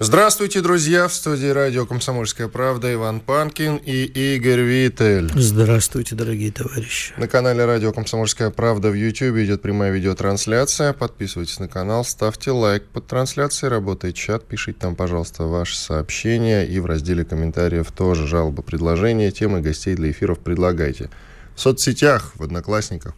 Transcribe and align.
Здравствуйте, 0.00 0.60
друзья! 0.60 1.06
В 1.06 1.14
студии 1.14 1.46
радио 1.46 1.86
«Комсомольская 1.86 2.48
правда» 2.48 2.92
Иван 2.92 3.20
Панкин 3.20 3.76
и 3.76 4.02
Игорь 4.34 4.62
Виттель. 4.62 5.30
Здравствуйте, 5.36 6.16
дорогие 6.16 6.50
товарищи. 6.50 7.14
На 7.16 7.28
канале 7.28 7.64
радио 7.64 7.92
«Комсомольская 7.92 8.50
правда» 8.50 8.90
в 8.90 8.94
YouTube 8.94 9.36
идет 9.36 9.62
прямая 9.62 9.92
видеотрансляция. 9.92 10.94
Подписывайтесь 10.94 11.60
на 11.60 11.68
канал, 11.68 12.04
ставьте 12.04 12.50
лайк 12.50 12.82
под 12.86 13.06
трансляцией, 13.06 13.70
работает 13.70 14.16
чат, 14.16 14.44
пишите 14.44 14.80
там, 14.80 14.96
пожалуйста, 14.96 15.44
ваши 15.44 15.78
сообщения 15.78 16.64
и 16.66 16.80
в 16.80 16.86
разделе 16.86 17.24
комментариев 17.24 17.92
тоже 17.92 18.26
жалобы, 18.26 18.64
предложения, 18.64 19.30
темы 19.30 19.60
гостей 19.60 19.94
для 19.94 20.10
эфиров 20.10 20.40
предлагайте. 20.40 21.08
В 21.54 21.60
соцсетях, 21.60 22.32
в 22.34 22.42
Одноклассниках, 22.42 23.14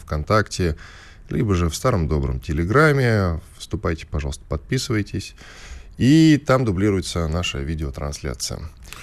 ВКонтакте, 0.00 0.76
либо 1.28 1.54
же 1.54 1.68
в 1.68 1.76
старом 1.76 2.08
добром 2.08 2.40
Телеграме. 2.40 3.42
Вступайте, 3.58 4.06
пожалуйста, 4.06 4.42
подписывайтесь. 4.48 5.34
И 5.98 6.38
там 6.46 6.64
дублируется 6.64 7.26
наша 7.26 7.58
видеотрансляция. 7.58 8.60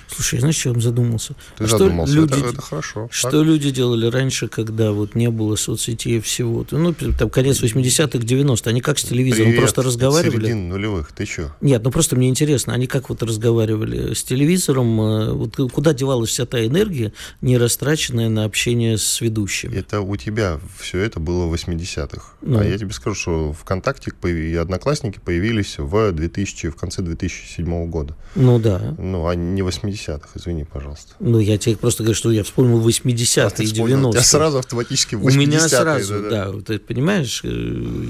Слушай, 0.08 0.40
знаешь, 0.40 0.58
что 0.58 0.70
я 0.74 0.80
задумался? 0.80 1.36
Ты 1.58 1.64
а 1.66 1.68
задумался, 1.68 2.14
что 2.14 2.22
люди, 2.22 2.40
это, 2.40 2.50
это 2.50 2.62
хорошо. 2.62 3.08
Что 3.12 3.32
так? 3.32 3.44
люди 3.44 3.72
делали 3.72 4.08
раньше, 4.08 4.48
когда 4.48 4.92
вот 4.92 5.16
не 5.16 5.30
было 5.30 5.56
соцсетей 5.56 6.20
всего? 6.20 6.66
Ну, 6.72 6.94
там 6.94 7.30
конец 7.30 7.62
80-х, 7.62 8.20
90-х, 8.20 8.70
они 8.70 8.82
как 8.82 9.00
с 9.00 9.04
телевизором 9.04 9.48
Привет, 9.48 9.60
просто 9.62 9.84
разговаривали? 9.84 10.46
середин 10.46 10.70
нулевых, 10.70 11.12
ты 11.12 11.26
что? 11.26 11.56
Нет, 11.62 11.84
ну 11.84 11.92
просто 11.92 12.16
мне 12.16 12.30
интересно, 12.30 12.74
они 12.74 12.88
как 12.88 13.10
вот 13.10 13.24
разговаривали 13.24 14.14
с 14.14 14.24
телевизором? 14.24 15.00
э, 15.02 15.34
Вот 15.34 15.56
куда 15.72 15.94
девалась 15.94 16.30
вся 16.30 16.46
та 16.46 16.66
энергия, 16.66 17.14
не 17.42 17.58
растраченная 17.58 18.30
на 18.30 18.46
общение 18.46 18.98
с 18.98 19.22
ведущими? 19.22 19.76
Это 19.76 20.02
у 20.02 20.16
тебя 20.16 20.60
все 20.80 21.00
это 21.00 21.20
было 21.20 21.46
в 21.46 21.54
80-х. 21.54 22.34
Ну. 22.42 22.60
А 22.60 22.64
я 22.64 22.78
тебе 22.78 22.92
скажу, 22.92 23.16
что 23.16 23.54
ВКонтакте 23.54 24.12
и 24.24 24.56
Одноклассники 24.56 25.20
появились 25.24 25.76
в, 25.78 26.12
2000, 26.12 26.70
в 26.70 26.76
конце 26.76 27.02
2007 27.02 27.90
года. 27.90 28.16
Ну 28.36 28.60
да. 28.60 28.96
Ну, 28.98 29.28
а 29.28 29.36
не 29.36 29.62
80-х, 29.96 30.30
извини, 30.36 30.64
пожалуйста. 30.66 31.14
Ну, 31.20 31.40
я 31.40 31.58
тебе 31.58 31.76
просто 31.78 32.04
говорю, 32.04 32.16
что 32.16 32.32
я 32.32 32.44
вспомнил 32.44 32.80
80-е 32.88 33.44
А 33.46 33.64
и 33.64 33.66
вспомнил, 33.66 34.10
у 34.10 34.12
тебя 34.12 34.22
90-е. 34.22 34.26
сразу 34.26 34.58
автоматически 34.60 35.16
в 35.16 35.24
У 35.24 35.30
80-е. 35.30 35.38
меня 35.38 35.68
сразу, 35.68 36.14
да-да. 36.16 36.30
да, 36.46 36.52
вот 36.52 36.66
ты 36.66 36.80
понимаешь, 36.80 37.42
э, 37.44 37.48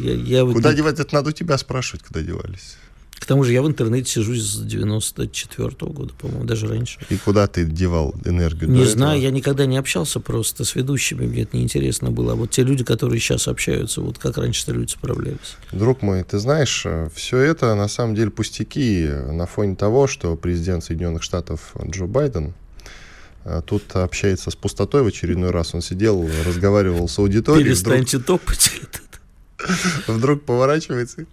я, 0.04 0.14
я 0.14 0.46
вот 0.46 0.54
Куда 0.54 0.72
не- 0.72 0.78
девать? 0.78 1.00
Это 1.00 1.14
надо 1.16 1.30
у 1.30 1.34
тебя 1.34 1.58
спрашивать, 1.58 2.04
куда 2.06 2.22
девались. 2.22 2.78
К 3.26 3.28
тому 3.28 3.44
же 3.44 3.54
я 3.54 3.64
в 3.64 3.68
интернете 3.68 4.08
сижу 4.08 4.36
с 4.36 4.60
94 4.60 5.70
года, 5.92 6.14
по-моему, 6.14 6.44
даже 6.44 6.68
раньше. 6.68 7.00
И 7.10 7.18
куда 7.18 7.48
ты 7.48 7.66
девал 7.66 8.14
энергию? 8.24 8.70
Не 8.70 8.86
знаю, 8.86 9.14
этого? 9.14 9.24
я 9.24 9.32
никогда 9.32 9.66
не 9.66 9.78
общался 9.78 10.20
просто 10.20 10.64
с 10.64 10.76
ведущими, 10.76 11.26
мне 11.26 11.42
это 11.42 11.58
неинтересно 11.58 12.12
было. 12.12 12.34
А 12.34 12.36
вот 12.36 12.52
те 12.52 12.62
люди, 12.62 12.84
которые 12.84 13.20
сейчас 13.20 13.48
общаются, 13.48 14.02
вот 14.02 14.20
как 14.20 14.38
раньше-то 14.38 14.74
люди 14.74 14.92
справлялись. 14.92 15.58
Друг 15.72 16.04
мой, 16.04 16.24
ты 16.24 16.38
знаешь, 16.38 16.86
все 17.16 17.40
это 17.40 17.74
на 17.74 17.88
самом 17.88 18.14
деле 18.14 18.30
пустяки 18.30 19.08
на 19.08 19.48
фоне 19.48 19.76
того, 19.76 20.06
что 20.06 20.36
президент 20.36 20.84
Соединенных 20.84 21.24
Штатов 21.24 21.74
Джо 21.84 22.06
Байден 22.06 22.54
а, 23.44 23.64
тут 23.64 23.96
общается 23.96 24.52
с 24.52 24.56
пустотой 24.56 25.02
в 25.02 25.08
очередной 25.08 25.50
раз. 25.50 25.74
Он 25.74 25.82
сидел, 25.82 26.30
разговаривал 26.46 27.08
с 27.08 27.18
аудиторией, 27.18 27.74
вдруг, 27.74 27.94
Перестаньте 27.94 28.20
топать. 28.20 28.72
вдруг 30.08 30.44
поворачивается, 30.44 31.26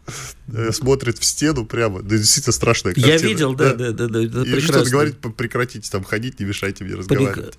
э, 0.53 0.72
смотрит 0.72 1.19
в 1.19 1.25
стену 1.25 1.66
прямо. 1.66 2.03
Да, 2.03 2.16
действительно 2.16 2.53
страшная 2.53 2.94
Я 2.97 3.09
картина. 3.10 3.28
видел, 3.28 3.55
да, 3.55 3.75
да, 3.75 3.93
да, 3.93 4.09
да, 4.09 4.22
это 4.22 4.43
И 4.43 4.60
что-то 4.60 4.88
говорит, 4.91 5.19
«П- 5.19 5.31
прекратите 5.31 5.91
там 5.91 6.05
ходить, 6.05 6.38
не 6.41 6.47
мешайте 6.47 6.84
мне 6.84 6.94
разговаривать. 6.94 7.59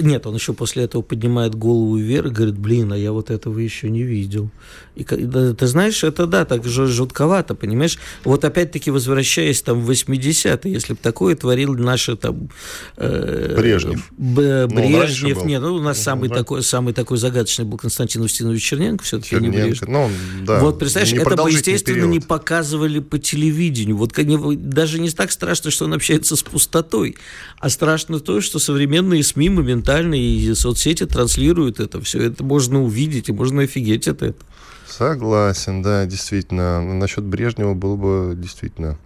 Нет, 0.00 0.26
он 0.26 0.34
еще 0.34 0.54
после 0.54 0.84
этого 0.84 1.02
поднимает 1.02 1.54
голову 1.54 1.96
вверх 1.96 2.26
и 2.28 2.30
говорит, 2.34 2.56
блин, 2.58 2.92
а 2.92 2.96
я 2.96 3.12
вот 3.12 3.30
этого 3.30 3.58
еще 3.58 3.90
не 3.90 4.02
видел. 4.02 4.50
И 4.96 5.04
ты 5.04 5.66
знаешь, 5.66 6.02
это 6.04 6.26
да, 6.26 6.44
так 6.44 6.64
же 6.64 6.86
жутковато, 6.86 7.54
понимаешь? 7.54 7.98
Вот 8.24 8.44
опять-таки, 8.44 8.90
возвращаясь 8.90 9.60
там 9.60 9.80
в 9.80 9.90
80-е, 9.90 10.72
если 10.72 10.94
бы 10.94 10.98
такое 11.02 11.34
творил 11.36 11.74
наши 11.74 12.16
там... 12.16 12.48
э, 12.96 13.56
Брежнев. 13.58 14.08
Б- 14.16 14.66
Ну, 14.70 14.74
Брежнев, 14.74 15.38
был. 15.38 15.44
нет, 15.46 15.60
ну, 15.60 15.74
у 15.74 15.80
нас 15.80 15.98
Ну, 15.98 16.02
самый, 16.02 16.28
да. 16.28 16.36
такой, 16.36 16.62
самый 16.62 16.94
такой 16.94 17.18
загадочный 17.18 17.64
был 17.66 17.76
Константин 17.76 18.22
Устинович 18.22 18.62
Черненко, 18.62 19.04
все-таки 19.04 19.34
не 19.36 19.40
Черненко. 19.52 19.66
Брежнев. 19.66 19.88
Ну, 19.88 20.10
да, 20.46 20.60
вот, 20.60 20.78
представляешь, 20.78 21.12
это 21.14 21.42
бы, 21.42 21.50
естественно, 21.50 22.04
не 22.06 22.18
период. 22.20 22.26
показывали 22.28 23.00
по 23.00 23.18
телевидению. 23.18 23.96
Вот 23.96 24.16
не- 24.16 24.56
даже 24.56 24.98
не 25.00 25.10
так 25.10 25.30
страшно, 25.32 25.70
что 25.70 25.84
он 25.84 25.92
общается 25.94 26.36
с 26.36 26.42
пустотой, 26.42 27.16
а 27.58 27.68
страшно 27.68 28.20
то, 28.20 28.40
что 28.40 28.58
современные 28.58 29.22
СМИ 29.22 29.48
моментально 29.74 30.14
и 30.14 30.54
соцсети 30.54 31.06
транслируют 31.06 31.80
это 31.80 32.00
все. 32.00 32.22
Это 32.22 32.44
можно 32.44 32.82
увидеть, 32.82 33.28
и 33.28 33.32
можно 33.32 33.62
офигеть 33.62 34.08
от 34.08 34.22
этого. 34.22 34.46
Согласен, 34.86 35.82
да, 35.82 36.06
действительно. 36.06 36.80
Насчет 36.80 37.24
Брежнева 37.24 37.74
было 37.74 37.96
бы 37.96 38.34
действительно 38.36 38.96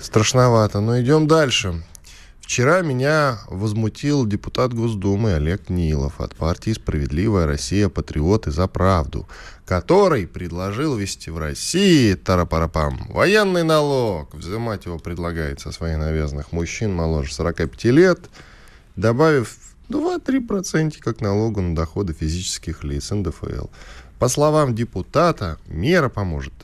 страшновато. 0.00 0.80
Но 0.80 1.00
идем 1.00 1.26
дальше. 1.26 1.82
Вчера 2.40 2.80
меня 2.80 3.40
возмутил 3.48 4.24
депутат 4.24 4.72
Госдумы 4.72 5.34
Олег 5.34 5.68
Нилов 5.68 6.20
от 6.20 6.34
партии 6.34 6.72
«Справедливая 6.72 7.46
Россия. 7.46 7.90
Патриоты 7.90 8.50
за 8.50 8.66
правду», 8.68 9.28
который 9.66 10.26
предложил 10.26 10.96
ввести 10.96 11.30
в 11.30 11.38
России, 11.38 12.14
тарапарапам, 12.14 13.08
военный 13.10 13.64
налог. 13.64 14.34
Взимать 14.34 14.86
его 14.86 14.98
предлагает 14.98 15.60
со 15.60 15.72
своих 15.72 15.98
навязанных 15.98 16.52
мужчин 16.52 16.94
моложе 16.94 17.34
45 17.34 17.84
лет, 17.84 18.20
добавив 18.96 19.58
2-3% 19.88 20.98
как 20.98 21.20
налогу 21.20 21.60
на 21.60 21.74
доходы 21.74 22.12
физических 22.12 22.84
лиц 22.84 23.10
НДФЛ. 23.10 23.66
По 24.18 24.28
словам 24.28 24.74
депутата, 24.74 25.58
мера 25.66 26.08
поможет 26.08 26.54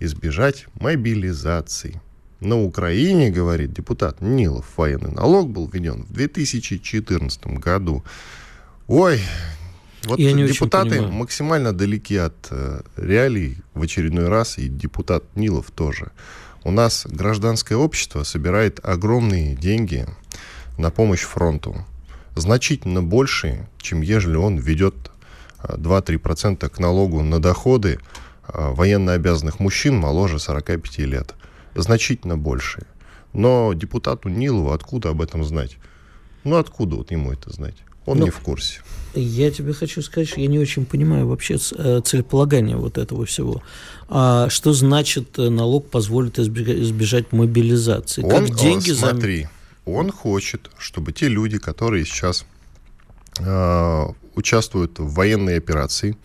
избежать 0.00 0.66
мобилизации. 0.74 2.00
На 2.40 2.60
Украине, 2.60 3.30
говорит 3.30 3.72
депутат 3.72 4.20
Нилов, 4.20 4.66
военный 4.76 5.12
налог 5.12 5.48
был 5.48 5.68
введен 5.68 6.02
в 6.02 6.12
2014 6.12 7.46
году. 7.58 8.02
Ой, 8.88 9.20
вот 10.04 10.18
Я 10.18 10.32
не 10.32 10.48
депутаты 10.48 11.00
максимально 11.02 11.72
далеки 11.72 12.16
от 12.16 12.48
э, 12.50 12.82
реалий 12.96 13.58
в 13.74 13.82
очередной 13.82 14.28
раз, 14.28 14.58
и 14.58 14.68
депутат 14.68 15.24
Нилов 15.36 15.70
тоже. 15.70 16.10
У 16.64 16.72
нас 16.72 17.06
гражданское 17.08 17.76
общество 17.76 18.24
собирает 18.24 18.80
огромные 18.82 19.54
деньги 19.54 20.06
на 20.78 20.90
помощь 20.90 21.22
фронту. 21.22 21.86
Значительно 22.34 23.02
больше, 23.02 23.68
чем 23.78 24.00
ежели 24.00 24.36
он 24.36 24.58
ведет 24.58 24.94
а, 25.58 25.76
2-3% 25.76 26.68
к 26.68 26.78
налогу 26.78 27.22
на 27.22 27.40
доходы 27.40 27.98
а, 28.44 28.72
военно 28.72 29.12
обязанных 29.12 29.60
мужчин 29.60 29.96
моложе 29.96 30.38
45 30.38 30.98
лет. 30.98 31.34
Значительно 31.74 32.36
больше. 32.36 32.86
Но 33.32 33.72
депутату 33.74 34.28
Нилову 34.28 34.72
откуда 34.72 35.10
об 35.10 35.22
этом 35.22 35.44
знать? 35.44 35.78
Ну, 36.44 36.56
откуда 36.56 36.96
вот 36.96 37.10
ему 37.10 37.32
это 37.32 37.50
знать? 37.52 37.76
Он 38.04 38.18
Ну, 38.18 38.24
не 38.24 38.30
в 38.30 38.40
курсе. 38.40 38.80
Я 39.14 39.50
тебе 39.50 39.72
хочу 39.72 40.02
сказать, 40.02 40.28
что 40.28 40.40
я 40.40 40.48
не 40.48 40.58
очень 40.58 40.86
понимаю 40.86 41.28
вообще 41.28 41.56
э, 41.76 42.00
целеполагание 42.04 42.76
вот 42.76 42.98
этого 42.98 43.26
всего. 43.26 43.62
А 44.08 44.48
что 44.48 44.72
значит 44.72 45.38
э, 45.38 45.50
налог 45.50 45.88
позволит 45.88 46.38
избежать 46.38 47.30
мобилизации? 47.30 48.22
Он, 48.22 48.30
как 48.30 48.56
деньги 48.56 48.90
э, 48.90 48.94
за... 48.94 49.14
он 49.84 50.10
хочет, 50.12 50.70
чтобы 50.78 51.12
те 51.12 51.28
люди, 51.28 51.58
которые 51.58 52.04
сейчас 52.04 52.44
э, 53.40 54.06
участвуют 54.34 54.98
в 54.98 55.12
военной 55.14 55.56
операции, 55.58 56.16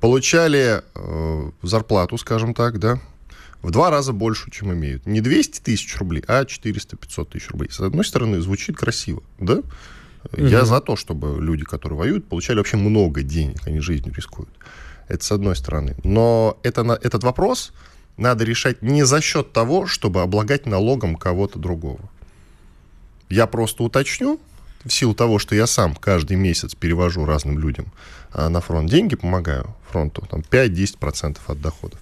получали 0.00 0.82
э, 0.94 1.50
зарплату, 1.62 2.18
скажем 2.18 2.54
так, 2.54 2.78
да, 2.78 2.98
в 3.62 3.70
два 3.70 3.90
раза 3.90 4.12
больше, 4.12 4.50
чем 4.50 4.72
имеют. 4.72 5.06
Не 5.06 5.20
200 5.20 5.60
тысяч 5.60 5.96
рублей, 5.98 6.24
а 6.26 6.42
400-500 6.42 7.24
тысяч 7.30 7.48
рублей. 7.50 7.70
С 7.70 7.80
одной 7.80 8.04
стороны, 8.04 8.40
звучит 8.40 8.76
красиво, 8.76 9.22
да? 9.38 9.62
Я 10.36 10.58
Мгм. 10.58 10.66
за 10.66 10.80
то, 10.80 10.96
чтобы 10.96 11.40
люди, 11.40 11.64
которые 11.64 11.98
воюют, 11.98 12.28
получали 12.28 12.58
вообще 12.58 12.76
много 12.76 13.22
денег, 13.22 13.56
они 13.66 13.80
жизнью 13.80 14.14
рискуют. 14.14 14.50
Это 15.08 15.24
с 15.24 15.32
одной 15.32 15.56
стороны. 15.56 15.96
Но 16.04 16.58
это, 16.62 16.84
на- 16.84 16.92
этот 17.00 17.24
вопрос 17.24 17.72
надо 18.16 18.44
решать 18.44 18.82
не 18.82 19.04
за 19.04 19.20
счет 19.20 19.52
того, 19.52 19.86
чтобы 19.86 20.22
облагать 20.22 20.66
налогом 20.66 21.16
кого-то 21.16 21.58
другого. 21.58 22.00
Я 23.32 23.46
просто 23.46 23.82
уточню, 23.82 24.38
в 24.84 24.92
силу 24.92 25.14
того, 25.14 25.38
что 25.38 25.54
я 25.54 25.66
сам 25.66 25.94
каждый 25.94 26.36
месяц 26.36 26.74
перевожу 26.74 27.24
разным 27.24 27.58
людям 27.58 27.86
а, 28.30 28.50
на 28.50 28.60
фронт 28.60 28.90
деньги, 28.90 29.16
помогаю 29.16 29.74
фронту, 29.90 30.26
там 30.30 30.40
5-10% 30.40 31.38
от 31.46 31.60
доходов. 31.62 31.98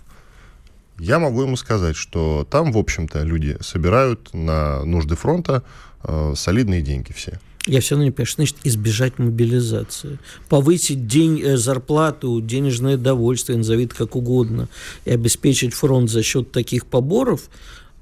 я 0.98 1.20
могу 1.20 1.42
ему 1.42 1.56
сказать, 1.56 1.94
что 1.94 2.44
там, 2.50 2.72
в 2.72 2.78
общем-то, 2.78 3.22
люди 3.22 3.56
собирают 3.60 4.34
на 4.34 4.84
нужды 4.84 5.14
фронта 5.14 5.62
э, 6.02 6.34
солидные 6.36 6.82
деньги 6.82 7.12
все. 7.12 7.38
Я 7.66 7.80
все 7.80 7.94
равно 7.94 8.06
не 8.06 8.10
понимаю, 8.10 8.26
что 8.26 8.36
значит 8.36 8.56
избежать 8.64 9.18
мобилизации. 9.20 10.18
Повысить 10.48 11.06
день, 11.06 11.40
э, 11.40 11.56
зарплату, 11.56 12.40
денежное 12.40 12.96
довольствие, 12.96 13.56
назови 13.56 13.84
это 13.84 13.94
как 13.94 14.16
угодно, 14.16 14.68
и 15.04 15.12
обеспечить 15.12 15.74
фронт 15.74 16.10
за 16.10 16.24
счет 16.24 16.50
таких 16.50 16.86
поборов, 16.86 17.42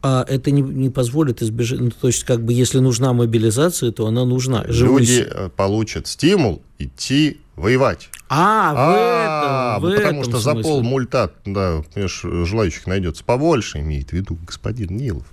а 0.03 0.25
это 0.29 0.51
не, 0.51 0.63
не 0.63 0.91
позволит 0.91 1.43
избежать. 1.43 1.81
Ну, 1.81 1.91
то 1.91 2.07
есть, 2.07 2.25
как 2.25 2.45
бы, 2.45 2.53
если 2.53 2.79
нужна 2.79 3.13
мобилизация, 3.13 3.91
то 3.91 4.07
она 4.07 4.25
нужна. 4.25 4.65
Живой... 4.69 5.01
Люди 5.01 5.27
э, 5.29 5.51
получат 5.57 6.07
стимул 6.07 6.63
идти 6.79 7.41
воевать. 7.57 8.09
А, 8.29 8.73
в 8.73 8.77
а, 8.79 9.79
этом, 9.79 9.83
в 9.83 9.97
Потому 9.97 10.21
этом 10.21 10.31
что 10.31 10.41
смысле. 10.41 10.63
за 10.63 10.69
пол 10.69 10.83
мульта, 10.83 11.33
да, 11.45 11.83
желающих 11.95 12.87
найдется 12.87 13.25
побольше, 13.25 13.79
имеет 13.81 14.11
в 14.11 14.13
виду 14.13 14.39
господин 14.47 14.97
Нилов. 14.97 15.27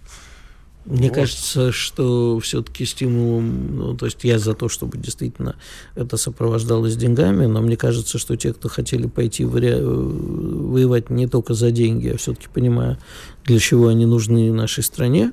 Мне 0.85 1.09
вот. 1.09 1.15
кажется, 1.15 1.71
что 1.71 2.39
все-таки 2.39 2.85
стимулом, 2.85 3.77
ну, 3.77 3.97
то 3.97 4.05
есть 4.05 4.23
я 4.23 4.37
за 4.37 4.53
то, 4.53 4.69
чтобы 4.69 4.99
действительно 4.99 5.55
это 5.95 6.15
сопровождалось 6.15 6.95
деньгами, 6.95 7.47
но 7.47 7.61
мне 7.61 7.75
кажется, 7.75 8.19
что 8.19 8.35
те, 8.37 8.53
кто 8.53 8.69
хотели 8.69 9.07
пойти 9.07 9.45
варя... 9.45 9.79
воевать 9.81 11.09
не 11.09 11.27
только 11.27 11.55
за 11.55 11.71
деньги, 11.71 12.09
а 12.09 12.17
все-таки 12.17 12.47
понимая, 12.53 12.99
для 13.45 13.57
чего 13.57 13.87
они 13.87 14.05
нужны 14.05 14.51
нашей 14.53 14.83
стране, 14.83 15.31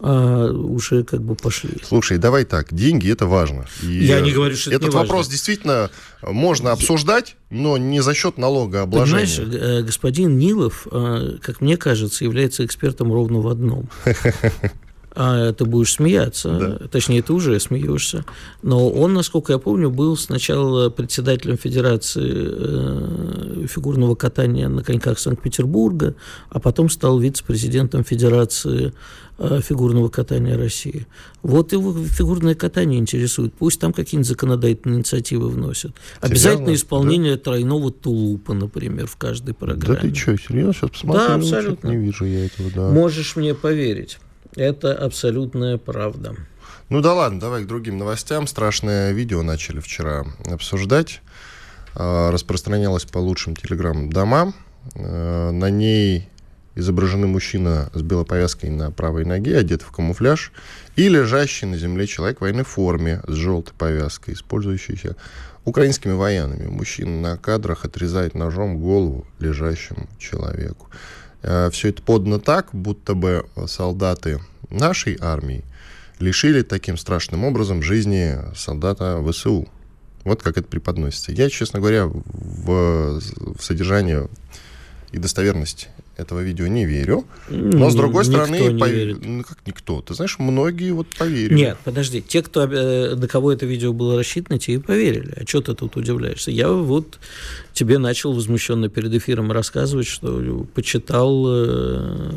а 0.00 0.50
уже 0.50 1.04
как 1.04 1.22
бы 1.22 1.36
пошли. 1.36 1.76
Слушай, 1.84 2.18
давай 2.18 2.44
так, 2.44 2.74
деньги 2.74 3.10
это 3.10 3.26
важно. 3.26 3.66
И 3.82 4.04
Я 4.04 4.20
не 4.20 4.32
говорю, 4.32 4.56
что 4.56 4.70
этот 4.70 4.88
это 4.88 4.96
не 4.96 5.00
вопрос 5.00 5.26
важно. 5.26 5.32
действительно 5.32 5.90
можно 6.22 6.72
обсуждать, 6.72 7.36
но 7.50 7.78
не 7.78 8.00
за 8.00 8.14
счет 8.14 8.36
налогообложения. 8.36 9.26
Понимаешь, 9.26 9.60
э, 9.60 9.82
господин 9.82 10.38
Нилов, 10.38 10.88
э, 10.90 11.38
как 11.40 11.60
мне 11.60 11.76
кажется, 11.76 12.24
является 12.24 12.64
экспертом 12.64 13.12
ровно 13.12 13.40
в 13.40 13.48
одном. 13.48 13.88
а 15.20 15.52
ты 15.52 15.64
будешь 15.64 15.94
смеяться, 15.94 16.78
да. 16.78 16.88
точнее, 16.88 17.22
ты 17.22 17.32
уже 17.32 17.58
смеешься. 17.58 18.24
Но 18.62 18.88
он, 18.88 19.14
насколько 19.14 19.52
я 19.52 19.58
помню, 19.58 19.90
был 19.90 20.16
сначала 20.16 20.90
председателем 20.90 21.58
Федерации 21.58 22.22
э, 22.24 23.66
фигурного 23.66 24.14
катания 24.14 24.68
на 24.68 24.84
коньках 24.84 25.18
Санкт-Петербурга, 25.18 26.14
а 26.50 26.60
потом 26.60 26.88
стал 26.88 27.18
вице-президентом 27.18 28.04
Федерации 28.04 28.92
э, 29.38 29.60
фигурного 29.60 30.08
катания 30.08 30.56
России. 30.56 31.08
Вот 31.42 31.72
его 31.72 31.92
фигурное 31.94 32.54
катание 32.54 33.00
интересует. 33.00 33.52
Пусть 33.54 33.80
там 33.80 33.92
какие-нибудь 33.92 34.28
законодательные 34.28 34.98
инициативы 34.98 35.48
вносят. 35.48 35.96
Обязательно 36.20 36.72
исполнение 36.74 37.34
да? 37.34 37.42
тройного 37.42 37.90
тулупа, 37.90 38.54
например, 38.54 39.08
в 39.08 39.16
каждой 39.16 39.54
программе. 39.54 40.00
Да 40.00 40.08
ты 40.08 40.14
что, 40.14 40.38
серьезно? 40.38 40.74
Сейчас 40.74 40.90
посмотрю. 40.90 41.26
Да, 41.26 41.34
абсолютно. 41.34 41.88
Не 41.88 41.96
вижу 41.96 42.24
я 42.24 42.46
этого, 42.46 42.70
да. 42.72 42.90
Можешь 42.90 43.34
мне 43.34 43.52
поверить. 43.56 44.18
Это 44.58 44.92
абсолютная 44.92 45.78
правда. 45.78 46.34
Ну 46.88 47.00
да 47.00 47.14
ладно, 47.14 47.38
давай 47.38 47.62
к 47.62 47.68
другим 47.68 47.96
новостям. 47.96 48.48
Страшное 48.48 49.12
видео 49.12 49.42
начали 49.42 49.78
вчера 49.78 50.24
обсуждать. 50.46 51.20
А, 51.94 52.32
распространялось 52.32 53.04
по 53.04 53.18
лучшим 53.18 53.54
телеграм-домам. 53.54 54.56
А, 54.96 55.52
на 55.52 55.70
ней 55.70 56.28
изображены 56.74 57.28
мужчина 57.28 57.88
с 57.94 58.02
белой 58.02 58.24
повязкой 58.24 58.70
на 58.70 58.90
правой 58.90 59.24
ноге, 59.24 59.58
одет 59.58 59.82
в 59.82 59.92
камуфляж, 59.92 60.50
и 60.96 61.08
лежащий 61.08 61.66
на 61.66 61.76
земле 61.76 62.08
человек 62.08 62.38
в 62.38 62.40
военной 62.40 62.64
форме 62.64 63.20
с 63.28 63.34
желтой 63.34 63.74
повязкой, 63.78 64.34
использующийся 64.34 65.14
украинскими 65.64 66.12
военными. 66.12 66.66
Мужчина 66.66 67.20
на 67.20 67.36
кадрах 67.36 67.84
отрезает 67.84 68.34
ножом 68.34 68.78
голову 68.78 69.24
лежащему 69.38 70.08
человеку. 70.18 70.88
А, 71.42 71.70
Все 71.70 71.88
это 71.88 72.02
подано 72.02 72.38
так, 72.38 72.68
будто 72.72 73.14
бы 73.14 73.46
солдаты 73.66 74.40
нашей 74.70 75.16
армии 75.20 75.64
лишили 76.18 76.62
таким 76.62 76.96
страшным 76.96 77.44
образом 77.44 77.82
жизни 77.82 78.36
солдата 78.56 79.22
ВСУ. 79.30 79.68
Вот 80.24 80.42
как 80.42 80.58
это 80.58 80.66
преподносится. 80.66 81.32
Я, 81.32 81.48
честно 81.48 81.78
говоря, 81.78 82.06
в, 82.06 83.20
в 83.20 83.62
содержание 83.62 84.28
и 85.12 85.18
достоверность 85.18 85.88
этого 86.18 86.40
видео 86.40 86.66
не 86.66 86.84
верю. 86.84 87.24
Но, 87.48 87.90
с 87.90 87.94
другой 87.94 88.24
никто 88.26 88.44
стороны, 88.44 88.72
не 88.72 88.78
пов... 88.78 88.88
верит. 88.90 89.24
ну 89.24 89.44
как 89.44 89.58
никто? 89.66 90.02
Ты 90.02 90.14
знаешь, 90.14 90.38
многие 90.38 90.90
вот 90.90 91.06
поверили. 91.16 91.54
Нет, 91.54 91.78
подожди. 91.84 92.20
Те, 92.20 92.42
кто, 92.42 92.64
э, 92.64 93.14
на 93.14 93.28
кого 93.28 93.52
это 93.52 93.66
видео 93.66 93.92
было 93.92 94.18
рассчитано, 94.18 94.58
те 94.58 94.74
и 94.74 94.78
поверили. 94.78 95.32
А 95.40 95.46
что 95.46 95.60
ты 95.60 95.74
тут 95.74 95.96
удивляешься? 95.96 96.50
Я 96.50 96.70
вот 96.70 97.20
тебе 97.72 97.98
начал 97.98 98.32
возмущенно 98.32 98.88
перед 98.88 99.14
эфиром 99.14 99.52
рассказывать, 99.52 100.08
что 100.08 100.66
почитал 100.74 101.44
э, 101.46 102.30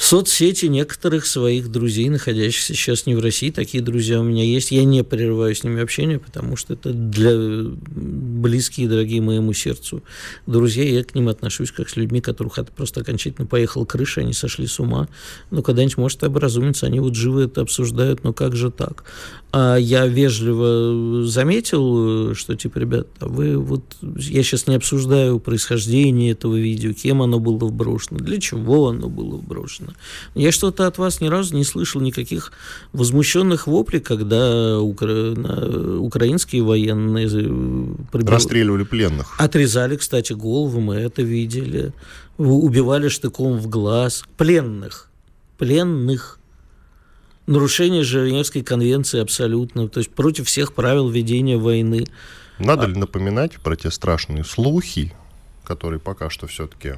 соцсети 0.00 0.66
некоторых 0.66 1.26
своих 1.26 1.70
друзей, 1.70 2.08
находящихся 2.08 2.74
сейчас 2.74 3.04
не 3.04 3.14
в 3.14 3.20
России. 3.20 3.50
Такие 3.50 3.82
друзья 3.82 4.20
у 4.20 4.22
меня 4.24 4.42
есть. 4.42 4.70
Я 4.70 4.84
не 4.84 5.04
прерываю 5.04 5.54
с 5.54 5.62
ними 5.62 5.82
общение, 5.82 6.18
потому 6.18 6.56
что 6.56 6.72
это 6.72 6.92
для 6.92 7.34
близкие, 7.36 8.88
дорогие 8.88 9.20
моему 9.20 9.52
сердцу 9.52 10.02
друзья. 10.46 10.84
Я 10.84 11.04
к 11.04 11.14
ним 11.14 11.28
отношусь 11.28 11.70
как 11.70 11.90
с 11.90 11.96
людьми, 11.96 12.22
которых 12.22 12.58
это 12.58 12.72
просто 12.72 13.02
окончательно 13.02 13.46
поехала 13.46 13.84
крыша, 13.84 14.22
они 14.22 14.32
сошли 14.32 14.66
с 14.66 14.80
ума. 14.80 15.06
Но 15.50 15.62
когда-нибудь, 15.62 15.98
может, 15.98 16.24
образумятся, 16.24 16.86
они 16.86 16.98
вот 16.98 17.14
живы 17.14 17.42
это 17.42 17.60
обсуждают, 17.60 18.24
но 18.24 18.32
как 18.32 18.56
же 18.56 18.70
так? 18.70 19.04
А 19.52 19.76
я 19.76 20.06
вежливо 20.06 21.26
заметил, 21.26 22.34
что, 22.34 22.54
типа, 22.56 22.78
ребят, 22.78 23.08
а 23.18 23.26
вы 23.26 23.58
вот... 23.58 23.82
Я 24.00 24.42
сейчас 24.42 24.66
не 24.66 24.76
обсуждаю 24.76 25.40
происхождение 25.40 26.32
этого 26.32 26.56
видео, 26.56 26.92
кем 26.94 27.20
оно 27.20 27.38
было 27.38 27.66
вброшено, 27.66 28.18
для 28.20 28.40
чего 28.40 28.88
оно 28.88 29.08
было 29.08 29.36
вброшено. 29.36 29.89
Я 30.34 30.52
что-то 30.52 30.86
от 30.86 30.98
вас 30.98 31.20
ни 31.20 31.28
разу 31.28 31.54
не 31.54 31.64
слышал 31.64 32.00
никаких 32.00 32.52
возмущенных 32.92 33.66
воплей, 33.66 34.00
когда 34.00 34.78
укра... 34.80 35.34
украинские 35.98 36.62
военные 36.62 37.28
прибыл... 38.10 38.32
расстреливали 38.32 38.84
пленных. 38.84 39.34
Отрезали, 39.38 39.96
кстати, 39.96 40.32
голову, 40.32 40.80
мы 40.80 40.96
это 40.96 41.22
видели. 41.22 41.92
Убивали 42.38 43.08
штыком 43.08 43.58
в 43.58 43.68
глаз. 43.68 44.24
Пленных. 44.36 45.10
Пленных. 45.58 46.38
Нарушение 47.46 48.04
Женевской 48.04 48.62
конвенции 48.62 49.20
абсолютно. 49.20 49.88
То 49.88 50.00
есть 50.00 50.10
против 50.10 50.46
всех 50.46 50.72
правил 50.72 51.08
ведения 51.08 51.56
войны. 51.56 52.06
Надо 52.58 52.84
а... 52.84 52.86
ли 52.86 52.94
напоминать 52.94 53.58
про 53.60 53.76
те 53.76 53.90
страшные 53.90 54.44
слухи, 54.44 55.12
которые 55.64 56.00
пока 56.00 56.30
что 56.30 56.46
все-таки 56.46 56.94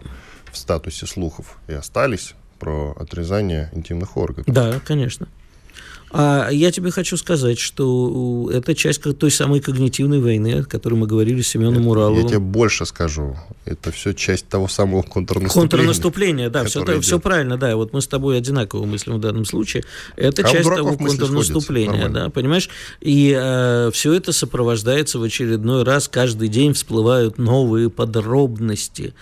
в 0.50 0.56
статусе 0.56 1.06
слухов 1.06 1.58
и 1.68 1.72
остались, 1.72 2.34
про 2.62 2.92
отрезание 2.96 3.70
интимных 3.72 4.16
органов. 4.16 4.46
Да, 4.46 4.78
конечно. 4.86 5.26
А 6.12 6.50
я 6.50 6.70
тебе 6.70 6.90
хочу 6.90 7.16
сказать, 7.16 7.58
что 7.58 8.50
это 8.52 8.74
часть 8.74 9.02
той 9.18 9.30
самой 9.30 9.60
когнитивной 9.60 10.20
войны, 10.20 10.60
о 10.60 10.64
которой 10.64 10.94
мы 10.94 11.06
говорили 11.06 11.40
с 11.40 11.48
Семеном 11.48 11.88
Ураловым. 11.88 12.22
Я 12.22 12.28
тебе 12.28 12.38
больше 12.38 12.84
скажу. 12.84 13.36
Это 13.64 13.92
все 13.92 14.12
часть 14.12 14.48
того 14.48 14.68
самого 14.68 15.02
контрнаступления. 15.02 15.70
Контрнаступление, 15.70 16.50
да, 16.50 16.64
все, 16.64 16.82
это, 16.82 17.00
все 17.00 17.18
правильно, 17.18 17.56
да. 17.56 17.76
Вот 17.76 17.92
мы 17.92 18.02
с 18.02 18.06
тобой 18.06 18.36
одинаково 18.36 18.84
мыслим 18.84 19.16
в 19.16 19.20
данном 19.20 19.44
случае. 19.44 19.84
Это 20.16 20.42
а 20.42 20.48
часть 20.50 20.68
того 20.68 20.96
контрнаступления, 20.96 22.08
да, 22.08 22.28
понимаешь? 22.28 22.68
И 23.00 23.34
э, 23.36 23.90
все 23.92 24.12
это 24.12 24.32
сопровождается 24.32 25.18
в 25.18 25.22
очередной 25.22 25.84
раз. 25.84 26.08
Каждый 26.08 26.48
день 26.48 26.74
всплывают 26.74 27.38
новые 27.38 27.88
подробности. 27.88 29.14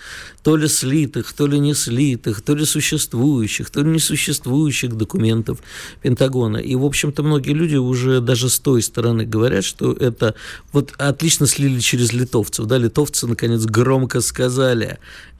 То 0.43 0.57
ли 0.57 0.67
слитых, 0.67 1.31
то 1.33 1.47
ли 1.47 1.59
не 1.59 1.73
слитых, 1.73 2.41
то 2.41 2.55
ли 2.55 2.65
существующих, 2.65 3.69
то 3.69 3.81
ли 3.81 3.89
несуществующих 3.91 4.97
документов 4.97 5.59
Пентагона. 6.01 6.57
И 6.57 6.75
в 6.81 6.85
общем-то, 6.85 7.23
многие 7.23 7.53
люди 7.53 7.75
уже 7.75 8.19
даже 8.21 8.49
с 8.49 8.59
той 8.59 8.81
стороны 8.81 9.25
говорят, 9.25 9.63
что 9.63 9.93
это 9.93 10.35
вот 10.73 10.93
отлично 10.97 11.47
слили 11.47 11.79
через 11.79 12.11
литовцев. 12.11 12.65
Да, 12.65 12.77
литовцы, 12.77 13.27
наконец, 13.27 13.65
громко 13.65 14.21
сказали, 14.21 14.99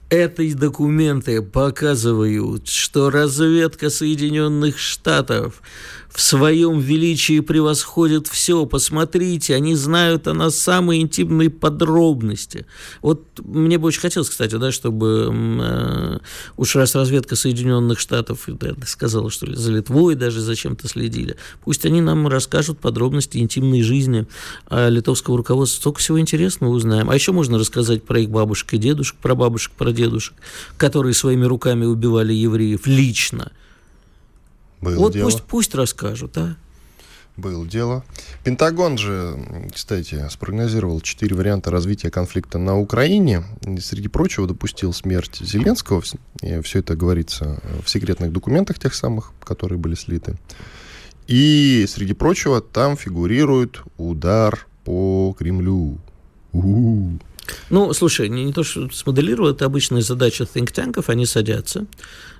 эти 0.10 0.53
документы 0.53 1.41
показывают, 1.41 2.67
что 2.67 3.10
разведка 3.10 3.89
Соединенных 3.89 4.77
Штатов 4.77 5.62
в 6.13 6.22
своем 6.22 6.80
величии 6.80 7.39
превосходит 7.39 8.27
все. 8.27 8.65
Посмотрите, 8.65 9.56
они 9.56 9.75
знают 9.75 10.27
о 10.27 10.34
нас 10.34 10.58
самые 10.58 11.01
интимные 11.01 11.50
подробности. 11.50 12.65
Вот 13.01 13.24
мне 13.39 13.77
бы 13.77 13.88
очень 13.88 14.01
хотелось, 14.01 14.30
кстати, 14.30 14.56
да, 14.56 14.72
чтобы 14.72 15.30
э, 15.32 16.20
уж 16.58 16.75
раз 16.75 16.96
разведка 16.96 17.36
Соединенных 17.36 18.00
Штатов 18.00 18.44
да, 18.48 18.75
сказала, 18.86 19.30
что 19.30 19.46
ли, 19.46 19.56
за 19.56 19.72
Литвой 19.72 20.15
даже 20.15 20.41
зачем-то 20.41 20.88
следили, 20.88 21.38
пусть 21.63 21.86
они 21.86 22.01
нам 22.01 22.27
расскажут 22.27 22.80
подробности 22.80 23.38
интимной 23.38 23.82
жизни 23.82 24.27
а 24.68 24.89
литовского 24.89 25.38
руководства. 25.38 25.80
Столько 25.80 26.00
всего 26.00 26.20
интересного 26.20 26.72
узнаем. 26.72 27.10
А 27.10 27.15
еще 27.15 27.32
можно 27.32 27.58
рассказать 27.58 28.03
про 28.03 28.20
их 28.20 28.30
бабушек 28.30 28.74
и 28.74 28.77
дедушек, 28.77 29.15
про 29.22 29.34
бабушек, 29.34 29.72
про 29.77 29.91
дедушек, 29.91 30.36
которые 30.77 31.13
своими 31.13 31.46
руками 31.46 31.86
убивали 31.86 32.34
евреев 32.34 32.86
лично. 32.86 33.51
Было 34.82 34.98
вот 34.98 35.14
дело. 35.14 35.26
пусть, 35.26 35.44
пусть 35.44 35.76
расскажут, 35.76 36.38
а? 36.38 36.56
Было 37.38 37.66
дело. 37.66 38.04
Пентагон 38.44 38.98
же, 38.98 39.40
кстати, 39.74 40.28
спрогнозировал 40.30 41.00
четыре 41.00 41.36
варианта 41.36 41.72
развития 41.72 42.12
конфликта 42.12 42.58
на 42.58 42.78
Украине. 42.78 43.44
И, 43.66 43.80
среди 43.80 44.10
прочего, 44.10 44.48
допустил 44.48 44.92
смерть 44.92 45.38
Зеленского. 45.40 46.04
И 46.42 46.60
все 46.62 46.80
это 46.80 46.96
говорится 46.96 47.62
в 47.84 47.90
секретных 47.90 48.34
документах 48.34 48.80
тех 48.80 48.94
самых, 48.94 49.32
которые 49.44 49.80
были 49.80 49.96
слиты. 49.96 50.36
И, 51.28 51.86
среди 51.88 52.14
прочего, 52.14 52.60
там 52.60 52.98
фигурирует 52.98 53.82
удар 53.98 54.68
по 54.84 55.34
Кремлю. 55.40 55.98
У-у-у. 56.52 57.18
Ну, 57.69 57.93
слушай, 57.93 58.29
не, 58.29 58.45
не 58.45 58.53
то, 58.53 58.63
что 58.63 58.89
смоделировал, 58.91 59.51
это 59.51 59.65
обычная 59.65 60.01
задача 60.01 60.43
think 60.43 60.71
танков 60.71 61.10
они 61.10 61.25
садятся, 61.25 61.86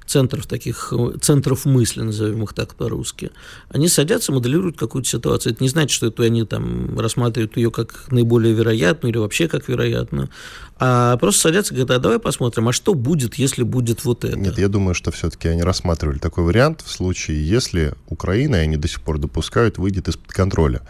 центров 0.06 0.46
таких, 0.46 0.94
центров 1.22 1.66
мысли, 1.66 2.02
назовем 2.02 2.44
их 2.44 2.54
так 2.54 2.76
по-русски, 2.76 3.32
они 3.70 3.88
садятся, 3.88 4.32
моделируют 4.32 4.78
какую-то 4.78 5.10
ситуацию. 5.10 5.54
Это 5.54 5.64
не 5.64 5.70
значит, 5.70 5.92
что 5.92 6.08
это 6.08 6.24
они 6.24 6.46
там 6.46 7.00
рассматривают 7.00 7.56
ее 7.58 7.72
как 7.72 8.12
наиболее 8.12 8.54
вероятную 8.54 9.12
или 9.12 9.20
вообще 9.20 9.48
как 9.48 9.68
вероятную, 9.70 10.30
а 10.78 11.16
просто 11.18 11.42
садятся 11.42 11.74
и 11.74 11.78
говорят, 11.78 11.98
а 11.98 12.00
давай 12.00 12.20
посмотрим, 12.20 12.68
а 12.68 12.74
что 12.74 12.94
будет, 12.94 13.36
если 13.36 13.64
будет 13.64 14.04
вот 14.04 14.26
это? 14.26 14.38
Нет, 14.38 14.58
я 14.58 14.68
думаю, 14.68 14.96
что 14.96 15.12
все-таки 15.12 15.48
они 15.48 15.62
рассматривали 15.62 16.18
такой 16.18 16.44
вариант 16.44 16.82
в 16.86 16.92
случае, 16.92 17.48
если 17.48 17.94
Украина, 18.08 18.58
и 18.58 18.60
они 18.60 18.78
до 18.78 18.88
сих 18.88 19.02
пор 19.02 19.18
допускают, 19.18 19.78
выйдет 19.78 20.08
из-под 20.08 20.32
контроля. 20.32 20.82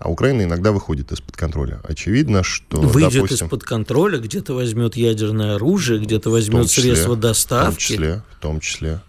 А 0.00 0.08
Украина 0.10 0.42
иногда 0.42 0.72
выходит 0.72 1.12
из-под 1.12 1.36
контроля. 1.36 1.80
Очевидно, 1.84 2.42
что... 2.42 2.80
Выйдет 2.80 3.12
допустим, 3.22 3.46
из-под 3.46 3.62
контроля, 3.64 4.18
где-то 4.18 4.54
возьмет 4.54 4.96
ядерное 4.96 5.56
оружие, 5.56 6.00
где-то 6.00 6.30
возьмет 6.30 6.68
числе, 6.70 6.94
средства 6.94 7.10
В 7.12 7.14
том 7.16 7.20
доставки. 7.20 7.78
числе, 7.80 8.22
в 8.38 8.40
том 8.40 8.60
числе. 8.60 9.00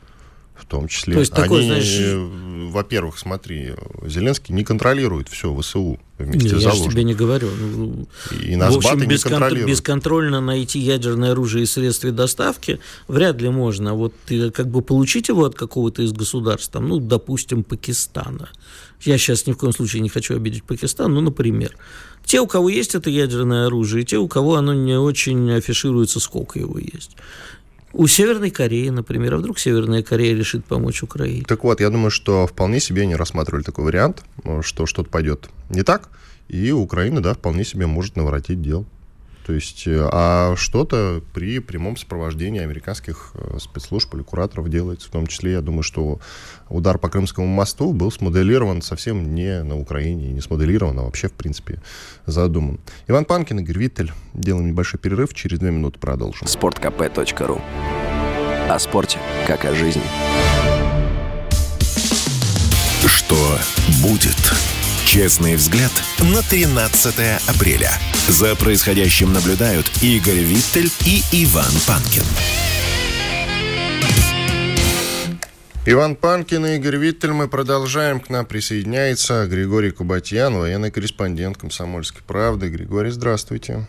В 0.56 0.66
том 0.66 0.88
числе. 0.90 1.14
То 1.16 1.20
есть 1.22 1.34
такой, 1.34 1.60
Они, 1.62 1.68
знаешь- 1.70 1.98
э, 2.00 2.70
во-первых, 2.72 3.18
смотри, 3.20 3.72
Зеленский 4.06 4.54
не 4.54 4.64
контролирует 4.64 5.28
все 5.30 5.54
ВСУ 5.60 5.98
вместе 6.18 6.50
Не, 6.56 6.60
с 6.60 6.64
я 6.64 6.72
же 6.72 6.84
тебе 6.84 7.04
не 7.06 7.14
говорю. 7.14 7.50
Ну, 7.50 8.08
И 8.42 8.54
В 8.56 8.58
Насбаты 8.58 8.88
общем, 8.96 9.00
не 9.00 9.06
бесконтр- 9.16 9.30
контролируют. 9.30 9.70
бесконтрольно 9.70 10.40
найти 10.42 10.80
ядерное 10.80 11.32
оружие 11.32 11.64
и 11.64 11.66
средства 11.66 12.12
доставки 12.12 12.80
вряд 13.08 13.42
ли 13.42 13.50
можно. 13.50 13.92
А 13.92 13.94
вот 13.94 14.14
э, 14.30 14.52
как 14.52 14.68
бы 14.70 14.82
получить 14.82 15.30
его 15.30 15.46
от 15.46 15.56
какого-то 15.56 16.04
из 16.04 16.12
государств, 16.12 16.70
там, 16.72 16.88
ну, 16.90 17.00
допустим, 17.00 17.64
Пакистана. 17.64 18.50
Я 19.04 19.18
сейчас 19.18 19.48
ни 19.48 19.54
в 19.54 19.58
коем 19.58 19.74
случае 19.74 20.02
не 20.02 20.10
хочу 20.10 20.36
обидеть 20.36 20.64
Пакистан, 20.64 21.14
ну, 21.14 21.22
например. 21.22 21.76
Те, 22.26 22.40
у 22.40 22.48
кого 22.48 22.70
есть 22.70 22.96
это 22.96 23.10
ядерное 23.10 23.66
оружие, 23.66 24.04
и 24.04 24.06
те, 24.06 24.18
у 24.18 24.28
кого 24.28 24.56
оно 24.56 24.74
не 24.74 24.98
очень 24.98 25.52
афишируется, 25.52 26.20
сколько 26.20 26.60
его 26.60 26.78
есть. 26.78 27.18
У 27.94 28.08
Северной 28.08 28.52
Кореи, 28.52 28.90
например, 28.90 29.34
а 29.34 29.38
вдруг 29.38 29.60
Северная 29.60 30.02
Корея 30.02 30.36
решит 30.36 30.64
помочь 30.64 31.04
Украине? 31.04 31.44
Так 31.46 31.64
вот, 31.64 31.82
я 31.82 31.90
думаю, 31.90 32.12
что 32.12 32.48
вполне 32.48 32.80
себе 32.80 33.02
они 33.02 33.16
рассматривали 33.16 33.64
такой 33.64 33.86
вариант, 33.86 34.24
что 34.62 34.86
что-то 34.86 35.10
пойдет 35.10 35.50
не 35.70 35.84
так, 35.84 36.10
и 36.48 36.72
Украина, 36.72 37.22
да, 37.22 37.34
вполне 37.34 37.66
себе 37.66 37.88
может 37.88 38.16
наворотить 38.16 38.62
дел. 38.62 38.86
То 39.52 39.56
есть, 39.56 39.86
э, 39.86 40.08
а 40.14 40.56
что-то 40.56 41.22
при 41.34 41.60
прямом 41.60 41.98
сопровождении 41.98 42.62
американских 42.62 43.34
э, 43.34 43.58
спецслужб 43.60 44.16
или 44.16 44.22
кураторов 44.22 44.70
делается. 44.70 45.10
В 45.10 45.12
том 45.12 45.28
числе, 45.28 45.52
я 45.52 45.62
думаю, 45.62 45.84
что 45.84 46.22
удар 46.70 46.98
по 46.98 47.10
Крымскому 47.10 47.48
мосту 47.48 47.92
был 47.92 48.14
смоделирован 48.14 48.82
совсем 48.82 49.36
не 49.36 49.62
на 49.64 49.78
Украине, 49.78 50.32
не 50.32 50.40
смоделирован, 50.40 51.00
а 51.00 51.04
вообще, 51.04 51.28
в 51.28 51.34
принципе, 51.34 51.82
задуман. 52.26 52.80
Иван 53.10 53.26
Панкин, 53.26 53.60
Игорь 53.60 53.78
Виттель. 53.78 54.14
Делаем 54.34 54.68
небольшой 54.68 55.02
перерыв, 55.02 55.34
через 55.34 55.60
две 55.60 55.72
минуты 55.72 56.00
продолжим. 56.00 56.48
sportkp.ru 56.48 57.62
О 58.70 58.80
спорте, 58.80 59.20
как 59.48 59.66
о 59.66 59.76
жизни. 59.76 60.04
Что 63.06 63.36
будет? 64.02 64.81
Честный 65.06 65.56
взгляд 65.56 65.92
на 66.20 66.42
13 66.42 67.16
апреля. 67.48 67.92
За 68.28 68.56
происходящим 68.56 69.34
наблюдают 69.34 69.92
Игорь 70.02 70.40
Виттель 70.40 70.90
и 71.06 71.22
Иван 71.44 71.72
Панкин. 71.86 72.24
Иван 75.86 76.16
Панкин 76.16 76.66
и 76.66 76.76
Игорь 76.78 76.98
Виттель. 76.98 77.32
Мы 77.32 77.48
продолжаем. 77.48 78.20
К 78.20 78.30
нам 78.30 78.46
присоединяется 78.46 79.48
Григорий 79.48 79.92
Кубатьян, 79.92 80.54
военный 80.54 80.92
корреспондент 80.92 81.58
«Комсомольской 81.58 82.22
правды». 82.22 82.70
Григорий, 82.70 83.12
здравствуйте. 83.12 83.88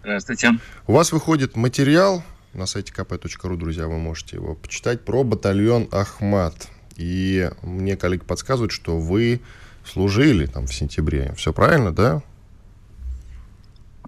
Здравствуйте. 0.00 0.52
У 0.86 0.92
вас 0.92 1.10
выходит 1.10 1.56
материал 1.56 2.22
на 2.54 2.66
сайте 2.66 2.92
kp.ru, 2.92 3.56
друзья, 3.56 3.86
вы 3.86 3.98
можете 3.98 4.36
его 4.36 4.54
почитать, 4.54 5.04
про 5.04 5.22
батальон 5.22 5.88
«Ахмат». 5.90 6.68
И 6.96 7.50
мне 7.62 7.96
коллеги 7.96 8.24
подсказывают, 8.24 8.72
что 8.72 8.98
вы 8.98 9.40
служили 9.88 10.46
там 10.46 10.66
в 10.66 10.74
сентябре. 10.74 11.32
Все 11.36 11.52
правильно, 11.52 11.92
да? 11.92 12.22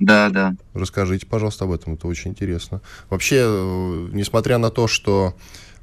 Да, 0.00 0.30
да. 0.30 0.54
Расскажите, 0.72 1.26
пожалуйста, 1.26 1.66
об 1.66 1.72
этом, 1.72 1.94
это 1.94 2.08
очень 2.08 2.30
интересно. 2.30 2.80
Вообще, 3.10 3.42
э, 3.44 4.08
несмотря 4.12 4.56
на 4.56 4.70
то, 4.70 4.88
что 4.88 5.34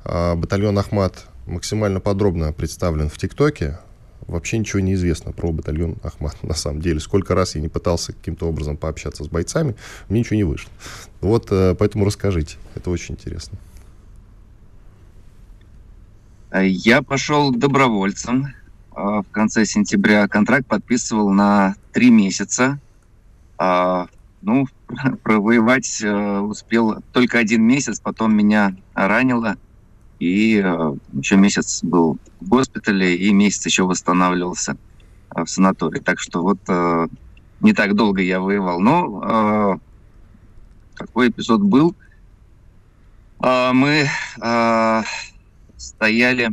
э, 0.03 0.35
батальон 0.35 0.77
Ахмат 0.79 1.27
максимально 1.45 1.99
подробно 1.99 2.51
представлен 2.51 3.09
в 3.09 3.17
ТикТоке, 3.17 3.79
вообще 4.21 4.57
ничего 4.57 4.79
не 4.79 4.95
известно 4.95 5.31
про 5.31 5.51
батальон 5.51 5.97
Ахмат 6.03 6.35
на 6.43 6.55
самом 6.55 6.81
деле. 6.81 6.99
Сколько 6.99 7.35
раз 7.35 7.55
я 7.55 7.61
не 7.61 7.67
пытался 7.69 8.11
каким-то 8.11 8.47
образом 8.47 8.75
пообщаться 8.75 9.23
с 9.23 9.27
бойцами, 9.27 9.75
мне 10.09 10.21
ничего 10.21 10.35
не 10.35 10.43
вышло. 10.43 10.71
Вот 11.21 11.47
э, 11.51 11.75
поэтому 11.77 12.03
расскажите, 12.03 12.57
это 12.73 12.89
очень 12.89 13.13
интересно. 13.13 13.59
Я 16.53 17.01
пошел 17.01 17.51
добровольцем. 17.51 18.47
А, 18.97 19.21
В 19.21 19.29
конце 19.31 19.63
сентября 19.65 20.27
контракт 20.27 20.65
подписывал 20.65 21.29
на 21.29 21.75
три 21.93 22.09
месяца. 22.09 22.79
А, 23.59 24.07
Ну, 24.41 24.65
провоевать 25.23 26.01
э, 26.01 26.39
успел 26.39 27.03
только 27.11 27.37
один 27.37 27.63
месяц, 27.63 27.99
потом 27.99 28.35
меня 28.35 28.75
ранило. 28.95 29.55
И 30.19 30.59
э, 30.63 30.95
еще 31.13 31.35
месяц 31.37 31.83
был 31.83 32.17
в 32.41 32.49
госпитале, 32.49 33.15
и 33.15 33.31
месяц 33.33 33.67
еще 33.67 33.83
восстанавливался 33.83 34.77
э, 35.35 35.43
в 35.43 35.49
санатории. 35.49 35.99
Так 35.99 36.19
что 36.19 36.41
вот 36.41 36.59
не 37.61 37.73
так 37.73 37.95
долго 37.95 38.21
я 38.21 38.39
воевал. 38.39 38.79
Но 38.79 39.79
такой 40.95 41.29
эпизод 41.29 41.61
был. 41.61 41.95
А, 43.39 43.73
Мы 43.73 44.07
стояли, 45.77 46.49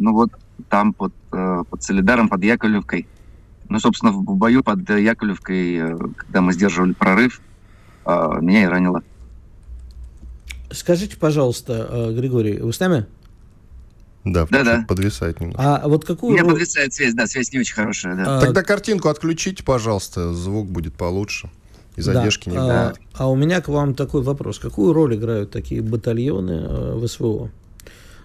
ну 0.00 0.12
вот 0.12 0.30
там 0.68 0.92
под, 0.92 1.12
э, 1.32 1.62
под 1.68 1.82
Солидаром, 1.82 2.28
под 2.28 2.42
Яковлевкой. 2.42 3.06
Ну, 3.68 3.78
собственно, 3.78 4.12
в 4.12 4.22
бою 4.22 4.62
под 4.64 4.88
Яковлевкой, 4.88 5.76
э, 5.76 5.96
когда 6.16 6.40
мы 6.40 6.52
сдерживали 6.52 6.92
прорыв, 6.92 7.40
а, 8.04 8.40
меня 8.40 8.64
и 8.64 8.66
ранило. 8.66 9.02
Скажите, 10.72 11.16
пожалуйста, 11.16 11.88
э, 11.90 12.12
Григорий, 12.14 12.58
вы 12.58 12.72
с 12.72 12.80
нами? 12.80 13.06
Да, 14.24 14.46
Да-да. 14.50 14.78
чуть 14.78 14.86
подвисает 14.86 15.40
немного. 15.40 15.58
А 15.62 15.88
вот 15.88 16.04
У 16.04 16.06
какую 16.06 16.32
меня 16.32 16.42
роль- 16.42 16.52
подвисает 16.52 16.92
связь, 16.92 17.14
да, 17.14 17.26
связь 17.26 17.52
не 17.52 17.60
очень 17.60 17.74
хорошая, 17.74 18.16
да. 18.16 18.38
а, 18.38 18.40
Тогда 18.40 18.62
картинку 18.62 19.08
отключите, 19.08 19.62
пожалуйста, 19.64 20.34
звук 20.34 20.68
будет 20.68 20.94
получше. 20.94 21.50
И 21.96 22.02
Да. 22.02 22.12
задержки 22.14 22.48
не 22.48 22.56
а, 22.56 22.88
будет. 22.90 23.00
а 23.14 23.30
у 23.30 23.34
меня 23.36 23.60
к 23.60 23.68
вам 23.68 23.94
такой 23.94 24.22
вопрос. 24.22 24.58
Какую 24.58 24.92
роль 24.92 25.16
играют 25.16 25.50
такие 25.50 25.82
батальоны 25.82 26.52
э, 26.52 26.94
в 26.96 27.06
СВО? 27.08 27.50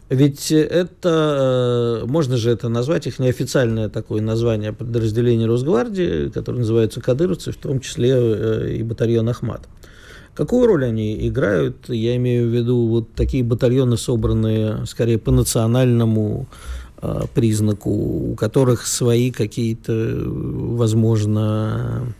Ведь 0.10 0.52
это, 0.52 2.04
э, 2.04 2.06
можно 2.06 2.38
же 2.38 2.52
это 2.52 2.70
назвать, 2.70 3.08
их 3.08 3.18
неофициальное 3.18 3.90
такое 3.90 4.22
название 4.22 4.72
подразделения 4.72 5.48
Росгвардии, 5.48 6.30
которое 6.30 6.60
называется 6.60 7.02
кадыровцы, 7.02 7.52
в 7.52 7.58
том 7.58 7.80
числе 7.80 8.12
э, 8.14 8.76
и 8.78 8.84
батальон 8.84 9.30
Ахмат. 9.30 9.68
Какую 10.36 10.68
роль 10.68 10.86
они 10.86 11.28
играют? 11.28 11.90
Я 11.90 12.16
имею 12.18 12.50
в 12.50 12.54
виду 12.54 12.88
вот 12.88 13.14
такие 13.14 13.44
батальоны, 13.44 13.98
собранные 13.98 14.86
скорее 14.86 15.18
по 15.18 15.32
национальному 15.32 16.46
э, 17.02 17.22
признаку, 17.34 17.90
у 17.90 18.36
которых 18.36 18.86
свои 18.86 19.32
какие-то, 19.32 19.94
возможно, 20.24 22.14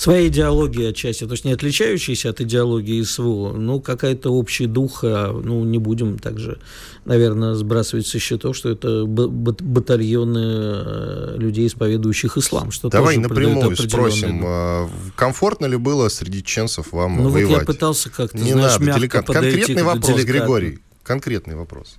своя 0.00 0.26
идеология 0.28 0.90
отчасти, 0.90 1.26
то 1.26 1.32
есть 1.32 1.44
не 1.44 1.52
отличающаяся 1.52 2.30
от 2.30 2.40
идеологии 2.40 3.02
СВО, 3.02 3.52
но 3.52 3.80
какая-то 3.80 4.30
общий 4.30 4.64
дух, 4.64 5.00
а, 5.04 5.30
ну, 5.30 5.62
не 5.64 5.76
будем 5.76 6.18
также, 6.18 6.58
наверное, 7.04 7.54
сбрасывать 7.54 8.06
со 8.06 8.18
счетов, 8.18 8.56
что 8.56 8.70
это 8.70 9.04
батальоны 9.04 10.38
э, 10.42 11.34
людей, 11.36 11.66
исповедующих 11.66 12.38
ислам, 12.38 12.70
что 12.70 12.88
Давай 12.88 13.18
напрямую 13.18 13.76
спросим, 13.76 14.38
дух. 14.38 14.46
а, 14.48 14.90
комфортно 15.16 15.66
ли 15.66 15.76
было 15.76 16.08
среди 16.08 16.42
чеченцев 16.42 16.92
вам 16.92 17.18
Ну, 17.18 17.24
вот 17.24 17.32
воевать? 17.34 17.58
я 17.60 17.64
пытался 17.66 18.08
как-то, 18.08 18.38
Не 18.38 18.52
знаешь, 18.52 18.72
надо, 18.72 18.84
мягко 18.84 19.00
деликатно. 19.00 19.34
подойти 19.34 19.56
Конкретный 19.58 19.82
вопрос, 19.82 20.06
деликатно. 20.06 20.32
Григорий. 20.32 20.78
Конкретный 21.02 21.56
вопрос. 21.56 21.96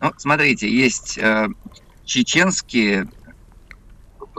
Ну, 0.00 0.12
смотрите, 0.18 0.70
есть 0.70 1.18
э, 1.18 1.48
чеченские 2.04 3.08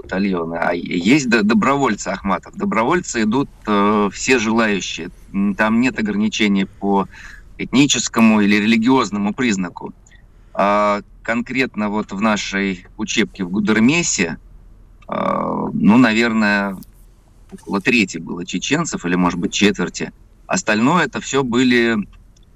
батальоны, 0.09 0.55
а 0.55 0.73
есть 0.73 1.29
добровольцы 1.29 2.09
Ахматов. 2.09 2.55
Добровольцы 2.55 3.23
идут 3.23 3.49
э, 3.67 4.09
все 4.11 4.39
желающие. 4.39 5.09
Там 5.55 5.79
нет 5.79 5.99
ограничений 5.99 6.65
по 6.65 7.07
этническому 7.57 8.41
или 8.41 8.55
религиозному 8.55 9.33
признаку. 9.33 9.93
А 10.53 11.01
конкретно 11.21 11.89
вот 11.89 12.11
в 12.11 12.21
нашей 12.21 12.87
учебке 12.97 13.43
в 13.43 13.51
Гудермесе, 13.51 14.37
э, 15.07 15.69
ну, 15.73 15.97
наверное, 15.97 16.77
около 17.51 17.79
трети 17.79 18.17
было 18.17 18.45
чеченцев, 18.45 19.05
или, 19.05 19.15
может 19.15 19.39
быть, 19.39 19.53
четверти. 19.53 20.11
Остальное 20.47 21.05
это 21.05 21.21
все 21.21 21.43
были 21.43 21.97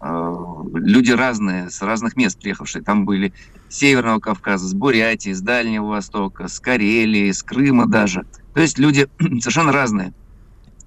э, 0.01 0.52
люди 0.83 1.11
разные, 1.11 1.69
с 1.69 1.81
разных 1.81 2.15
мест 2.15 2.39
приехавшие. 2.39 2.83
Там 2.83 3.05
были 3.05 3.33
с 3.69 3.77
Северного 3.77 4.19
Кавказа, 4.19 4.67
с 4.67 4.73
Бурятии, 4.73 5.31
с 5.31 5.41
Дальнего 5.41 5.87
Востока, 5.87 6.47
с 6.47 6.59
Карелии, 6.59 7.31
с 7.31 7.41
Крыма 7.43 7.87
даже. 7.87 8.25
То 8.53 8.61
есть 8.61 8.77
люди 8.77 9.07
совершенно 9.19 9.71
разные. 9.71 10.13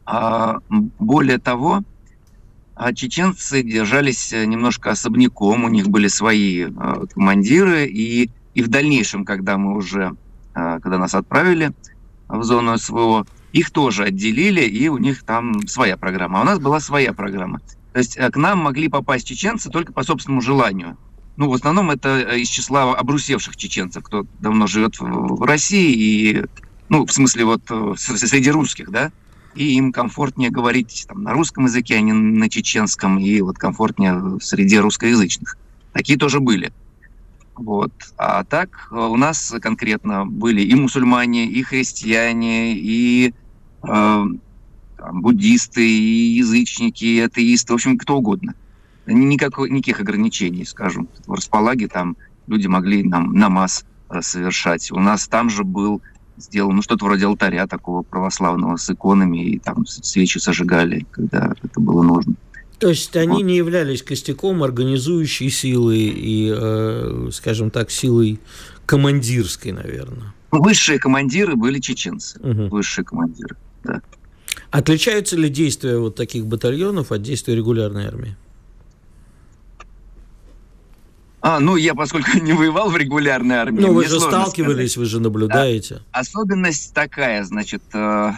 А, 0.05 0.59
более 0.69 1.39
того, 1.39 1.83
а 2.75 2.93
чеченцы 2.93 3.63
держались 3.63 4.33
немножко 4.33 4.91
особняком, 4.91 5.65
у 5.65 5.69
них 5.69 5.89
были 5.89 6.09
свои 6.09 6.67
э, 6.67 6.71
командиры, 7.15 7.87
и, 7.87 8.31
и 8.55 8.63
в 8.63 8.69
дальнейшем, 8.69 9.25
когда 9.25 9.57
мы 9.57 9.75
уже, 9.75 10.15
э, 10.55 10.79
когда 10.81 10.99
нас 10.99 11.15
отправили 11.15 11.73
в 12.29 12.43
зону 12.45 12.77
СВО, 12.77 13.27
их 13.53 13.71
тоже 13.71 14.05
отделили, 14.05 14.61
и 14.61 14.89
у 14.89 14.99
них 14.99 15.23
там 15.23 15.67
своя 15.67 15.97
программа. 15.97 16.39
А 16.39 16.43
у 16.43 16.45
нас 16.45 16.59
была 16.59 16.79
своя 16.79 17.15
программа. 17.15 17.61
То 17.97 18.01
есть 18.01 18.19
э, 18.19 18.31
к 18.31 18.37
нам 18.37 18.59
могли 18.59 18.89
попасть 18.89 19.27
чеченцы 19.27 19.71
только 19.71 19.91
по 19.91 20.03
собственному 20.03 20.43
желанию. 20.43 20.99
Ну, 21.39 21.49
в 21.49 21.55
основном 21.55 21.91
это 21.91 22.11
э, 22.19 22.41
из 22.41 22.51
числа 22.51 22.95
обрусевших 22.95 23.57
чеченцев, 23.57 24.05
кто 24.05 24.27
давно 24.39 24.67
живет 24.67 24.97
в 25.01 25.43
России, 25.47 25.95
и, 25.95 26.45
ну, 26.91 27.07
в 27.07 27.11
смысле, 27.11 27.47
вот 27.47 27.63
э, 27.71 27.95
среди 27.97 28.51
русских, 28.51 28.91
да, 28.91 29.13
и 29.55 29.79
им 29.79 29.93
комфортнее 29.93 30.51
говорить 30.51 31.07
там, 31.09 31.23
на 31.23 31.33
русском 31.33 31.65
языке, 31.65 31.97
а 31.97 32.03
не 32.03 32.13
на 32.13 32.51
чеченском, 32.51 33.19
и 33.19 33.41
вот 33.41 33.57
комфортнее 33.57 34.41
среди 34.43 34.79
русскоязычных. 34.79 35.57
Такие 35.95 36.19
тоже 36.19 36.41
были. 36.41 36.75
Вот. 37.55 37.95
А 38.19 38.45
так 38.45 38.89
у 38.91 39.17
нас 39.17 39.55
конкретно 39.63 40.27
были 40.27 40.61
и 40.61 40.75
мусульмане, 40.75 41.47
и 41.47 41.63
христиане, 41.63 42.75
и 42.77 43.33
буддисты, 45.13 45.87
и 45.87 46.37
язычники, 46.37 47.05
и 47.05 47.21
атеисты, 47.21 47.73
в 47.73 47.77
общем, 47.77 47.99
кто 47.99 48.17
угодно. 48.17 48.55
Никакой, 49.07 49.71
никаких 49.71 50.01
ограничений, 50.01 50.65
скажем. 50.65 51.09
В 51.27 51.33
Располаге 51.33 51.89
там 51.89 52.17
люди 52.47 52.67
могли 52.67 53.03
нам 53.03 53.33
намаз 53.33 53.85
э, 54.11 54.21
совершать. 54.21 54.91
У 54.91 54.99
нас 54.99 55.29
там 55.29 55.49
же 55.51 55.65
был 55.65 56.03
сделан 56.37 56.77
ну, 56.77 56.83
что-то 56.83 57.05
вроде 57.05 57.27
алтаря 57.27 57.67
такого 57.67 58.03
православного 58.03 58.77
с 58.77 58.91
иконами, 58.91 59.45
и 59.45 59.59
там 59.59 59.87
свечи 59.87 60.39
зажигали, 60.39 61.07
когда 61.11 61.55
это 61.63 61.81
было 61.81 62.03
нужно. 62.03 62.35
То 62.79 62.89
есть 62.89 63.17
они 63.17 63.39
вот. 63.39 63.45
не 63.45 63.57
являлись 63.57 64.03
костяком 64.03 64.63
организующей 64.63 65.49
силы 65.49 65.97
и, 65.99 66.53
э, 66.55 67.31
скажем 67.33 67.71
так, 67.71 67.91
силой 67.91 68.39
командирской, 68.85 69.73
наверное. 69.73 70.35
Высшие 70.51 70.99
командиры 70.99 71.57
были 71.57 71.81
чеченцы. 71.81 72.39
Угу. 72.41 72.69
Высшие 72.69 73.05
командиры, 73.05 73.57
да. 73.83 74.03
Отличаются 74.77 75.37
ли 75.37 75.49
действия 75.49 75.97
вот 75.97 76.17
таких 76.17 76.45
батальонов 76.45 77.11
от 77.11 77.23
действий 77.23 77.55
регулярной 77.55 78.07
армии? 78.07 78.37
А, 81.41 81.61
ну, 81.61 81.77
я, 81.77 81.95
поскольку 81.95 82.37
не 82.43 82.53
воевал 82.53 82.91
в 82.91 82.97
регулярной 82.99 83.57
армии... 83.57 83.81
Ну, 83.81 83.95
вы 83.95 84.07
же 84.07 84.21
сталкивались, 84.21 84.93
сказать. 84.93 84.97
вы 84.99 85.05
же 85.07 85.21
наблюдаете. 85.21 86.03
А, 86.13 86.21
особенность 86.21 86.93
такая, 86.93 87.43
значит, 87.45 87.83
э, 87.95 88.33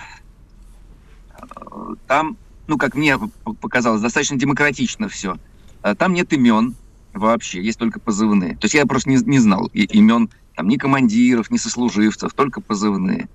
там, 2.07 2.37
ну, 2.69 2.79
как 2.79 2.95
мне 2.95 3.19
показалось, 3.61 4.01
достаточно 4.01 4.39
демократично 4.39 5.09
все. 5.09 5.39
Э, 5.83 5.97
там 5.97 6.13
нет 6.13 6.33
имен 6.33 6.77
вообще, 7.15 7.61
есть 7.61 7.81
только 7.81 7.99
позывные. 7.99 8.53
То 8.53 8.67
есть 8.67 8.75
я 8.75 8.87
просто 8.87 9.11
не, 9.11 9.17
не 9.17 9.41
знал 9.41 9.67
имен 9.73 10.31
там 10.55 10.69
ни 10.69 10.77
командиров, 10.77 11.51
ни 11.51 11.57
сослуживцев, 11.57 12.33
только 12.33 12.61
позывные. 12.61 13.29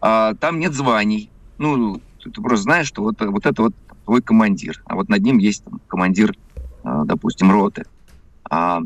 А, 0.00 0.32
там 0.32 0.58
нет 0.58 0.72
званий 0.72 1.28
ну, 1.58 2.00
ты, 2.26 2.32
ты 2.32 2.42
просто 2.42 2.64
знаешь, 2.64 2.86
что 2.86 3.02
вот, 3.02 3.20
вот 3.20 3.46
это 3.46 3.62
вот 3.62 3.74
твой 4.04 4.22
командир, 4.22 4.82
а 4.86 4.94
вот 4.94 5.08
над 5.08 5.22
ним 5.22 5.38
есть 5.38 5.64
там, 5.64 5.80
командир, 5.86 6.36
а, 6.84 7.04
допустим, 7.04 7.50
роты. 7.50 7.84
А, 8.48 8.80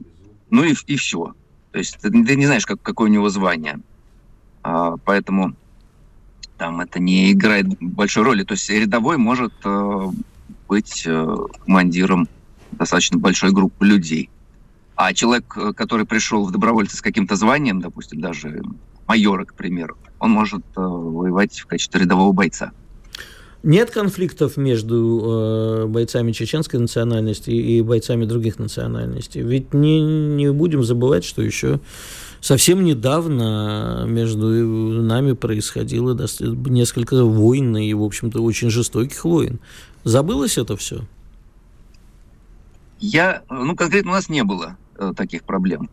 ну 0.50 0.64
и, 0.64 0.74
и 0.86 0.96
все. 0.96 1.34
То 1.72 1.78
есть 1.78 1.98
ты, 2.00 2.10
ты 2.10 2.36
не 2.36 2.46
знаешь, 2.46 2.66
как, 2.66 2.80
какое 2.82 3.08
у 3.08 3.12
него 3.12 3.28
звание. 3.28 3.80
А, 4.62 4.96
поэтому 5.04 5.54
там 6.56 6.80
это 6.80 7.00
не 7.00 7.32
играет 7.32 7.66
большой 7.80 8.24
роли. 8.24 8.44
То 8.44 8.52
есть 8.52 8.68
рядовой 8.68 9.16
может 9.16 9.54
э, 9.64 10.08
быть 10.68 11.04
э, 11.06 11.36
командиром 11.64 12.28
достаточно 12.72 13.18
большой 13.18 13.52
группы 13.52 13.86
людей. 13.86 14.28
А 14.94 15.14
человек, 15.14 15.56
э, 15.56 15.72
который 15.72 16.04
пришел 16.04 16.44
в 16.44 16.50
добровольцы 16.50 16.96
с 16.96 17.00
каким-то 17.00 17.36
званием, 17.36 17.80
допустим, 17.80 18.20
даже 18.20 18.62
майора, 19.06 19.46
к 19.46 19.54
примеру, 19.54 19.96
он 20.18 20.32
может 20.32 20.62
э, 20.76 20.80
воевать 20.80 21.58
в 21.60 21.66
качестве 21.66 22.02
рядового 22.02 22.32
бойца. 22.32 22.72
Нет 23.62 23.90
конфликтов 23.90 24.56
между 24.56 25.82
э, 25.82 25.86
бойцами 25.86 26.32
чеченской 26.32 26.80
национальности 26.80 27.50
и 27.50 27.82
бойцами 27.82 28.24
других 28.24 28.58
национальностей. 28.58 29.42
Ведь 29.42 29.74
не, 29.74 30.00
не 30.00 30.50
будем 30.50 30.82
забывать, 30.82 31.24
что 31.24 31.42
еще 31.42 31.78
совсем 32.40 32.82
недавно 32.82 34.04
между 34.08 34.46
нами 34.46 35.32
происходило 35.32 36.18
несколько 36.40 37.22
войн 37.22 37.76
и, 37.76 37.92
в 37.92 38.02
общем-то, 38.02 38.40
очень 38.42 38.70
жестоких 38.70 39.24
войн. 39.24 39.60
Забылось 40.04 40.56
это 40.56 40.78
все? 40.78 41.02
Я, 42.98 43.42
ну, 43.50 43.76
конкретно 43.76 44.12
у 44.12 44.14
нас 44.14 44.30
не 44.30 44.42
было 44.42 44.78
э, 44.96 45.12
таких 45.14 45.44
проблем. 45.44 45.90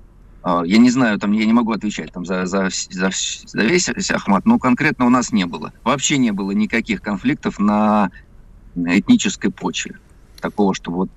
А, 0.49 0.63
я 0.65 0.77
не 0.77 0.89
знаю, 0.89 1.19
там 1.19 1.33
я 1.33 1.45
не 1.45 1.51
могу 1.51 1.73
отвечать 1.73 2.13
там, 2.13 2.23
за, 2.23 2.45
за, 2.45 2.69
за, 2.89 3.09
за 3.11 3.61
весь 3.63 3.89
Ахмат, 4.11 4.45
но 4.45 4.57
конкретно 4.59 5.05
у 5.05 5.09
нас 5.09 5.33
не 5.33 5.45
было. 5.45 5.73
Вообще 5.83 6.17
не 6.17 6.31
было 6.31 6.51
никаких 6.51 7.01
конфликтов 7.01 7.59
на 7.59 8.11
этнической 8.73 9.51
почве. 9.51 9.99
Такого, 10.39 10.73
что 10.73 10.91
вот 10.91 11.09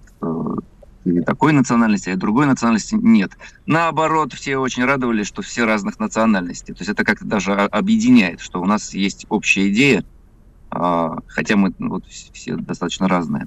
или 1.05 1.21
э, 1.21 1.23
такой 1.23 1.53
национальности, 1.53 2.11
а 2.11 2.16
другой 2.16 2.47
национальности 2.47 2.97
нет. 2.97 3.31
Наоборот, 3.66 4.33
все 4.33 4.57
очень 4.57 4.85
радовались, 4.85 5.29
что 5.29 5.43
все 5.43 5.64
разных 5.64 6.01
национальностей. 6.01 6.75
То 6.75 6.81
есть 6.81 6.90
это 6.90 7.05
как-то 7.05 7.25
даже 7.25 7.53
объединяет, 7.53 8.40
что 8.40 8.61
у 8.61 8.64
нас 8.64 8.95
есть 8.95 9.27
общая 9.29 9.71
идея, 9.71 10.05
а, 10.73 11.19
хотя 11.29 11.55
мы 11.55 11.73
вот 11.79 12.05
все 12.09 12.57
достаточно 12.57 13.07
разные. 13.07 13.47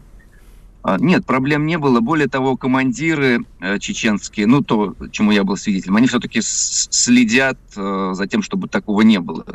А, 0.83 0.97
нет, 0.99 1.25
проблем 1.25 1.65
не 1.65 1.77
было. 1.77 2.01
Более 2.01 2.27
того, 2.27 2.57
командиры 2.57 3.45
э, 3.61 3.79
чеченские, 3.79 4.47
ну 4.47 4.61
то, 4.61 4.95
чему 5.11 5.31
я 5.31 5.45
был 5.45 5.55
свидетелем, 5.55 5.95
они 5.95 6.07
все-таки 6.07 6.41
следят 6.41 7.57
э, 7.77 8.11
за 8.13 8.27
тем, 8.27 8.43
чтобы 8.43 8.67
такого 8.67 9.01
не 9.01 9.19
было. 9.19 9.45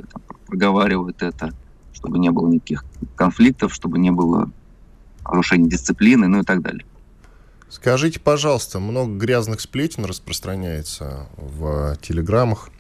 Проговаривают 0.46 1.22
это, 1.22 1.52
чтобы 1.92 2.18
не 2.18 2.30
было 2.30 2.48
никаких 2.48 2.82
конфликтов, 3.14 3.74
чтобы 3.74 3.98
не 3.98 4.10
было 4.10 4.50
нарушений 5.22 5.68
дисциплины, 5.68 6.28
ну 6.28 6.40
и 6.40 6.44
так 6.44 6.62
далее. 6.62 6.86
Скажите, 7.68 8.18
пожалуйста, 8.18 8.80
много 8.80 9.12
грязных 9.18 9.60
сплетен 9.60 10.06
распространяется 10.06 11.28
в 11.36 11.98
телеграммах 12.00 12.70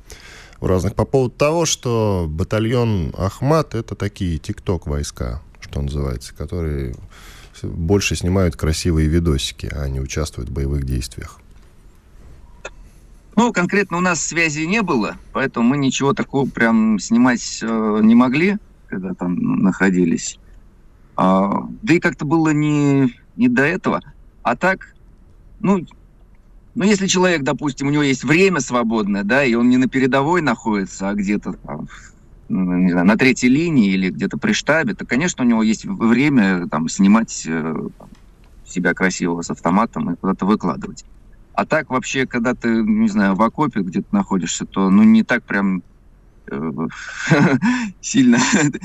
в 0.58 0.66
разных 0.66 0.94
по 0.94 1.04
поводу 1.04 1.34
того, 1.34 1.66
что 1.66 2.26
батальон 2.26 3.12
Ахмат 3.18 3.74
это 3.74 3.94
такие 3.94 4.38
тикток 4.38 4.86
войска, 4.86 5.42
что 5.60 5.82
называется, 5.82 6.34
которые 6.34 6.96
больше 7.62 8.16
снимают 8.16 8.56
красивые 8.56 9.08
видосики, 9.08 9.68
а 9.72 9.88
не 9.88 10.00
участвуют 10.00 10.50
в 10.50 10.52
боевых 10.52 10.84
действиях? 10.84 11.40
Ну, 13.36 13.52
конкретно 13.52 13.98
у 13.98 14.00
нас 14.00 14.20
связи 14.20 14.62
не 14.62 14.82
было, 14.82 15.16
поэтому 15.32 15.68
мы 15.68 15.78
ничего 15.78 16.12
такого 16.12 16.48
прям 16.48 16.98
снимать 16.98 17.60
э, 17.62 18.00
не 18.02 18.16
могли, 18.16 18.56
когда 18.88 19.14
там 19.14 19.62
находились. 19.62 20.40
А, 21.16 21.68
да 21.82 21.94
и 21.94 22.00
как-то 22.00 22.24
было 22.24 22.52
не, 22.52 23.14
не 23.36 23.48
до 23.48 23.62
этого. 23.62 24.02
А 24.42 24.56
так, 24.56 24.94
ну, 25.60 25.86
ну, 26.74 26.84
если 26.84 27.06
человек, 27.06 27.42
допустим, 27.42 27.88
у 27.88 27.90
него 27.90 28.02
есть 28.02 28.24
время 28.24 28.60
свободное, 28.60 29.24
да, 29.24 29.44
и 29.44 29.54
он 29.54 29.68
не 29.68 29.76
на 29.76 29.88
передовой 29.88 30.42
находится, 30.42 31.08
а 31.08 31.14
где-то 31.14 31.52
там 31.52 31.88
не 32.48 32.90
знаю, 32.90 33.06
на 33.06 33.16
третьей 33.16 33.50
линии 33.50 33.92
или 33.92 34.10
где-то 34.10 34.38
при 34.38 34.52
штабе, 34.52 34.94
то, 34.94 35.04
конечно, 35.04 35.44
у 35.44 35.46
него 35.46 35.62
есть 35.62 35.84
время 35.84 36.66
там, 36.68 36.88
снимать 36.88 37.44
э, 37.46 37.88
себя 38.66 38.94
красивого 38.94 39.42
с 39.42 39.50
автоматом 39.50 40.12
и 40.12 40.16
куда-то 40.16 40.46
выкладывать. 40.46 41.04
А 41.52 41.66
так 41.66 41.90
вообще, 41.90 42.26
когда 42.26 42.54
ты, 42.54 42.68
не 42.68 43.08
знаю, 43.08 43.34
в 43.34 43.42
окопе 43.42 43.80
где-то 43.80 44.06
находишься, 44.12 44.64
то 44.64 44.90
ну 44.90 45.02
не 45.02 45.24
так 45.24 45.42
прям 45.42 45.82
э, 46.46 46.72
сильно. 48.00 48.38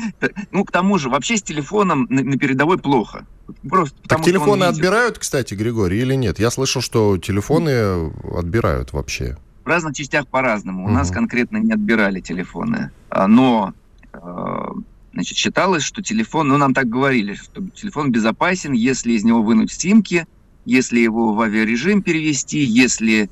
ну, 0.51 0.65
к 0.65 0.71
тому 0.71 0.97
же, 0.97 1.09
вообще 1.09 1.37
с 1.37 1.43
телефоном 1.43 2.07
на, 2.09 2.23
на 2.23 2.37
передовой 2.37 2.79
плохо. 2.79 3.25
Просто 3.69 3.95
так 4.07 4.23
телефоны 4.23 4.63
отбирают, 4.63 5.19
кстати, 5.19 5.53
Григорий, 5.53 5.99
или 5.99 6.15
нет? 6.15 6.39
Я 6.39 6.49
слышал, 6.49 6.81
что 6.81 7.17
телефоны 7.17 8.11
отбирают 8.35 8.93
вообще. 8.93 9.37
В 9.63 9.67
разных 9.67 9.95
частях 9.95 10.27
по-разному. 10.27 10.85
У 10.85 10.89
нас 10.89 11.09
конкретно 11.09 11.57
не 11.57 11.71
отбирали 11.71 12.19
телефоны. 12.19 12.91
А, 13.09 13.27
но 13.27 13.73
э, 14.11 14.67
значит, 15.13 15.37
считалось, 15.37 15.83
что 15.83 16.01
телефон, 16.01 16.49
ну 16.49 16.57
нам 16.57 16.73
так 16.73 16.89
говорили, 16.89 17.35
что 17.35 17.65
телефон 17.69 18.11
безопасен, 18.11 18.73
если 18.73 19.13
из 19.13 19.23
него 19.23 19.41
вынуть 19.41 19.71
симки, 19.71 20.27
если 20.65 20.99
его 20.99 21.33
в 21.33 21.41
авиарежим 21.41 22.01
перевести, 22.01 22.59
если 22.59 23.29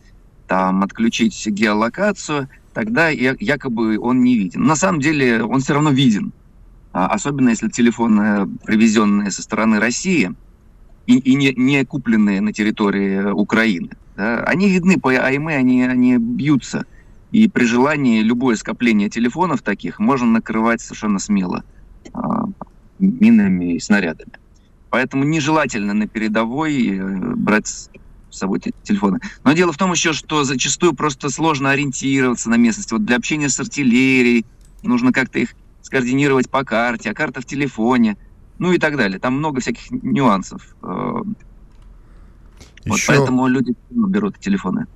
там 0.48 0.84
отключить 0.84 1.48
геолокацию, 1.48 2.50
тогда 2.74 3.10
якобы 3.10 4.00
он 4.00 4.24
не 4.24 4.38
виден. 4.38 4.64
На 4.64 4.76
самом 4.76 5.02
деле 5.02 5.44
он 5.44 5.62
все 5.62 5.74
равно 5.74 5.92
виден, 5.92 6.32
а, 6.94 7.08
особенно 7.08 7.50
если 7.50 7.70
телефоны, 7.70 8.48
привезенные 8.64 9.32
со 9.32 9.42
стороны 9.42 9.80
России 9.80 10.32
и, 11.08 11.18
и 11.18 11.36
не, 11.36 11.54
не 11.54 11.86
купленные 11.86 12.42
на 12.42 12.54
территории 12.54 13.32
Украины. 13.32 13.90
Да, 14.22 14.44
они 14.44 14.70
видны 14.70 15.00
по 15.00 15.10
АМ, 15.12 15.48
они, 15.48 15.82
они 15.82 16.18
бьются. 16.18 16.86
И 17.32 17.50
при 17.50 17.66
желании 17.66 18.22
любое 18.22 18.56
скопление 18.56 19.10
телефонов 19.10 19.64
таких 19.64 19.98
можно 19.98 20.28
накрывать 20.28 20.80
совершенно 20.80 21.18
смело 21.18 21.64
а, 22.14 22.44
минами 23.00 23.74
и 23.74 23.80
снарядами. 23.80 24.34
Поэтому 24.92 25.24
нежелательно 25.24 25.96
на 25.96 26.08
передовой 26.08 27.00
э, 27.00 27.36
брать 27.36 27.66
с 27.66 27.90
собой 28.30 28.60
телефоны. 28.60 29.22
Но 29.44 29.54
дело 29.54 29.74
в 29.74 29.78
том 29.78 29.92
еще, 29.92 30.14
что 30.14 30.44
зачастую 30.44 30.94
просто 30.94 31.30
сложно 31.30 31.72
ориентироваться 31.72 32.48
на 32.52 32.58
местности. 32.58 32.94
Вот 32.94 33.04
для 33.04 33.16
общения 33.16 33.50
с 33.50 33.60
артиллерией 33.60 34.46
нужно 34.84 35.12
как-то 35.12 35.40
их 35.40 35.56
скоординировать 35.82 36.48
по 36.48 36.64
карте, 36.64 37.10
а 37.10 37.16
карта 37.16 37.42
в 37.42 37.46
телефоне, 37.46 38.18
ну 38.60 38.72
и 38.72 38.78
так 38.78 38.98
далее. 38.98 39.18
Там 39.18 39.38
много 39.38 39.62
всяких 39.62 39.90
нюансов. 39.90 40.76
Еще... 42.86 43.12
Вот 43.12 43.18
поэтому 43.18 43.48
люди 43.48 43.76
берут 43.90 44.40
телефоны. 44.40 44.88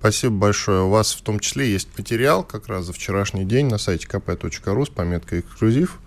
Спасибо 0.00 0.34
большое. 0.34 0.82
У 0.82 0.90
вас 0.90 1.14
в 1.14 1.22
том 1.22 1.38
числе 1.38 1.70
есть 1.70 1.88
материал 1.96 2.42
как 2.42 2.66
раз 2.66 2.86
за 2.86 2.92
вчерашний 2.92 3.44
день 3.44 3.68
на 3.68 3.78
сайте 3.78 4.08
kp.ru 4.08 4.84
с 4.84 4.88
пометкой 4.88 5.40
«Эксклюзив». 5.40 6.00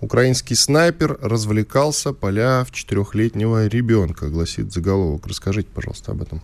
Украинский 0.00 0.54
снайпер 0.54 1.18
развлекался 1.20 2.12
поля 2.12 2.64
в 2.64 2.70
четырехлетнего 2.70 3.66
ребенка, 3.66 4.28
гласит 4.28 4.72
заголовок. 4.72 5.26
Расскажите, 5.26 5.68
пожалуйста, 5.74 6.12
об 6.12 6.22
этом. 6.22 6.40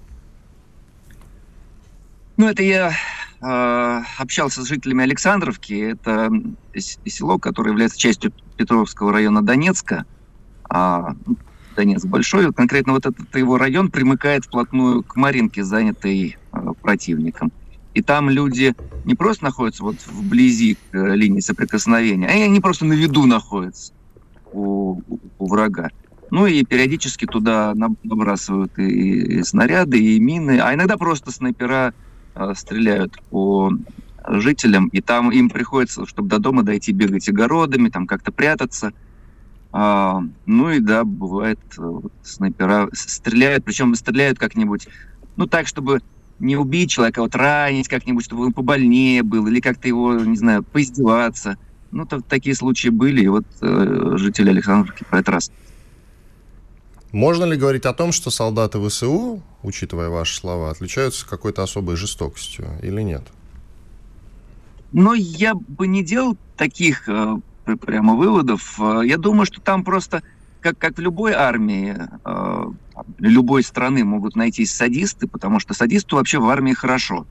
Ну, 2.36 2.48
это 2.48 2.64
я 2.64 2.92
э, 3.40 4.02
общался 4.18 4.62
с 4.62 4.66
жителями 4.68 5.04
Александровки. 5.04 5.92
Это 5.92 6.30
село, 7.06 7.38
которое 7.38 7.70
является 7.70 7.98
частью 7.98 8.32
Петровского 8.56 9.12
района 9.12 9.40
Донецка. 9.40 10.04
А, 10.68 11.14
Донецк 11.74 12.06
большой. 12.06 12.52
Конкретно 12.52 12.92
вот 12.92 13.06
этот 13.06 13.34
его 13.34 13.58
район 13.58 13.90
примыкает 13.90 14.44
вплотную 14.44 15.02
к 15.02 15.16
Маринке, 15.16 15.64
занятой 15.64 16.36
э, 16.52 16.72
противником. 16.80 17.52
И 17.94 18.02
там 18.02 18.28
люди 18.28 18.74
не 19.04 19.14
просто 19.14 19.44
находятся 19.44 19.82
вот 19.84 19.96
вблизи 20.06 20.76
э, 20.92 21.14
линии 21.14 21.40
соприкосновения, 21.40 22.26
а 22.26 22.32
они 22.32 22.60
просто 22.60 22.84
на 22.84 22.94
виду 22.94 23.26
находятся 23.26 23.92
у, 24.52 25.00
у 25.38 25.46
врага. 25.46 25.90
Ну 26.30 26.46
и 26.46 26.64
периодически 26.64 27.26
туда 27.26 27.74
набрасывают 27.74 28.78
и, 28.78 29.38
и 29.38 29.42
снаряды, 29.42 29.98
и 29.98 30.18
мины, 30.18 30.58
а 30.60 30.74
иногда 30.74 30.96
просто 30.96 31.30
снайпера 31.30 31.94
э, 32.34 32.52
стреляют 32.56 33.20
по 33.30 33.72
жителям, 34.26 34.88
и 34.88 35.00
там 35.00 35.30
им 35.30 35.50
приходится, 35.50 36.06
чтобы 36.06 36.28
до 36.28 36.38
дома 36.38 36.62
дойти, 36.62 36.92
бегать 36.92 37.28
огородами, 37.28 37.90
там 37.90 38.06
как-то 38.06 38.32
прятаться– 38.32 38.92
а, 39.76 40.22
ну 40.46 40.70
и 40.70 40.78
да, 40.78 41.02
бывает, 41.02 41.58
э, 41.76 41.82
вот, 41.82 42.12
снайпера 42.22 42.88
стреляют, 42.92 43.64
причем 43.64 43.92
стреляют 43.96 44.38
как-нибудь, 44.38 44.86
ну 45.34 45.48
так, 45.48 45.66
чтобы 45.66 46.00
не 46.38 46.56
убить 46.56 46.92
человека, 46.92 47.20
а 47.20 47.24
вот 47.24 47.34
ранить 47.34 47.88
как-нибудь, 47.88 48.24
чтобы 48.24 48.46
он 48.46 48.52
побольнее 48.52 49.24
был, 49.24 49.48
или 49.48 49.58
как-то 49.58 49.88
его, 49.88 50.14
не 50.14 50.36
знаю, 50.36 50.62
поиздеваться. 50.62 51.58
Ну, 51.90 52.06
то, 52.06 52.20
такие 52.20 52.54
случаи 52.54 52.88
были, 52.88 53.24
и 53.24 53.26
вот 53.26 53.46
э, 53.62 54.12
жители 54.16 54.50
Александровки 54.50 55.04
про 55.10 55.18
это 55.18 55.32
раз. 55.32 55.50
Можно 57.10 57.42
ли 57.42 57.56
говорить 57.56 57.84
о 57.84 57.92
том, 57.92 58.12
что 58.12 58.30
солдаты 58.30 58.78
ВСУ, 58.78 59.42
учитывая 59.64 60.08
ваши 60.08 60.36
слова, 60.36 60.70
отличаются 60.70 61.28
какой-то 61.28 61.64
особой 61.64 61.96
жестокостью 61.96 62.68
или 62.80 63.02
нет? 63.02 63.24
Но 64.92 65.14
я 65.14 65.54
бы 65.56 65.88
не 65.88 66.04
делал 66.04 66.36
таких 66.56 67.08
э, 67.08 67.38
прямо 67.64 68.14
выводов. 68.14 68.78
Э, 68.78 69.02
я 69.04 69.16
думаю, 69.16 69.46
что 69.46 69.60
там 69.60 69.84
просто, 69.84 70.22
как, 70.60 70.78
как 70.78 70.96
в 70.96 71.00
любой 71.00 71.32
армии, 71.32 71.96
э, 72.24 72.64
любой 73.18 73.62
страны 73.62 74.04
могут 74.04 74.36
найтись 74.36 74.72
садисты, 74.72 75.26
потому 75.26 75.60
что 75.60 75.74
садисту 75.74 76.16
вообще 76.16 76.38
в 76.38 76.48
армии 76.48 76.72
хорошо, 76.72 77.26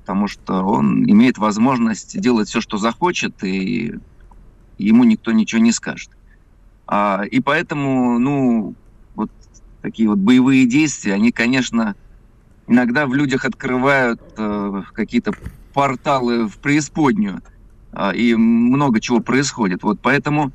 потому 0.00 0.28
что 0.28 0.62
он 0.64 1.04
имеет 1.08 1.38
возможность 1.38 2.18
делать 2.20 2.48
все, 2.48 2.60
что 2.60 2.78
захочет, 2.78 3.42
и 3.44 3.94
ему 4.78 5.04
никто 5.04 5.32
ничего 5.32 5.60
не 5.60 5.72
скажет. 5.72 6.10
А, 6.86 7.22
и 7.30 7.40
поэтому, 7.40 8.18
ну, 8.18 8.74
вот 9.14 9.30
такие 9.82 10.08
вот 10.08 10.18
боевые 10.18 10.66
действия, 10.66 11.14
они, 11.14 11.32
конечно, 11.32 11.94
иногда 12.66 13.06
в 13.06 13.14
людях 13.14 13.44
открывают 13.44 14.20
э, 14.36 14.82
какие-то 14.92 15.32
порталы 15.74 16.48
в 16.48 16.58
преисподнюю. 16.58 17.42
А, 17.92 18.10
и 18.10 18.34
много 18.34 19.00
чего 19.00 19.20
происходит. 19.20 19.82
Вот 19.82 19.98
поэтому, 20.00 20.52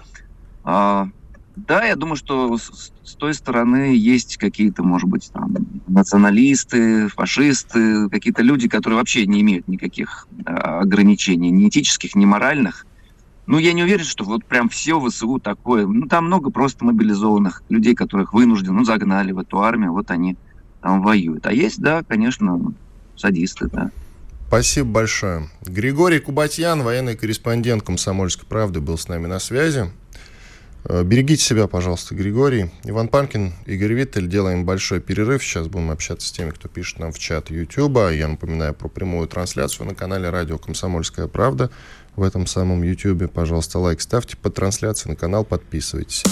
а, 0.64 1.10
да, 1.56 1.86
я 1.86 1.96
думаю, 1.96 2.16
что 2.16 2.58
с, 2.58 2.92
той 3.18 3.34
стороны 3.34 3.96
есть 3.96 4.36
какие-то, 4.38 4.84
может 4.84 5.08
быть, 5.08 5.32
там, 5.32 5.56
националисты, 5.88 7.08
фашисты, 7.08 8.10
какие-то 8.10 8.42
люди, 8.42 8.68
которые 8.68 8.98
вообще 8.98 9.26
не 9.26 9.42
имеют 9.42 9.68
никаких 9.68 10.28
а, 10.46 10.82
ограничений, 10.82 11.50
ни 11.50 11.70
этических, 11.70 12.16
ни 12.16 12.26
моральных. 12.26 12.86
Ну, 13.46 13.60
я 13.60 13.74
не 13.74 13.84
уверен, 13.84 14.06
что 14.06 14.24
вот 14.26 14.46
прям 14.46 14.70
все 14.70 15.00
ВСУ 15.00 15.40
такое. 15.40 15.86
Ну, 15.86 16.08
там 16.08 16.26
много 16.26 16.50
просто 16.50 16.86
мобилизованных 16.86 17.64
людей, 17.70 17.96
которых 17.96 18.34
вынуждены, 18.34 18.80
ну, 18.80 18.84
загнали 18.84 19.32
в 19.32 19.40
эту 19.40 19.62
армию, 19.62 19.94
вот 19.94 20.12
они 20.12 20.38
там 20.82 21.02
воюют. 21.02 21.46
А 21.46 21.54
есть, 21.54 21.80
да, 21.82 22.04
конечно, 22.04 22.74
садисты, 23.16 23.70
да. 23.72 23.92
Спасибо 24.54 24.88
большое. 24.88 25.50
Григорий 25.64 26.20
Кубатьян, 26.20 26.84
военный 26.84 27.16
корреспондент 27.16 27.82
«Комсомольской 27.82 28.46
правды», 28.48 28.82
был 28.82 29.00
с 29.00 29.08
нами 29.08 29.26
на 29.26 29.40
связи. 29.40 29.90
Э, 30.86 31.02
берегите 31.04 31.44
себя, 31.44 31.66
пожалуйста, 31.66 32.14
Григорий. 32.14 32.70
Иван 32.84 33.08
Панкин, 33.08 33.54
Игорь 33.66 33.94
Виттель. 33.94 34.28
Делаем 34.28 34.64
большой 34.64 35.00
перерыв. 35.00 35.44
Сейчас 35.44 35.70
будем 35.70 35.90
общаться 35.90 36.28
с 36.28 36.32
теми, 36.32 36.52
кто 36.52 36.68
пишет 36.68 37.00
нам 37.00 37.12
в 37.12 37.18
чат 37.18 37.50
Ютуба. 37.50 38.14
Я 38.14 38.28
напоминаю 38.28 38.76
про 38.76 38.90
прямую 38.90 39.28
трансляцию 39.28 39.88
на 39.88 39.96
канале 39.96 40.30
радио 40.30 40.60
«Комсомольская 40.60 41.26
правда». 41.26 41.72
В 42.16 42.22
этом 42.22 42.46
самом 42.46 42.84
Ютубе, 42.84 43.28
пожалуйста, 43.28 43.80
лайк 43.80 44.02
ставьте 44.02 44.38
под 44.38 44.54
трансляцией 44.54 45.14
на 45.14 45.16
канал, 45.16 45.46
подписывайтесь. 45.46 46.24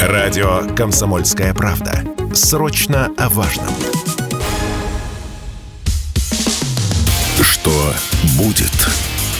Радио 0.00 0.74
«Комсомольская 0.74 1.52
правда». 1.52 2.02
Срочно 2.32 3.12
о 3.18 3.28
важном. 3.28 3.91
Что 7.62 7.94
будет? 8.38 8.72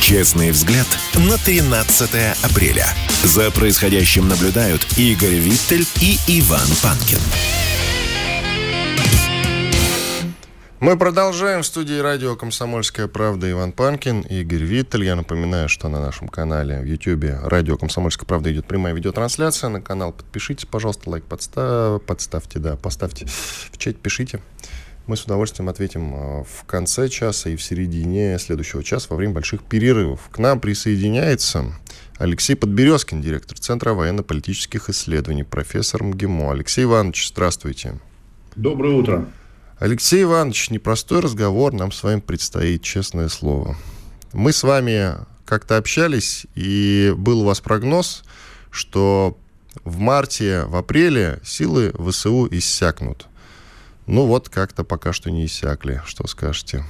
Честный 0.01 0.53
взгляд 0.53 0.87
на 1.29 1.39
13 1.39 2.11
апреля. 2.45 2.87
За 3.25 3.51
происходящим 3.51 4.29
наблюдают 4.29 4.87
Игорь 4.97 5.35
Виттель 5.35 5.85
и 6.01 6.19
Иван 6.29 6.69
Панкин. 6.85 7.19
Мы 10.79 10.97
продолжаем 10.97 11.63
в 11.63 11.67
студии 11.67 11.99
радио 11.99 12.37
«Комсомольская 12.37 13.09
правда» 13.09 13.51
Иван 13.51 13.73
Панкин 13.73 14.21
Игорь 14.21 14.63
Виттель. 14.63 15.05
Я 15.05 15.17
напоминаю, 15.17 15.69
что 15.69 15.89
на 15.89 16.01
нашем 16.01 16.29
канале 16.29 16.81
в 16.81 16.85
YouTube 16.85 17.25
радио 17.43 17.77
«Комсомольская 17.77 18.27
правда» 18.27 18.53
идет 18.53 18.67
прямая 18.67 18.95
видеотрансляция. 18.95 19.69
На 19.69 19.81
канал 19.81 20.13
подпишитесь, 20.13 20.67
пожалуйста, 20.67 21.11
лайк 21.11 21.25
подстав... 21.25 22.01
подставьте, 22.03 22.61
да, 22.61 22.77
поставьте 22.77 23.27
в 23.27 23.79
чат, 23.79 23.97
пишите. 23.97 24.41
Мы 25.07 25.17
с 25.17 25.25
удовольствием 25.25 25.69
ответим 25.69 26.15
э, 26.15 26.45
в 26.45 26.65
конце 26.65 27.09
часа 27.09 27.51
и 27.51 27.57
в 27.57 27.63
середине 27.63 28.39
следующего 28.39 28.85
часа 28.85 29.09
во 29.11 29.17
время 29.17 29.35
больших 29.35 29.65
перерывов. 29.65 30.29
К 30.31 30.39
нам 30.39 30.61
присоединяется 30.61 31.73
Алексей 32.19 32.55
Подберезкин, 32.55 33.21
директор 33.21 33.59
Центра 33.59 33.95
военно-политических 33.95 34.89
исследований, 34.91 35.43
профессор 35.43 36.05
МГИМО. 36.05 36.53
Алексей 36.53 36.85
Иванович, 36.85 37.31
здравствуйте. 37.31 37.99
Доброе 38.55 38.95
утро. 38.95 39.29
Алексей 39.81 40.23
Иванович, 40.23 40.71
непростой 40.71 41.19
разговор 41.19 41.73
нам 41.73 41.91
с 41.91 42.01
вами 42.05 42.21
предстоит, 42.21 42.83
честное 42.83 43.29
слово. 43.29 43.77
Мы 44.33 44.53
с 44.53 44.63
вами 44.63 45.17
как-то 45.45 45.79
общались, 45.79 46.47
и 46.55 47.13
был 47.17 47.41
у 47.41 47.45
вас 47.45 47.61
прогноз, 47.61 48.23
что 48.71 49.37
в 49.83 49.99
марте, 49.99 50.63
в 50.67 50.77
апреле 50.77 51.41
силы 51.43 51.93
ВСУ 51.99 52.47
иссякнут. 52.53 53.27
Ну 54.07 54.27
вот, 54.27 54.49
как-то 54.49 54.85
пока 54.85 55.13
что 55.13 55.31
не 55.31 55.47
иссякли. 55.47 56.01
Что 56.05 56.27
скажете? 56.27 56.85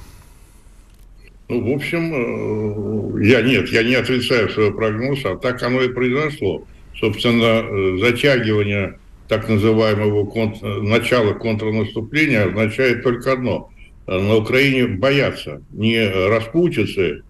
Ну, 1.49 1.71
в 1.71 1.75
общем, 1.75 3.19
э, 3.19 3.25
я 3.25 3.41
нет, 3.41 3.69
я 3.69 3.83
не 3.83 3.95
отрицаю 3.95 4.49
свой 4.49 4.73
прогноз, 4.73 5.23
а 5.25 5.37
так 5.37 5.61
оно 5.61 5.81
и 5.81 5.89
произошло. 5.89 6.65
Собственно, 6.99 7.63
э, 7.63 7.97
затягивание 7.99 8.97
так 9.27 9.47
называемого 9.49 10.25
кон... 10.25 10.55
начала 10.61 11.33
контрнаступления 11.33 12.45
означает 12.45 13.03
только 13.03 13.33
одно. 13.33 13.69
На 14.07 14.35
Украине 14.35 14.87
боятся 14.87 15.61
не 15.71 16.05
распутицы, 16.07 17.23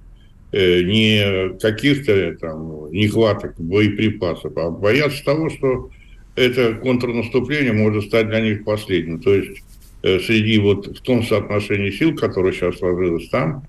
э, 0.52 0.82
не 0.84 1.58
каких-то 1.60 2.36
там 2.36 2.92
нехваток 2.92 3.60
боеприпасов, 3.60 4.56
а 4.58 4.70
боятся 4.70 5.24
того, 5.26 5.50
что 5.50 5.90
это 6.36 6.74
контрнаступление 6.76 7.74
может 7.74 8.06
стать 8.06 8.30
для 8.30 8.42
них 8.42 8.64
последним. 8.64 9.20
То 9.20 9.34
есть 9.34 9.64
среди 10.02 10.60
вот 10.60 10.98
в 10.98 11.02
том 11.02 11.24
соотношении 11.24 11.92
сил, 11.92 12.16
которое 12.16 12.54
сейчас 12.54 12.78
сложилось 12.78 13.30
там, 13.30 13.66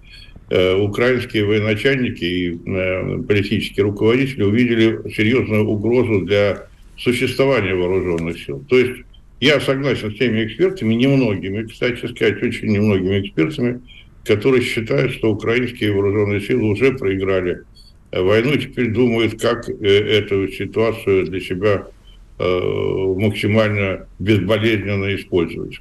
украинские 0.50 1.44
военачальники 1.44 2.24
и 2.24 3.22
политические 3.22 3.84
руководители 3.84 4.42
увидели 4.42 5.10
серьезную 5.10 5.66
угрозу 5.66 6.22
для 6.22 6.66
существования 6.98 7.74
вооруженных 7.74 8.38
сил. 8.40 8.64
То 8.68 8.78
есть 8.78 9.02
я 9.40 9.60
согласен 9.60 10.10
с 10.10 10.18
теми 10.18 10.44
экспертами, 10.44 10.94
немногими, 10.94 11.66
кстати 11.66 12.06
сказать, 12.06 12.42
очень 12.42 12.68
немногими 12.68 13.20
экспертами, 13.20 13.80
которые 14.24 14.62
считают, 14.62 15.12
что 15.12 15.32
украинские 15.32 15.92
вооруженные 15.92 16.40
силы 16.40 16.70
уже 16.70 16.92
проиграли 16.92 17.62
войну 18.10 18.52
и 18.52 18.58
теперь 18.58 18.90
думают, 18.90 19.40
как 19.40 19.68
э, 19.68 19.72
эту 19.72 20.48
ситуацию 20.48 21.26
для 21.26 21.40
себя 21.40 21.86
э, 21.86 21.93
максимально 22.38 24.06
безболезненно 24.18 25.14
использовать. 25.16 25.80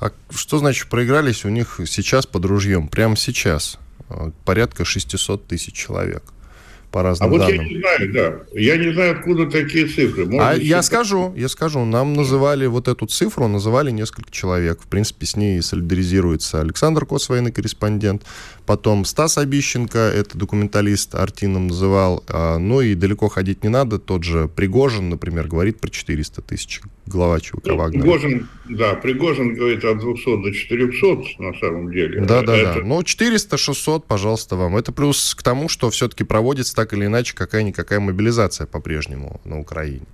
А 0.00 0.10
что 0.30 0.58
значит 0.58 0.88
проигрались 0.88 1.44
у 1.44 1.48
них 1.48 1.80
сейчас 1.86 2.26
под 2.26 2.44
ружьем? 2.44 2.88
Прямо 2.88 3.16
сейчас 3.16 3.78
порядка 4.44 4.84
600 4.84 5.46
тысяч 5.46 5.74
человек 5.74 6.24
по 6.92 7.02
разным 7.02 7.34
а 7.34 7.38
данным. 7.38 7.56
вот 7.56 7.64
я 7.64 7.68
не 7.68 7.80
знаю, 7.80 8.12
да. 8.12 8.60
Я 8.60 8.76
не 8.76 8.92
знаю, 8.92 9.12
откуда 9.12 9.46
такие 9.46 9.86
цифры. 9.86 10.26
Может 10.26 10.46
а 10.46 10.54
я 10.54 10.82
скажу, 10.82 11.32
я 11.36 11.48
скажу. 11.48 11.84
Нам 11.84 12.12
называли 12.12 12.66
вот 12.66 12.86
эту 12.86 13.06
цифру, 13.06 13.48
называли 13.48 13.90
несколько 13.90 14.30
человек. 14.30 14.80
В 14.82 14.86
принципе, 14.86 15.26
с 15.26 15.34
ней 15.34 15.60
солидаризируется 15.62 16.60
Александр 16.60 17.06
Кос, 17.06 17.28
военный 17.28 17.50
корреспондент. 17.50 18.22
Потом 18.66 19.04
Стас 19.04 19.38
Обищенко, 19.38 19.98
это 19.98 20.38
документалист, 20.38 21.14
Артином 21.14 21.68
называл. 21.68 22.22
А, 22.28 22.58
ну 22.58 22.80
и 22.80 22.94
далеко 22.94 23.28
ходить 23.28 23.64
не 23.64 23.70
надо. 23.70 23.98
Тот 23.98 24.22
же 24.22 24.48
Пригожин, 24.48 25.08
например, 25.08 25.48
говорит 25.48 25.80
про 25.80 25.90
400 25.90 26.42
тысяч 26.42 26.82
глава 27.06 27.40
ЧВК 27.40 27.66
ну, 27.66 27.76
Вагнера. 27.76 28.02
Пригожин, 28.02 28.48
да, 28.68 28.94
Пригожин 28.94 29.54
говорит 29.54 29.84
от 29.84 29.98
200 29.98 30.42
до 30.42 30.52
400 30.52 31.42
на 31.42 31.54
самом 31.58 31.90
деле. 31.90 32.20
Да, 32.20 32.42
да, 32.42 32.56
это... 32.56 32.74
да. 32.80 32.84
Ну, 32.84 33.00
400-600, 33.00 34.04
пожалуйста, 34.06 34.56
вам. 34.56 34.76
Это 34.76 34.92
плюс 34.92 35.34
к 35.34 35.42
тому, 35.42 35.68
что 35.68 35.90
все-таки 35.90 36.24
проводится 36.24 36.76
так 36.82 36.92
или 36.94 37.06
иначе 37.06 37.36
какая-никакая 37.36 38.00
мобилизация 38.00 38.66
по-прежнему 38.66 39.40
на 39.44 39.60
Украине. 39.60 40.06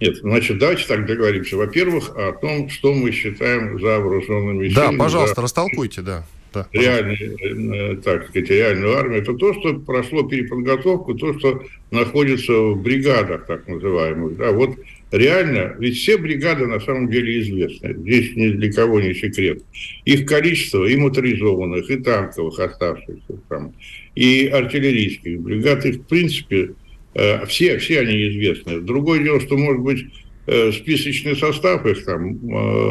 Нет, 0.00 0.18
значит, 0.18 0.58
давайте 0.58 0.86
так 0.86 1.04
договоримся. 1.04 1.56
Во-первых, 1.56 2.16
о 2.16 2.32
том, 2.32 2.68
что 2.68 2.94
мы 2.94 3.10
считаем 3.10 3.80
за 3.80 3.98
вооруженными 3.98 4.68
силами. 4.68 4.96
Да, 4.96 5.04
пожалуйста, 5.04 5.36
за... 5.36 5.42
растолкуйте, 5.42 6.02
да 6.02 6.24
да. 6.54 6.68
реальную, 6.72 7.16
э, 7.16 7.96
так 7.96 8.28
сказать, 8.28 8.48
реальную 8.48 8.96
армию, 8.96 9.22
это 9.22 9.34
то, 9.34 9.52
что 9.54 9.74
прошло 9.74 10.22
переподготовку, 10.22 11.14
то, 11.14 11.36
что 11.38 11.64
находится 11.90 12.52
в 12.52 12.80
бригадах, 12.80 13.46
так 13.46 13.66
называемых. 13.66 14.36
Да, 14.36 14.52
вот 14.52 14.76
реально, 15.14 15.76
ведь 15.78 15.96
все 15.96 16.16
бригады 16.18 16.66
на 16.66 16.80
самом 16.80 17.08
деле 17.08 17.40
известны. 17.40 17.94
Здесь 17.98 18.34
ни 18.34 18.48
для 18.48 18.72
кого 18.72 19.00
не 19.00 19.14
секрет. 19.14 19.62
Их 20.04 20.26
количество 20.26 20.84
и 20.84 20.96
моторизованных, 20.96 21.88
и 21.90 21.96
танковых 21.96 22.58
оставшихся 22.58 23.38
там, 23.48 23.74
и 24.14 24.46
артиллерийских 24.46 25.40
бригад, 25.40 25.86
их 25.86 25.96
в 25.96 26.06
принципе 26.06 26.70
э, 27.14 27.46
все, 27.46 27.78
все 27.78 28.00
они 28.00 28.28
известны. 28.28 28.80
Другое 28.80 29.22
дело, 29.22 29.40
что 29.40 29.56
может 29.56 29.82
быть 29.82 30.04
э, 30.46 30.72
списочный 30.72 31.36
состав 31.36 31.86
их 31.86 32.04
там 32.04 32.38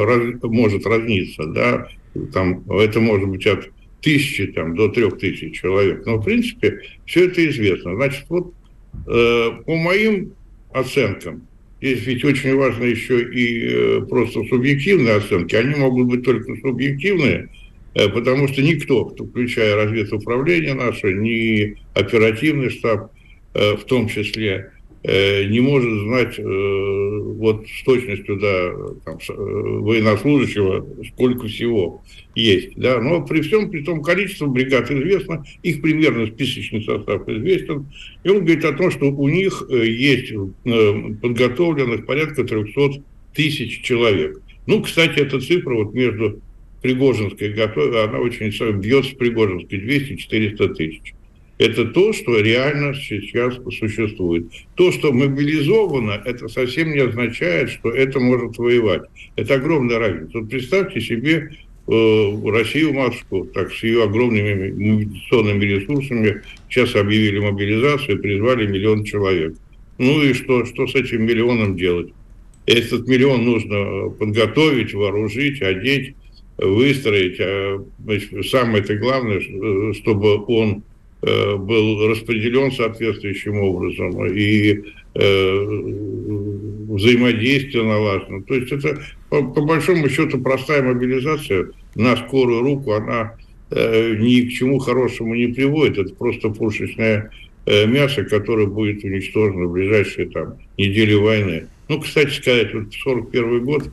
раз, 0.05 0.21
может 0.43 0.86
разниться, 0.86 1.45
да, 1.47 1.88
там, 2.31 2.63
это 2.71 2.99
может 2.99 3.27
быть 3.27 3.45
от 3.47 3.69
тысячи 4.01 4.47
там, 4.47 4.75
до 4.75 4.89
трех 4.89 5.17
тысяч 5.17 5.59
человек. 5.59 6.05
Но, 6.05 6.17
в 6.17 6.25
принципе, 6.25 6.81
все 7.05 7.25
это 7.25 7.45
известно. 7.49 7.95
Значит, 7.95 8.25
вот 8.29 8.53
э, 9.07 9.51
по 9.65 9.75
моим 9.75 10.33
оценкам, 10.71 11.47
здесь 11.84 12.06
ведь 12.06 12.24
очень 12.24 12.56
важно 12.56 12.86
еще 12.86 13.22
и 13.22 13.67
э, 13.67 14.02
просто 14.08 14.41
субъективные 14.46 15.15
оценки. 15.15 15.54
Они 15.54 15.76
могут 15.76 16.08
быть 16.08 16.24
только 16.24 16.56
субъективные, 16.62 17.50
э, 17.93 18.08
потому 18.08 18.48
что 18.48 18.62
никто, 18.62 19.10
включая 19.10 19.76
разведуправление 19.76 20.76
наше, 20.76 21.12
ни 21.12 21.76
оперативный 21.93 22.69
штаб 22.69 23.12
э, 23.54 23.76
в 23.76 23.84
том 23.84 24.08
числе, 24.08 24.72
не 25.05 25.59
может 25.59 25.91
знать 26.03 26.39
э, 26.39 26.43
вот 26.43 27.65
с 27.67 27.83
точностью 27.83 28.37
да, 28.39 28.71
там, 29.03 29.17
э, 29.17 29.33
военнослужащего, 29.33 30.85
сколько 31.09 31.47
всего 31.47 32.01
есть. 32.35 32.75
Да? 32.77 33.01
Но 33.01 33.25
при 33.25 33.41
всем 33.41 33.69
при 33.69 33.83
том 33.83 34.01
количество 34.01 34.47
бригад 34.47 34.89
известно, 34.89 35.43
их 35.61 35.81
примерно 35.81 36.27
списочный 36.27 36.83
состав 36.83 37.27
известен. 37.27 37.87
И 38.23 38.29
он 38.29 38.45
говорит 38.45 38.63
о 38.63 38.73
том, 38.73 38.91
что 38.91 39.11
у 39.11 39.27
них 39.27 39.65
есть 39.69 40.33
подготовленных 40.63 42.05
порядка 42.05 42.45
300 42.45 43.03
тысяч 43.33 43.81
человек. 43.81 44.39
Ну, 44.67 44.81
кстати, 44.81 45.19
эта 45.19 45.41
цифра 45.41 45.75
вот 45.75 45.93
между 45.93 46.41
Пригожинской 46.81 47.53
Готовой, 47.53 48.03
она 48.03 48.19
очень 48.19 48.49
бьется 48.79 49.11
с 49.11 49.15
Пригожинской, 49.15 49.79
200-400 49.79 50.75
тысяч. 50.75 51.13
Это 51.59 51.85
то, 51.85 52.13
что 52.13 52.39
реально 52.39 52.95
сейчас 52.95 53.55
существует. 53.77 54.47
То, 54.75 54.91
что 54.91 55.13
мобилизовано, 55.13 56.21
это 56.25 56.47
совсем 56.47 56.91
не 56.91 56.99
означает, 56.99 57.69
что 57.69 57.91
это 57.91 58.19
может 58.19 58.57
воевать. 58.57 59.03
Это 59.35 59.55
огромная 59.55 59.99
разница. 59.99 60.39
Вот 60.39 60.49
представьте 60.49 60.99
себе 60.99 61.51
э, 61.87 62.49
Россию 62.51 62.93
матушку, 62.93 63.45
так 63.53 63.71
с 63.71 63.83
ее 63.83 64.03
огромными 64.03 64.71
мобилизационными 64.71 65.63
ресурсами, 65.63 66.41
сейчас 66.69 66.95
объявили 66.95 67.39
мобилизацию, 67.39 68.19
призвали 68.19 68.65
миллион 68.65 69.03
человек. 69.03 69.53
Ну 69.99 70.23
и 70.23 70.33
что, 70.33 70.65
что 70.65 70.87
с 70.87 70.95
этим 70.95 71.23
миллионом 71.23 71.77
делать? 71.77 72.11
Этот 72.65 73.07
миллион 73.07 73.45
нужно 73.45 74.09
подготовить, 74.09 74.95
вооружить, 74.95 75.61
одеть, 75.61 76.15
выстроить. 76.57 77.37
А, 77.39 77.85
значит, 78.03 78.47
самое-то 78.49 78.95
главное, 78.95 79.37
э, 79.39 79.93
чтобы 79.93 80.43
он 80.47 80.81
Э, 80.83 80.92
был 81.23 82.09
распределен 82.09 82.71
соответствующим 82.71 83.57
образом 83.62 84.25
и 84.25 84.83
э, 85.15 85.65
взаимодействие 86.93 87.83
налажено. 87.83 88.41
То 88.41 88.55
есть 88.55 88.71
это, 88.71 89.01
по, 89.29 89.43
по 89.43 89.62
большому 89.62 90.09
счету, 90.09 90.39
простая 90.39 90.83
мобилизация 90.83 91.69
на 91.95 92.17
скорую 92.17 92.62
руку, 92.62 92.93
она 92.93 93.36
э, 93.71 94.15
ни 94.17 94.41
к 94.41 94.51
чему 94.51 94.79
хорошему 94.79 95.36
не 95.36 95.47
приводит. 95.47 95.97
Это 95.97 96.15
просто 96.15 96.49
пушечное 96.49 97.31
э, 97.65 97.86
мясо, 97.86 98.23
которое 98.23 98.67
будет 98.67 99.03
уничтожено 99.03 99.65
в 99.65 99.73
ближайшие 99.73 100.29
там, 100.29 100.55
недели 100.77 101.15
войны. 101.15 101.67
Ну, 101.89 101.99
кстати 101.99 102.31
сказать, 102.31 102.73
вот 102.73 102.88
1941 102.88 103.65
год, 103.65 103.89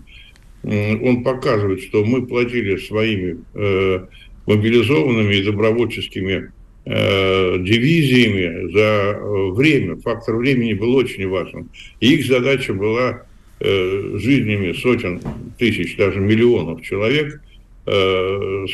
э, 0.64 0.96
он 0.96 1.22
показывает, 1.22 1.82
что 1.82 2.04
мы 2.04 2.26
платили 2.26 2.76
своими 2.76 3.38
э, 3.54 4.06
мобилизованными 4.46 5.34
и 5.34 5.44
добровольческими 5.44 6.52
Э, 6.86 7.58
дивизиями 7.58 8.72
за 8.72 8.80
э, 8.80 9.50
время. 9.52 9.96
Фактор 9.96 10.36
времени 10.36 10.72
был 10.72 10.94
очень 10.94 11.28
важен. 11.28 11.68
И 12.00 12.14
их 12.14 12.26
задача 12.26 12.72
была 12.72 13.22
э, 13.60 14.16
жизнями 14.16 14.72
сотен 14.72 15.20
тысяч, 15.58 15.96
даже 15.96 16.20
миллионов 16.20 16.82
человек 16.82 17.42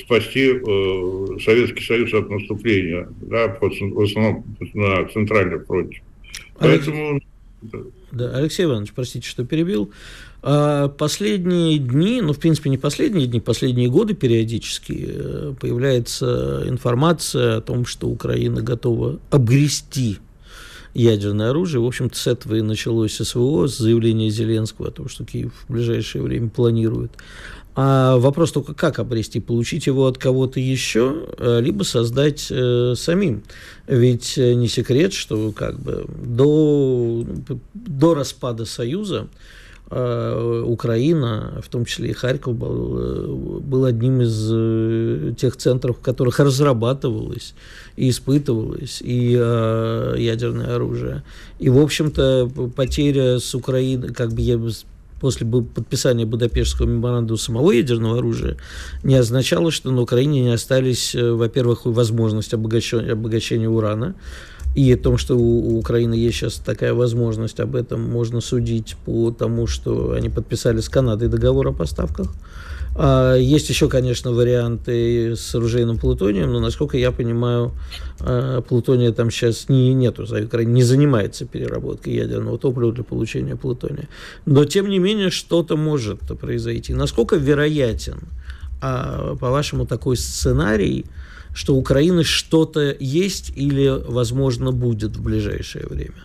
спасти 0.02 0.60
Советский 1.42 1.82
Союз 1.84 2.12
от 2.12 2.28
наступления, 2.28 3.08
да, 3.22 3.48
в 3.48 4.02
основном 4.02 4.44
на 4.74 5.08
Центральном 5.08 5.64
фронте. 5.64 6.02
Поэтому... 6.58 7.20
Да, 8.12 8.36
Алексей 8.36 8.64
Иванович, 8.64 8.92
простите, 8.94 9.26
что 9.26 9.46
перебил. 9.46 9.90
А 10.48 10.86
последние 10.86 11.76
дни, 11.78 12.20
ну, 12.22 12.32
в 12.32 12.38
принципе, 12.38 12.70
не 12.70 12.78
последние 12.78 13.26
дни, 13.26 13.40
последние 13.40 13.88
годы 13.88 14.14
периодически 14.14 15.04
э, 15.08 15.54
появляется 15.58 16.62
информация 16.68 17.56
о 17.56 17.60
том, 17.60 17.84
что 17.84 18.06
Украина 18.06 18.62
готова 18.62 19.18
обгрести 19.30 20.18
ядерное 20.94 21.50
оружие. 21.50 21.80
В 21.80 21.84
общем-то, 21.84 22.16
с 22.16 22.28
этого 22.28 22.54
и 22.54 22.62
началось 22.62 23.16
СВО, 23.16 23.66
с 23.66 23.76
заявления 23.76 24.30
Зеленского 24.30 24.86
о 24.86 24.90
том, 24.92 25.08
что 25.08 25.24
Киев 25.24 25.52
в 25.66 25.72
ближайшее 25.72 26.22
время 26.22 26.48
планирует. 26.48 27.10
А 27.74 28.16
вопрос 28.16 28.52
только, 28.52 28.72
как 28.72 29.00
обрести? 29.00 29.40
Получить 29.40 29.88
его 29.88 30.06
от 30.06 30.16
кого-то 30.16 30.60
еще, 30.60 31.26
э, 31.38 31.60
либо 31.60 31.82
создать 31.82 32.46
э, 32.50 32.94
самим. 32.96 33.42
Ведь 33.88 34.38
э, 34.38 34.54
не 34.54 34.68
секрет, 34.68 35.12
что 35.12 35.50
как 35.50 35.80
бы 35.80 36.06
до, 36.24 37.26
до 37.74 38.14
распада 38.14 38.64
Союза 38.64 39.26
Украина, 39.88 41.60
в 41.62 41.68
том 41.68 41.84
числе 41.84 42.10
и 42.10 42.12
Харьков, 42.12 42.56
был, 42.56 42.98
э, 42.98 43.26
был 43.60 43.84
одним 43.84 44.20
из 44.20 44.50
э, 44.52 45.32
тех 45.38 45.56
центров, 45.56 45.98
в 45.98 46.00
которых 46.00 46.40
разрабатывалось 46.40 47.54
и 47.96 48.10
испытывалось 48.10 49.00
и 49.00 49.32
ядерное 49.32 50.74
оружие. 50.74 51.22
И, 51.60 51.68
в 51.70 51.78
общем-то, 51.78 52.50
потеря 52.74 53.38
с 53.38 53.54
Украины, 53.54 54.08
как 54.08 54.32
бы 54.32 54.42
я 54.42 54.60
после 55.20 55.46
подписания 55.46 56.26
Будапештского 56.26 56.86
меморандума 56.86 57.38
самого 57.38 57.70
ядерного 57.70 58.18
оружия 58.18 58.56
не 59.02 59.14
означало, 59.14 59.70
что 59.70 59.90
на 59.90 60.02
Украине 60.02 60.42
не 60.42 60.52
остались, 60.52 61.14
во-первых, 61.14 61.86
возможность 61.86 62.52
обогащения 62.52 63.68
урана, 63.68 64.14
и 64.76 64.92
о 64.92 64.98
том, 64.98 65.16
что 65.16 65.36
у, 65.36 65.78
Украины 65.78 66.14
есть 66.14 66.36
сейчас 66.36 66.56
такая 66.56 66.92
возможность, 66.92 67.60
об 67.60 67.74
этом 67.74 68.02
можно 68.02 68.42
судить 68.42 68.96
по 69.06 69.30
тому, 69.30 69.66
что 69.66 70.12
они 70.12 70.28
подписали 70.28 70.80
с 70.80 70.88
Канадой 70.90 71.28
договор 71.28 71.68
о 71.68 71.72
поставках. 71.72 72.34
А, 72.94 73.36
есть 73.36 73.70
еще, 73.70 73.88
конечно, 73.88 74.32
варианты 74.32 75.34
с 75.34 75.54
оружейным 75.54 75.96
плутонием, 75.98 76.52
но, 76.52 76.60
насколько 76.60 76.98
я 76.98 77.10
понимаю, 77.10 77.72
а, 78.20 78.60
плутония 78.60 79.12
там 79.12 79.30
сейчас 79.30 79.70
не, 79.70 79.94
нету, 79.94 80.26
не 80.64 80.82
занимается 80.82 81.46
переработкой 81.46 82.12
ядерного 82.12 82.58
топлива 82.58 82.92
для 82.92 83.04
получения 83.04 83.56
плутония. 83.56 84.08
Но, 84.44 84.66
тем 84.66 84.90
не 84.90 84.98
менее, 84.98 85.30
что-то 85.30 85.78
может 85.78 86.20
произойти. 86.38 86.92
Насколько 86.92 87.36
вероятен, 87.36 88.18
а, 88.82 89.36
по-вашему, 89.36 89.86
такой 89.86 90.18
сценарий, 90.18 91.06
что 91.56 91.74
у 91.74 91.78
Украины 91.78 92.22
что-то 92.22 92.94
есть 93.00 93.50
или, 93.56 93.88
возможно, 93.88 94.72
будет 94.72 95.16
в 95.16 95.22
ближайшее 95.22 95.86
время? 95.86 96.22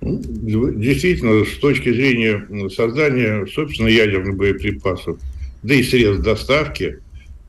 Ну, 0.00 0.72
действительно, 0.72 1.44
с 1.44 1.58
точки 1.58 1.92
зрения 1.92 2.44
создания, 2.70 3.46
собственно, 3.46 3.86
ядерных 3.86 4.36
боеприпасов, 4.36 5.20
да 5.62 5.74
и 5.74 5.84
средств 5.84 6.24
доставки, 6.24 6.98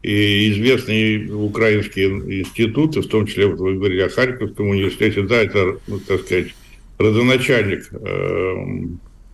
и 0.04 0.52
известные 0.52 1.34
украинские 1.34 2.10
институты, 2.42 3.02
в 3.02 3.08
том 3.08 3.26
числе, 3.26 3.48
вот 3.48 3.60
вы 3.60 3.74
говорили 3.74 4.02
о 4.02 4.10
Харьковском 4.10 4.70
университете, 4.70 5.24
да, 5.24 5.42
это, 5.42 5.80
ну, 5.88 6.00
так 6.00 6.22
сказать, 6.22 6.54
родоначальник 7.00 7.90
э, 7.92 8.56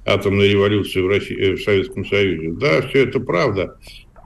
атомной 0.06 0.48
революции 0.48 1.02
в, 1.02 1.10
России, 1.10 1.38
э, 1.38 1.56
в 1.58 1.62
Советском 1.62 2.06
Союзе. 2.06 2.52
Да, 2.52 2.82
все 2.84 3.04
это 3.04 3.20
правда. 3.20 3.78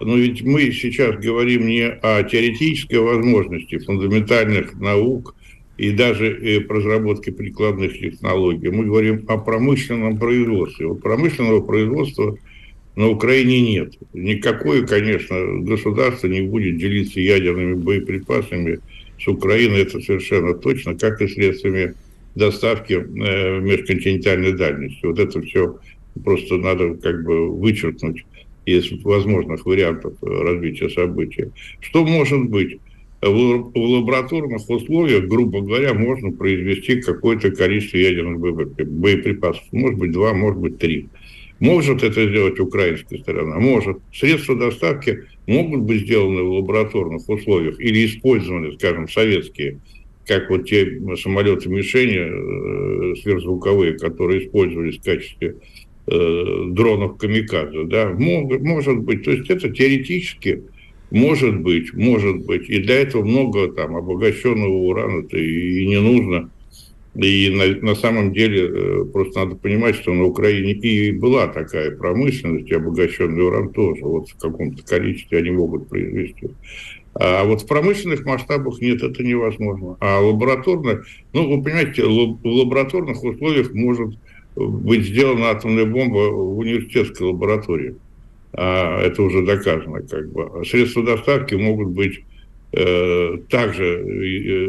Но 0.02 0.18
ведь 0.18 0.44
мы 0.44 0.72
сейчас 0.72 1.16
говорим 1.18 1.68
не 1.68 1.88
о 1.88 2.24
теоретической 2.24 3.00
возможности 3.00 3.78
фундаментальных 3.80 4.80
наук, 4.80 5.36
и 5.80 5.92
даже 5.92 6.28
э, 6.28 6.60
разработке 6.68 7.32
прикладных 7.32 7.98
технологий. 7.98 8.70
Мы 8.70 8.86
говорим 8.86 9.24
о 9.30 9.38
промышленном 9.38 10.18
производстве. 10.18 10.88
Вот 10.88 11.02
промышленного 11.02 11.62
производства 11.62 12.38
на 12.98 13.08
Украине 13.08 13.62
нет. 13.62 13.94
Никакое, 14.14 14.86
конечно, 14.86 15.38
государство 15.62 16.28
не 16.28 16.42
будет 16.42 16.78
делиться 16.78 17.22
ядерными 17.22 17.76
боеприпасами 17.76 18.80
с 19.18 19.28
Украиной, 19.30 19.84
это 19.84 20.02
совершенно 20.02 20.54
точно, 20.54 20.96
как 20.96 21.22
и 21.22 21.30
средствами 21.30 21.94
доставки 22.36 22.94
э, 22.94 23.60
межконтинентальной 23.62 24.52
дальности. 24.52 25.06
Вот 25.06 25.18
это 25.18 25.42
все 25.42 25.78
просто 26.26 26.58
надо 26.58 26.96
как 26.96 27.24
бы 27.24 27.58
вычеркнуть 27.58 28.26
из 28.78 28.92
возможных 29.04 29.66
вариантов 29.66 30.14
э, 30.22 30.26
развития 30.26 30.90
событий. 30.90 31.46
Что 31.82 32.06
может 32.06 32.50
быть? 32.50 32.80
в, 33.22 33.72
лабораторных 33.76 34.70
условиях, 34.70 35.26
грубо 35.26 35.62
говоря, 35.62 35.94
можно 35.94 36.32
произвести 36.32 37.02
какое-то 37.02 37.52
количество 37.52 37.98
ядерных 37.98 38.40
боеприпасов. 38.40 39.64
Может 39.72 40.00
быть, 40.00 40.12
два, 40.12 40.34
может 40.34 40.60
быть, 40.60 40.78
три. 40.78 41.08
Может 41.60 42.04
это 42.04 42.26
сделать 42.30 42.60
украинская 42.60 43.20
сторона? 43.20 43.60
Может. 43.60 43.98
Средства 44.14 44.56
доставки 44.56 45.24
могут 45.46 45.82
быть 45.82 46.04
сделаны 46.04 46.44
в 46.44 46.54
лабораторных 46.54 47.28
условиях 47.28 47.80
или 47.82 48.06
использованы, 48.06 48.74
скажем, 48.74 49.10
советские, 49.10 49.80
как 50.26 50.50
вот 50.50 50.70
те 50.70 51.02
самолеты-мишени 51.18 53.12
э, 53.12 53.16
сверхзвуковые, 53.22 54.00
которые 54.00 54.46
использовались 54.46 55.00
в 55.00 55.04
качестве 55.04 55.56
дронов 56.10 57.18
камикадзе. 57.18 57.84
Да? 57.86 58.10
Может 58.18 59.00
быть. 59.00 59.24
То 59.24 59.32
есть 59.32 59.50
это 59.50 59.70
теоретически 59.70 60.64
может 61.12 61.62
быть, 61.62 61.94
может 61.94 62.46
быть. 62.46 62.70
И 62.70 62.80
для 62.80 63.02
этого 63.02 63.24
много 63.24 63.70
там 63.70 63.96
обогащенного 63.96 64.72
урана-то 64.72 65.38
и, 65.38 65.82
и 65.82 65.88
не 65.88 66.00
нужно. 66.00 66.52
И 67.16 67.50
на, 67.50 67.88
на 67.88 67.96
самом 67.96 68.34
деле 68.34 68.70
э, 68.70 69.06
просто 69.06 69.40
надо 69.40 69.56
понимать, 69.56 69.96
что 69.96 70.14
на 70.14 70.26
Украине 70.26 70.74
и 70.74 71.12
была 71.12 71.48
такая 71.48 71.92
промышленность, 71.92 72.70
и 72.70 72.76
обогащенный 72.76 73.44
уран 73.44 73.70
тоже. 73.70 74.06
Вот 74.06 74.30
в 74.30 74.38
каком-то 74.38 74.84
количестве 74.84 75.40
они 75.40 75.50
могут 75.50 75.90
произвести. 75.90 76.50
А 77.16 77.44
вот 77.44 77.64
в 77.64 77.68
промышленных 77.68 78.24
масштабах 78.26 78.80
нет, 78.80 79.02
это 79.02 79.24
невозможно. 79.24 79.98
А 80.00 80.20
лабораторно, 80.20 81.02
ну, 81.34 81.58
вы 81.58 81.64
понимаете, 81.64 82.04
в 82.04 82.40
лабораторных 82.44 83.24
условиях 83.24 83.74
может 83.74 84.14
быть 84.68 85.06
сделана 85.06 85.52
атомная 85.52 85.86
бомба 85.86 86.30
в 86.30 86.60
университетской 86.60 87.28
лаборатории. 87.28 87.96
А, 88.54 89.02
это 89.02 89.22
уже 89.24 89.44
доказано 89.44 90.02
как 90.02 90.32
бы. 90.32 90.50
А 90.54 90.64
средства 90.64 91.04
доставки 91.04 91.56
могут 91.56 91.90
быть 91.90 92.24
э, 92.74 93.38
также 93.50 93.86
э, 93.86 94.66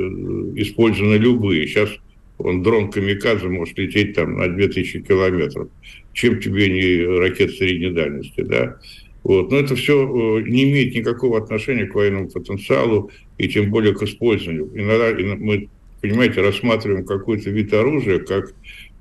использованы 0.57 1.17
любые. 1.17 1.67
Сейчас 1.67 1.91
он 2.39 2.63
дрон 2.63 2.91
Камикадзе 2.91 3.49
может 3.49 3.79
лететь 3.79 4.15
там 4.15 4.37
на 4.37 4.49
2000 4.49 5.01
километров. 5.01 5.69
Чем 6.13 6.41
тебе 6.41 6.69
не 6.69 7.19
ракета 7.19 7.53
средней 7.53 7.91
дальности, 7.91 8.43
да? 8.43 8.79
Вот. 9.23 9.51
Но 9.51 9.59
это 9.59 9.77
все 9.77 10.03
э, 10.03 10.43
не 10.49 10.65
имеет 10.65 10.95
никакого 10.95 11.39
отношения 11.39 11.87
к 11.87 11.95
военному 11.95 12.29
потенциалу 12.29 13.11
и 13.39 13.49
тем 13.49 13.71
более 13.71 13.95
к 13.95 14.03
использованию. 14.03 14.71
Иногда 14.75 15.37
мы, 15.37 15.69
понимаете, 16.01 16.41
рассматриваем 16.43 17.05
какой-то 17.05 17.51
вид 17.51 17.73
оружия 17.73 18.19
как 18.19 18.55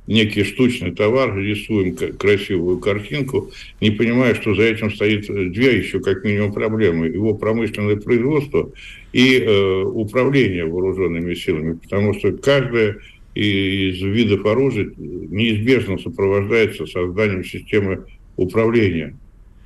некий 0.09 0.43
штучный 0.43 0.91
товар, 0.91 1.37
рисуем 1.37 1.95
красивую 1.95 2.79
картинку, 2.79 3.51
не 3.79 3.91
понимая, 3.91 4.33
что 4.33 4.55
за 4.55 4.63
этим 4.63 4.91
стоит 4.91 5.27
две 5.27 5.77
еще 5.77 5.99
как 5.99 6.23
минимум 6.23 6.51
проблемы. 6.51 7.07
Его 7.07 7.35
промышленное 7.35 7.95
производство 7.95 8.71
и 9.13 9.37
э, 9.37 9.83
управление 9.83 10.65
вооруженными 10.65 11.35
силами. 11.35 11.73
Потому 11.73 12.15
что 12.15 12.31
каждое 12.33 12.97
из 13.35 14.01
видов 14.01 14.45
оружия 14.47 14.91
неизбежно 14.97 15.99
сопровождается 15.99 16.87
созданием 16.87 17.43
системы 17.43 18.05
управления 18.35 19.15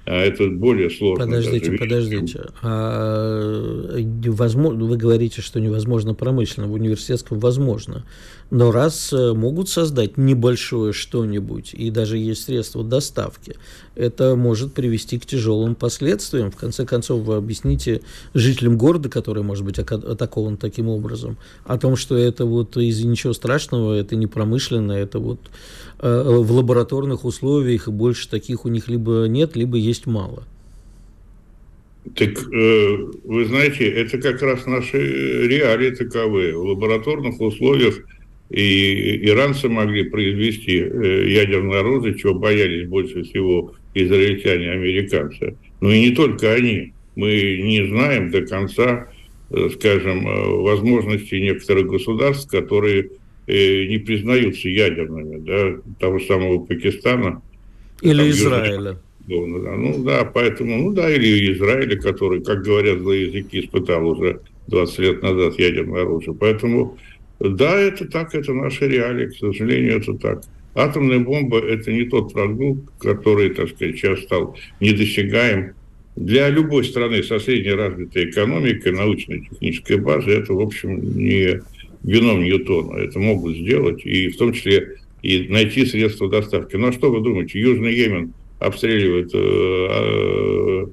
а 0.05 0.15
это 0.15 0.47
более 0.47 0.89
сложно. 0.89 1.25
Подождите, 1.25 1.67
даже, 1.67 1.77
подождите. 1.77 2.41
А, 2.61 3.97
возможно, 4.27 4.85
вы 4.85 4.97
говорите, 4.97 5.41
что 5.41 5.61
невозможно 5.61 6.13
промышленно, 6.13 6.67
в 6.67 6.73
университетском 6.73 7.39
возможно. 7.39 8.05
Но 8.51 8.71
раз 8.71 9.13
э, 9.13 9.33
могут 9.33 9.69
создать 9.69 10.17
небольшое 10.17 10.91
что-нибудь, 10.93 11.73
и 11.73 11.89
даже 11.89 12.17
есть 12.17 12.43
средства 12.43 12.83
доставки, 12.83 13.55
это 13.95 14.35
может 14.35 14.73
привести 14.73 15.19
к 15.19 15.25
тяжелым 15.25 15.75
последствиям. 15.75 16.51
В 16.51 16.55
конце 16.55 16.85
концов, 16.85 17.21
вы 17.21 17.35
объясните 17.35 18.01
жителям 18.33 18.77
города, 18.77 19.09
который 19.09 19.43
может 19.43 19.65
быть 19.65 19.79
атакован 19.79 20.57
таким 20.57 20.89
образом, 20.89 21.37
о 21.65 21.77
том, 21.77 21.95
что 21.95 22.17
это 22.17 22.45
вот 22.45 22.77
из 22.77 23.03
ничего 23.03 23.33
страшного, 23.33 23.93
это 23.93 24.15
не 24.15 24.27
промышленно, 24.27 24.93
это 24.93 25.19
вот 25.19 25.39
э, 25.99 26.23
в 26.23 26.51
лабораторных 26.51 27.25
условиях, 27.25 27.87
и 27.87 27.91
больше 27.91 28.29
таких 28.29 28.65
у 28.65 28.69
них 28.69 28.87
либо 28.87 29.25
нет, 29.27 29.55
либо 29.55 29.77
есть 29.77 30.05
мало. 30.05 30.43
Так 32.15 32.31
э, 32.31 32.97
вы 33.23 33.45
знаете, 33.45 33.87
это 33.87 34.17
как 34.17 34.41
раз 34.41 34.65
наши 34.65 35.47
реалии 35.47 35.91
таковые. 35.91 36.57
В 36.57 36.65
лабораторных 36.65 37.39
условиях 37.39 37.99
и 38.49 39.25
иранцы 39.25 39.69
могли 39.69 40.03
произвести 40.03 40.79
э, 40.79 41.29
ядерное 41.29 41.79
оружие, 41.79 42.17
чего 42.17 42.33
боялись 42.33 42.87
больше 42.87 43.23
всего 43.23 43.73
израильтяне 43.93 44.71
американцы. 44.71 45.55
Но 45.81 45.91
и 45.91 46.09
не 46.09 46.15
только 46.15 46.53
они. 46.53 46.93
Мы 47.15 47.59
не 47.61 47.87
знаем 47.87 48.31
до 48.31 48.41
конца, 48.41 49.07
э, 49.51 49.69
скажем, 49.73 50.27
э, 50.27 50.47
возможностей 50.61 51.41
некоторых 51.41 51.87
государств, 51.87 52.49
которые 52.49 53.09
не 53.45 53.97
признаются 53.97 54.69
ядерными, 54.69 55.37
да, 55.45 55.81
того 55.99 56.17
самого 56.21 56.59
Пакистана. 56.59 57.41
Или 58.01 58.29
Израиля. 58.29 58.99
Ну 59.27 60.03
да, 60.05 60.23
поэтому, 60.23 60.77
ну 60.77 60.93
да, 60.93 61.09
или 61.13 61.51
Израиля, 61.51 61.97
который, 61.97 62.41
как 62.41 62.63
говорят 62.63 62.99
злые 62.99 63.27
языки, 63.27 63.59
испытал 63.59 64.07
уже 64.07 64.39
20 64.67 64.99
лет 64.99 65.21
назад 65.21 65.59
ядерное 65.59 66.03
оружие. 66.03 66.33
Поэтому 66.33 66.97
да, 67.39 67.77
это 67.77 68.05
так, 68.05 68.33
это 68.35 68.53
наши 68.53 68.87
реалии, 68.87 69.27
к 69.27 69.35
сожалению, 69.35 69.97
это 69.97 70.13
так. 70.13 70.43
Атомная 70.75 71.19
бомба– 71.19 71.59
это 71.59 71.91
не 71.91 72.05
тот 72.05 72.33
продукт, 72.33 72.91
который, 72.99 73.49
так 73.51 73.69
сказать, 73.69 73.95
сейчас 73.95 74.21
стал 74.21 74.57
недосягаем. 74.79 75.73
Для 76.15 76.49
любой 76.49 76.83
страны 76.83 77.23
со 77.23 77.39
средней 77.39 77.73
развитой 77.73 78.29
экономикой, 78.29 78.91
научно-технической 78.91 79.97
базой, 79.97 80.35
это, 80.35 80.53
в 80.53 80.59
общем, 80.59 81.17
не 81.17 81.61
вином 82.03 82.43
Ньютона. 82.43 82.97
Это 82.97 83.19
могут 83.19 83.55
сделать, 83.55 84.05
и 84.05 84.29
в 84.29 84.37
том 84.37 84.53
числе 84.53 84.97
и 85.21 85.47
найти 85.47 85.85
средства 85.85 86.29
доставки. 86.29 86.75
Ну 86.75 86.87
а 86.87 86.91
что 86.91 87.11
вы 87.11 87.21
думаете, 87.21 87.59
Южный 87.59 87.93
Йемен 87.93 88.33
обстреливает 88.59 89.31
э, 89.33 90.85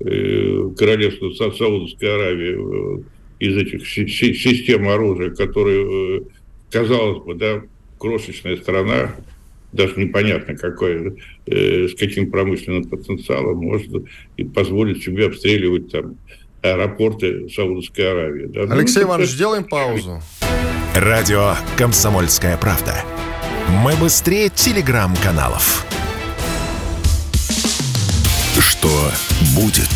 э, 0.00 0.70
королевство 0.76 1.30
Саудовской 1.32 2.14
Аравии, 2.14 2.98
э, 2.98 3.02
из 3.40 3.56
этих 3.56 3.88
систем 3.88 4.88
оружия, 4.88 5.30
которые, 5.30 6.18
э, 6.18 6.20
казалось 6.70 7.24
бы, 7.24 7.34
да, 7.34 7.62
крошечная 7.98 8.56
страна, 8.56 9.14
даже 9.72 9.94
непонятно 9.96 10.56
какой, 10.56 11.18
э, 11.46 11.88
с 11.88 11.94
каким 11.94 12.30
промышленным 12.30 12.84
потенциалом 12.84 13.58
может 13.58 13.90
и 14.36 14.44
позволить 14.44 15.02
себе 15.04 15.26
обстреливать 15.26 15.90
там 15.90 16.16
аэропорты 16.62 17.48
Саудовской 17.48 18.10
Аравии. 18.10 18.46
Да? 18.46 18.64
Ну, 18.66 18.74
Алексей 18.74 19.00
ну, 19.00 19.08
Иванович, 19.08 19.28
это... 19.28 19.36
сделаем 19.36 19.64
паузу. 19.64 20.22
Радио 20.94 21.54
«Комсомольская 21.76 22.56
правда». 22.56 23.04
Мы 23.84 23.94
быстрее 23.96 24.48
телеграм-каналов. 24.48 25.86
Что 28.58 29.10
будет? 29.54 29.88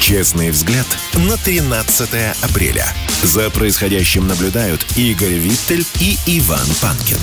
Честный 0.00 0.50
взгляд 0.50 0.86
на 1.28 1.36
13 1.36 2.08
апреля. 2.42 2.86
За 3.22 3.50
происходящим 3.50 4.26
наблюдают 4.26 4.86
Игорь 4.96 5.34
Виттель 5.34 5.84
и 6.00 6.16
Иван 6.38 6.66
Панкин. 6.80 7.18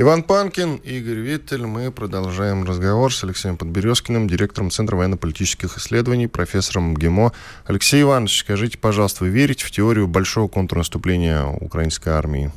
Иван 0.00 0.22
Панкин, 0.22 0.76
Игорь 0.76 1.18
Виттель. 1.18 1.66
Мы 1.66 1.92
продолжаем 1.92 2.64
разговор 2.64 3.12
с 3.12 3.22
Алексеем 3.22 3.58
Подберезкиным, 3.58 4.28
директором 4.28 4.70
Центра 4.70 4.96
военно-политических 4.96 5.76
исследований, 5.76 6.26
профессором 6.26 6.92
МГИМО. 6.92 7.32
Алексей 7.66 8.00
Иванович, 8.00 8.38
скажите, 8.38 8.78
пожалуйста, 8.78 9.24
вы 9.24 9.28
верите 9.28 9.66
в 9.66 9.70
теорию 9.70 10.08
большого 10.08 10.48
контрнаступления 10.48 11.44
украинской 11.44 12.08
армии? 12.08 12.50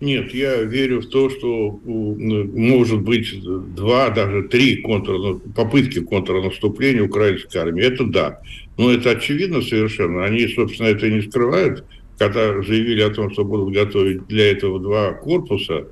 Нет, 0.00 0.34
я 0.34 0.60
верю 0.60 1.00
в 1.00 1.06
то, 1.06 1.30
что 1.30 1.80
может 1.86 3.00
быть 3.00 3.42
два, 3.74 4.10
даже 4.10 4.42
три 4.42 4.82
контр... 4.82 5.38
попытки 5.56 6.00
контрнаступления 6.00 7.02
украинской 7.02 7.56
армии. 7.56 7.82
Это 7.82 8.04
да. 8.04 8.40
Но 8.76 8.92
это 8.92 9.12
очевидно 9.12 9.62
совершенно. 9.62 10.26
Они, 10.26 10.48
собственно, 10.48 10.88
это 10.88 11.08
не 11.08 11.22
скрывают 11.22 11.82
когда 12.18 12.62
заявили 12.62 13.02
о 13.02 13.10
том, 13.10 13.30
что 13.30 13.44
будут 13.44 13.74
готовить 13.74 14.26
для 14.26 14.50
этого 14.52 14.80
два 14.80 15.12
корпуса, 15.12 15.86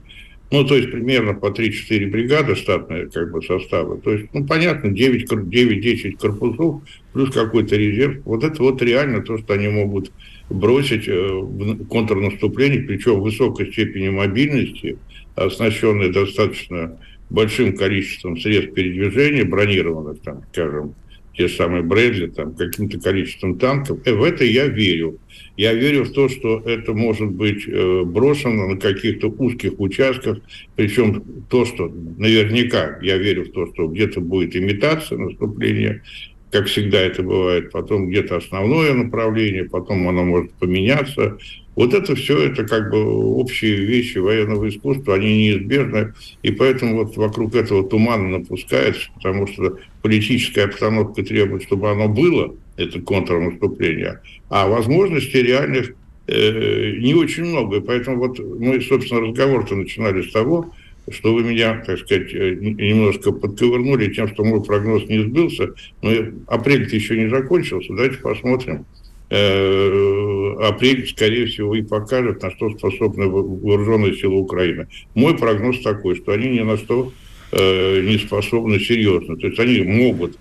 ну, 0.52 0.64
то 0.64 0.76
есть 0.76 0.90
примерно 0.90 1.32
по 1.32 1.46
3-4 1.46 2.10
бригады 2.10 2.56
штатные 2.56 3.08
как 3.08 3.32
бы 3.32 3.42
составы. 3.42 3.98
То 3.98 4.12
есть, 4.12 4.26
ну, 4.34 4.46
понятно, 4.46 4.88
9-10 4.88 6.18
корпусов 6.18 6.82
плюс 7.14 7.30
какой-то 7.30 7.74
резерв. 7.74 8.18
Вот 8.26 8.44
это 8.44 8.62
вот 8.62 8.82
реально 8.82 9.22
то, 9.22 9.38
что 9.38 9.54
они 9.54 9.68
могут 9.68 10.12
бросить 10.50 11.08
э, 11.08 11.12
в 11.12 11.86
контрнаступление, 11.86 12.82
причем 12.82 13.20
в 13.20 13.22
высокой 13.22 13.72
степени 13.72 14.10
мобильности, 14.10 14.98
оснащенные 15.36 16.12
достаточно 16.12 16.98
большим 17.30 17.74
количеством 17.74 18.38
средств 18.38 18.74
передвижения, 18.74 19.44
бронированных, 19.44 20.20
там, 20.20 20.42
скажем, 20.52 20.94
те 21.36 21.48
самые 21.48 21.82
Брэдли, 21.82 22.26
там, 22.28 22.54
каким-то 22.54 23.00
количеством 23.00 23.58
танков. 23.58 24.06
И 24.06 24.10
э, 24.10 24.14
в 24.14 24.22
это 24.22 24.44
я 24.44 24.66
верю. 24.66 25.18
Я 25.56 25.74
верю 25.74 26.04
в 26.04 26.12
то, 26.12 26.28
что 26.28 26.60
это 26.60 26.92
может 26.92 27.30
быть 27.30 27.66
э, 27.66 28.02
брошено 28.04 28.68
на 28.68 28.76
каких-то 28.78 29.28
узких 29.28 29.78
участках, 29.78 30.38
причем 30.76 31.22
то, 31.48 31.64
что 31.64 31.92
наверняка 32.18 32.98
я 33.02 33.18
верю 33.18 33.44
в 33.44 33.52
то, 33.52 33.66
что 33.72 33.86
где-то 33.88 34.20
будет 34.20 34.56
имитация 34.56 35.18
наступления, 35.18 36.02
как 36.50 36.66
всегда 36.66 37.00
это 37.00 37.22
бывает, 37.22 37.70
потом 37.70 38.08
где-то 38.08 38.36
основное 38.36 38.92
направление, 38.92 39.64
потом 39.64 40.06
оно 40.06 40.22
может 40.22 40.52
поменяться. 40.54 41.38
Вот 41.74 41.94
это 41.94 42.14
все, 42.14 42.48
это 42.48 42.64
как 42.64 42.90
бы 42.90 43.02
общие 43.36 43.76
вещи 43.76 44.18
военного 44.18 44.68
искусства, 44.68 45.14
они 45.14 45.34
неизбежны, 45.34 46.12
и 46.42 46.50
поэтому 46.52 47.04
вот 47.04 47.16
вокруг 47.16 47.54
этого 47.54 47.88
тумана 47.88 48.28
напускается, 48.28 49.08
потому 49.14 49.46
что 49.46 49.78
политическая 50.02 50.64
обстановка 50.64 51.22
требует, 51.22 51.62
чтобы 51.62 51.90
оно 51.90 52.08
было, 52.08 52.54
это 52.76 53.00
контрнаступление, 53.00 54.20
а 54.48 54.66
возможностей 54.66 55.42
реальных 55.42 55.94
э, 56.26 56.96
не 56.98 57.14
очень 57.14 57.44
много. 57.44 57.76
И 57.76 57.80
поэтому 57.80 58.18
вот 58.18 58.38
мы, 58.38 58.80
собственно, 58.80 59.20
разговор-то 59.20 59.76
начинали 59.76 60.22
с 60.22 60.32
того, 60.32 60.72
что 61.10 61.34
вы 61.34 61.42
меня, 61.42 61.82
так 61.86 61.98
сказать, 61.98 62.32
э, 62.32 62.54
немножко 62.60 63.32
подковырнули 63.32 64.12
тем, 64.12 64.28
что 64.28 64.44
мой 64.44 64.62
прогноз 64.62 65.04
не 65.06 65.22
сбылся, 65.22 65.74
но 66.02 66.10
апрель-то 66.46 66.94
еще 66.94 67.16
не 67.16 67.28
закончился, 67.28 67.92
давайте 67.92 68.18
посмотрим. 68.18 68.86
Э, 69.34 70.56
апрель, 70.60 71.08
скорее 71.08 71.46
всего, 71.46 71.74
и 71.74 71.80
покажет, 71.80 72.42
на 72.42 72.50
что 72.50 72.70
способны 72.70 73.28
вооруженные 73.28 74.14
силы 74.14 74.36
Украины. 74.36 74.88
Мой 75.14 75.38
прогноз 75.38 75.80
такой, 75.80 76.16
что 76.16 76.32
они 76.32 76.50
ни 76.50 76.60
на 76.60 76.76
что 76.76 77.12
э, 77.52 78.00
не 78.02 78.18
способны 78.18 78.80
серьезно. 78.80 79.36
То 79.36 79.46
есть 79.46 79.58
они 79.58 79.82
могут 79.82 80.38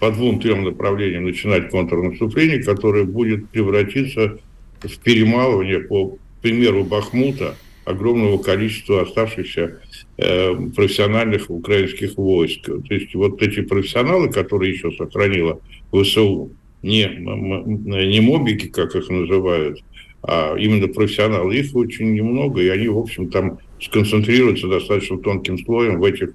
по 0.00 0.10
двум-трем 0.10 0.64
направлениям 0.64 1.24
начинать 1.24 1.70
контрнаступление, 1.70 2.62
которое 2.62 3.04
будет 3.04 3.48
превратиться 3.50 4.38
в 4.80 4.98
перемалывание, 4.98 5.80
по 5.80 6.16
примеру 6.40 6.84
Бахмута, 6.84 7.56
огромного 7.84 8.38
количества 8.38 9.02
оставшихся 9.02 9.80
э, 10.18 10.54
профессиональных 10.76 11.50
украинских 11.50 12.16
войск. 12.16 12.64
То 12.66 12.94
есть 12.94 13.14
вот 13.14 13.42
эти 13.42 13.62
профессионалы, 13.62 14.30
которые 14.30 14.72
еще 14.72 14.92
сохранила 14.92 15.60
ВСУ, 15.92 16.52
не, 16.82 17.06
не 17.06 18.20
мобики, 18.20 18.68
как 18.68 18.94
их 18.94 19.08
называют, 19.08 19.80
а 20.22 20.56
именно 20.56 20.88
профессионалы, 20.88 21.56
их 21.56 21.74
очень 21.74 22.12
немного, 22.12 22.60
и 22.60 22.68
они, 22.68 22.88
в 22.88 22.98
общем, 22.98 23.30
там 23.30 23.58
сконцентрируются 23.80 24.68
достаточно 24.68 25.18
тонким 25.18 25.58
слоем 25.58 26.00
в 26.00 26.04
этих 26.04 26.30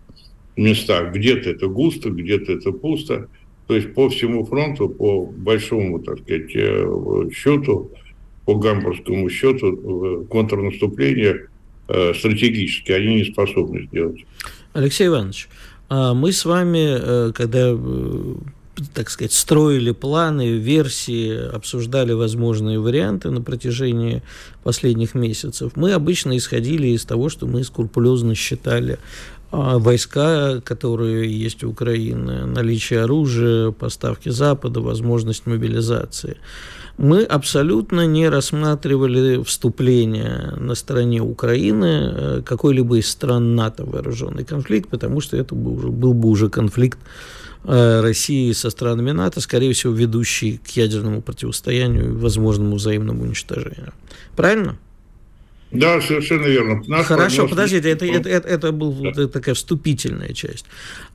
местах. 0.55 1.13
Где-то 1.13 1.49
это 1.49 1.67
густо, 1.67 2.09
где-то 2.09 2.53
это 2.53 2.71
пусто. 2.71 3.27
То 3.67 3.75
есть 3.75 3.93
по 3.93 4.09
всему 4.09 4.45
фронту, 4.45 4.89
по 4.89 5.25
большому, 5.25 5.99
так 5.99 6.19
сказать, 6.19 6.51
э, 6.55 7.29
счету, 7.33 7.91
по 8.45 8.55
гамбургскому 8.55 9.29
счету, 9.29 10.25
контрнаступление 10.29 11.47
э, 11.87 12.13
стратегически 12.13 12.91
они 12.91 13.15
не 13.15 13.23
способны 13.25 13.83
сделать. 13.83 14.25
Алексей 14.73 15.07
Иванович, 15.07 15.47
а 15.89 16.13
мы 16.13 16.31
с 16.31 16.43
вами, 16.45 17.29
э, 17.29 17.31
когда 17.33 17.77
так 18.93 19.09
сказать, 19.09 19.33
строили 19.33 19.91
планы, 19.91 20.53
версии, 20.53 21.35
обсуждали 21.53 22.13
возможные 22.13 22.79
варианты 22.79 23.29
на 23.29 23.41
протяжении 23.41 24.23
последних 24.63 25.13
месяцев, 25.13 25.73
мы 25.75 25.91
обычно 25.93 26.35
исходили 26.37 26.87
из 26.87 27.05
того, 27.05 27.29
что 27.29 27.45
мы 27.45 27.63
скрупулезно 27.63 28.35
считали 28.35 28.97
а 29.51 29.77
войска, 29.77 30.61
которые 30.61 31.31
есть 31.31 31.63
у 31.63 31.69
Украины, 31.69 32.47
наличие 32.47 33.03
оружия, 33.03 33.69
поставки 33.69 34.29
Запада, 34.29 34.81
возможность 34.81 35.45
мобилизации. 35.45 36.37
Мы 36.97 37.23
абсолютно 37.23 38.05
не 38.05 38.29
рассматривали 38.29 39.41
вступление 39.43 40.53
на 40.57 40.75
стороне 40.75 41.21
Украины 41.21 41.85
э, 41.85 42.41
какой-либо 42.45 42.97
из 42.97 43.09
стран 43.09 43.55
НАТО 43.55 43.83
в 43.83 43.91
вооруженный 43.91 44.45
конфликт, 44.45 44.89
потому 44.89 45.19
что 45.19 45.35
это 45.35 45.55
был, 45.55 45.91
был 45.91 46.13
бы 46.13 46.29
уже 46.29 46.49
конфликт 46.49 46.99
э, 47.63 48.01
России 48.01 48.51
со 48.51 48.69
странами 48.69 49.09
НАТО, 49.09 49.41
скорее 49.41 49.73
всего, 49.73 49.91
ведущий 49.91 50.57
к 50.57 50.67
ядерному 50.69 51.23
противостоянию 51.23 52.05
и 52.05 52.15
возможному 52.15 52.75
взаимному 52.75 53.23
уничтожению. 53.23 53.93
Правильно? 54.35 54.77
Да, 55.73 55.99
совершенно 56.01 56.45
верно. 56.45 56.83
Наш 56.87 57.07
Хорошо, 57.07 57.47
подождите, 57.47 57.89
это, 57.89 58.05
это, 58.05 58.29
это, 58.29 58.47
это 58.47 58.71
была 58.71 59.11
да. 59.11 59.27
такая 59.27 59.55
вступительная 59.55 60.33
часть. 60.33 60.65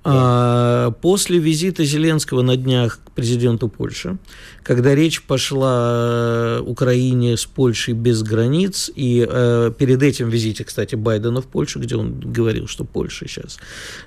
Да. 0.04 0.11
А, 0.12 0.90
после 0.90 1.38
визита 1.38 1.84
Зеленского 1.84 2.42
на 2.42 2.56
днях 2.56 2.98
к 3.04 3.12
президенту 3.12 3.68
Польши, 3.68 4.18
когда 4.64 4.94
речь 4.94 5.22
пошла 5.22 6.59
о 6.59 6.62
Украине 6.62 7.36
с 7.36 7.46
Польшей 7.46 7.94
без 7.94 8.22
границ, 8.22 8.90
и 8.94 9.26
э, 9.28 9.72
перед 9.78 10.02
этим 10.02 10.28
визите, 10.28 10.64
кстати, 10.64 10.96
Байдена 10.96 11.40
в 11.40 11.46
Польшу, 11.46 11.80
где 11.80 11.96
он 11.96 12.18
говорил, 12.18 12.66
что 12.66 12.84
Польша 12.84 13.28
сейчас 13.28 13.59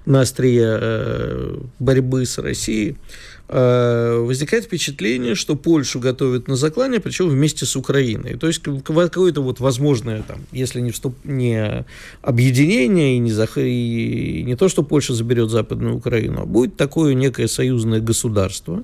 на 0.05 0.21
острие 0.21 0.77
э, 0.81 1.57
борьбы 1.79 2.25
с 2.25 2.37
Россией, 2.37 2.91
Э, 2.91 3.30
возникает 3.51 4.65
впечатление, 4.65 5.35
что 5.35 5.55
Польшу 5.55 5.99
готовят 5.99 6.47
на 6.47 6.55
заклание, 6.55 6.99
причем 6.99 7.27
вместе 7.27 7.65
с 7.65 7.75
Украиной. 7.75 8.37
То 8.37 8.47
есть 8.47 8.61
какое-то 8.83 9.41
вот 9.41 9.59
возможное, 9.59 10.21
там, 10.21 10.39
если 10.53 10.79
не, 10.79 10.91
вступ, 10.91 11.15
не 11.25 11.85
объединение 12.21 13.15
и 13.15 13.19
не, 13.19 13.31
зах... 13.31 13.57
и 13.57 14.43
не 14.45 14.55
то, 14.55 14.69
что 14.69 14.83
Польша 14.83 15.13
заберет 15.13 15.49
Западную 15.49 15.95
Украину, 15.95 16.41
а 16.41 16.45
будет 16.45 16.77
такое 16.77 17.13
некое 17.13 17.47
союзное 17.47 17.99
государство, 17.99 18.83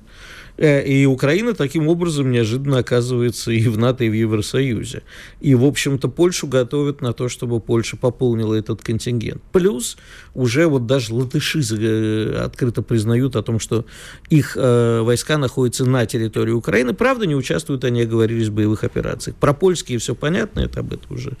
и 0.58 1.06
Украина 1.06 1.54
таким 1.54 1.88
образом 1.88 2.30
неожиданно 2.30 2.78
оказывается 2.78 3.52
и 3.52 3.66
в 3.68 3.78
НАТО, 3.78 4.04
и 4.04 4.08
в 4.08 4.12
Евросоюзе. 4.12 5.02
И, 5.40 5.54
в 5.54 5.64
общем-то, 5.64 6.08
Польшу 6.08 6.48
готовят 6.48 7.00
на 7.00 7.12
то, 7.12 7.28
чтобы 7.28 7.60
Польша 7.60 7.96
пополнила 7.96 8.54
этот 8.54 8.82
контингент. 8.82 9.40
Плюс 9.52 9.96
уже 10.34 10.66
вот 10.66 10.86
даже 10.86 11.14
латыши 11.14 11.60
э, 11.60 12.42
открыто 12.44 12.82
признают 12.82 13.36
о 13.36 13.42
том, 13.42 13.60
что 13.60 13.84
их 14.30 14.56
э, 14.56 15.00
войска 15.02 15.38
находятся 15.38 15.84
на 15.84 16.06
территории 16.06 16.52
Украины. 16.52 16.92
Правда, 16.92 17.26
не 17.26 17.36
участвуют, 17.36 17.84
они 17.84 18.02
оговорились 18.02 18.48
в 18.48 18.52
боевых 18.52 18.84
операциях. 18.84 19.36
Про 19.36 19.54
польские 19.54 19.98
все 19.98 20.14
понятно, 20.14 20.60
это 20.60 20.80
об 20.80 20.92
этом 20.92 21.14
уже. 21.14 21.36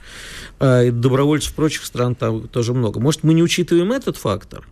Э, 0.60 0.90
добровольцев 0.90 1.54
прочих 1.54 1.84
стран 1.84 2.14
там 2.14 2.46
тоже 2.48 2.72
много. 2.72 3.00
Может, 3.00 3.24
мы 3.24 3.34
не 3.34 3.42
учитываем 3.42 3.92
этот 3.92 4.16
фактор? 4.16 4.64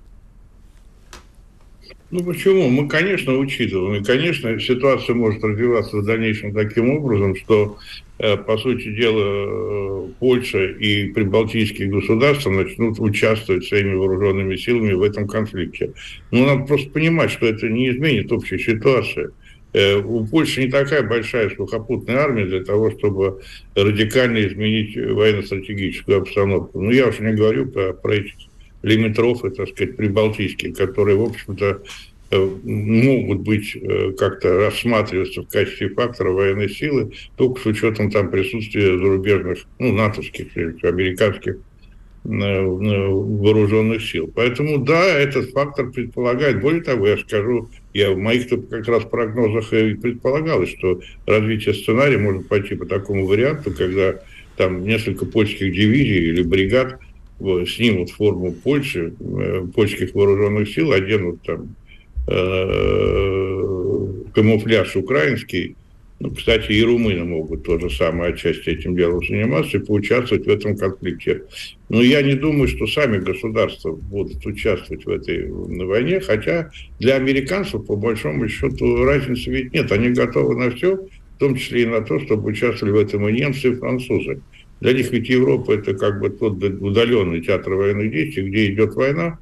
Ну 2.11 2.23
почему? 2.23 2.69
Мы, 2.69 2.89
конечно, 2.89 3.37
учитываем. 3.37 4.01
И, 4.01 4.05
конечно, 4.05 4.61
ситуация 4.61 5.17
может 5.17 5.43
развиваться 5.43 5.97
в 5.97 6.05
дальнейшем 6.05 6.55
таким 6.55 6.91
образом, 6.91 7.35
что, 7.35 7.79
э, 8.19 8.37
по 8.37 8.57
сути 8.59 8.95
дела, 8.95 9.25
э, 9.25 10.09
Польша 10.21 10.67
и 10.67 11.09
прибалтийские 11.09 11.89
государства 11.89 12.51
начнут 12.51 13.01
участвовать 13.01 13.65
своими 13.65 13.95
вооруженными 13.95 14.55
силами 14.55 14.93
в 14.93 15.03
этом 15.03 15.27
конфликте. 15.27 15.95
Но 16.31 16.47
надо 16.47 16.65
просто 16.67 16.91
понимать, 16.91 17.33
что 17.33 17.47
это 17.47 17.69
не 17.69 17.91
изменит 17.91 18.31
общей 18.31 18.59
ситуации. 18.59 19.31
Э, 19.73 19.97
у 19.97 20.25
Польши 20.29 20.63
не 20.63 20.71
такая 20.71 21.03
большая 21.03 21.51
сухопутная 21.51 22.19
армия 22.19 22.47
для 22.47 22.63
того, 22.63 22.93
чтобы 22.93 23.43
радикально 23.75 24.47
изменить 24.47 24.97
военно-стратегическую 24.97 26.19
обстановку. 26.19 26.81
Ну, 26.81 26.93
я 26.93 27.09
уже 27.09 27.25
не 27.25 27.35
говорю 27.35 27.67
про, 27.67 27.93
про 27.93 28.15
этих 28.15 28.35
лимитров, 28.83 29.43
так 29.43 29.69
сказать, 29.69 29.97
прибалтийских, 29.97 30.77
которые, 30.77 31.17
в 31.17 31.23
общем-то, 31.23 31.83
э, 32.31 32.51
могут 32.65 33.41
быть 33.41 33.77
э, 33.77 34.13
как-то 34.19 34.59
рассматриваться 34.59 35.43
в 35.43 35.49
качестве 35.49 35.89
фактора 35.91 36.31
военной 36.33 36.69
силы, 36.69 37.13
только 37.37 37.61
с 37.61 37.67
учетом 37.67 38.11
там 38.11 38.31
присутствия 38.31 38.99
зарубежных, 38.99 39.67
ну, 39.79 39.93
натовских, 39.93 40.57
американских 40.83 41.57
вооруженных 42.29 44.05
сил. 44.05 44.31
Поэтому, 44.35 44.79
да, 44.79 45.05
этот 45.05 45.51
фактор 45.51 45.91
предполагает. 45.91 46.61
Более 46.61 46.83
того, 46.83 47.07
я 47.07 47.19
скажу, 47.19 47.69
я 47.95 48.11
в 48.11 48.19
моих 48.19 48.49
как 48.49 48.89
раз 48.89 49.05
прогнозах 49.05 49.73
и 49.73 49.95
предполагалось, 49.95 50.71
что 50.71 51.01
развитие 51.27 51.75
сценария 51.75 52.19
может 52.19 52.49
пойти 52.49 52.75
по 52.75 52.85
такому 52.85 53.27
варианту, 53.27 53.71
когда 53.71 54.17
там 54.57 54.85
несколько 54.85 55.27
польских 55.27 55.73
дивизий 55.73 56.31
или 56.31 56.43
бригад 56.43 56.99
снимут 57.39 58.11
форму 58.11 58.53
Польши, 58.53 59.15
э, 59.19 59.67
польских 59.75 60.15
вооруженных 60.15 60.69
сил, 60.69 60.93
оденут 60.93 61.43
там 61.43 61.75
э, 62.29 63.77
камуфляж 64.35 64.97
украинский, 64.97 65.77
ну, 66.19 66.31
кстати, 66.31 66.73
и 66.73 66.83
румыны 66.83 67.25
могут 67.25 67.65
то 67.65 67.79
же 67.79 67.91
самое 67.91 68.33
отчасти 68.33 68.71
этим 68.71 68.97
делом 68.97 69.23
заниматься 69.27 69.77
и 69.77 69.85
поучаствовать 69.85 70.47
в 70.47 70.49
этом 70.49 70.75
конфликте. 70.77 71.43
Но 71.91 72.01
я 72.01 72.23
не 72.23 72.35
думаю, 72.35 72.69
что 72.69 72.87
сами 72.87 73.19
государства 73.19 73.93
будут 73.93 74.45
участвовать 74.47 75.05
в 75.05 75.11
этой 75.11 75.51
войне, 75.51 76.21
хотя 76.21 76.71
для 76.99 77.17
американцев, 77.17 77.85
по 77.85 77.97
большому 77.97 78.49
счету, 78.49 79.05
разницы 79.05 79.51
ведь 79.51 79.75
нет. 79.75 79.93
Они 79.93 80.09
готовы 80.09 80.57
на 80.57 80.71
все, 80.71 80.97
в 80.97 81.39
том 81.39 81.55
числе 81.55 81.83
и 81.83 81.87
на 81.87 82.01
то, 82.01 82.19
чтобы 82.21 82.49
участвовали 82.49 82.95
в 82.95 82.99
этом 82.99 83.29
и 83.29 83.33
немцы, 83.33 83.73
и 83.73 83.75
французы. 83.75 84.41
Для 84.81 84.93
них 84.93 85.11
ведь 85.11 85.29
Европа– 85.29 85.73
это 85.73 85.95
как 85.95 86.21
бы 86.21 86.31
тот 86.31 86.63
удаленный 86.63 87.41
театр 87.41 87.75
военных 87.75 88.11
действий, 88.11 88.49
где 88.49 88.73
идет 88.73 88.95
война, 88.95 89.39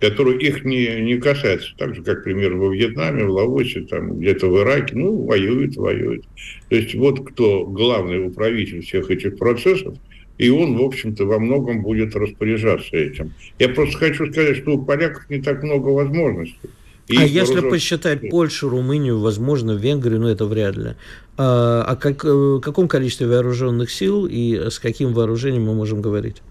которые 0.00 0.38
их 0.38 0.64
не, 0.64 1.00
не 1.00 1.18
касается. 1.18 1.74
Так 1.78 1.94
же, 1.94 2.02
как, 2.02 2.24
примерно, 2.24 2.58
во 2.58 2.74
Вьетнаме, 2.74 3.24
в 3.24 3.30
Лаосе, 3.30 3.82
там, 3.82 4.18
где-то 4.18 4.48
в 4.48 4.60
Ираке, 4.60 4.96
ну, 4.96 5.24
воюют, 5.24 5.76
воюют. 5.76 6.24
То 6.68 6.76
есть 6.76 6.94
вот 6.94 7.26
кто 7.26 7.64
главный 7.64 8.26
управитель 8.26 8.82
всех 8.82 9.10
этих 9.10 9.38
процессов, 9.38 9.96
и 10.36 10.50
он, 10.50 10.76
в 10.76 10.82
общем-то, 10.82 11.24
во 11.24 11.38
многом 11.38 11.82
будет 11.82 12.14
распоряжаться 12.16 12.96
этим. 12.96 13.32
Я 13.58 13.68
просто 13.68 13.98
хочу 13.98 14.30
сказать, 14.30 14.56
что 14.58 14.72
у 14.72 14.84
поляков 14.84 15.30
не 15.30 15.40
так 15.40 15.62
много 15.62 15.88
возможностей. 15.88 16.70
И 17.06 17.16
а 17.16 17.22
если 17.22 17.54
вооружен... 17.54 17.70
посчитать 17.70 18.30
Польшу, 18.30 18.68
Румынию, 18.68 19.20
возможно, 19.20 19.72
Венгрию, 19.72 20.20
ну 20.20 20.28
это 20.28 20.46
вряд 20.46 20.76
ли. 20.76 20.94
А, 21.36 21.82
о 21.82 21.96
как, 21.96 22.24
э, 22.24 22.60
каком 22.62 22.86
количестве 22.86 23.26
вооруженных 23.26 23.90
сил 23.90 24.26
и 24.26 24.54
с 24.70 24.78
каким 24.78 25.12
вооружением 25.12 25.64
мы 25.64 25.74
можем 25.74 26.00
говорить? 26.00 26.42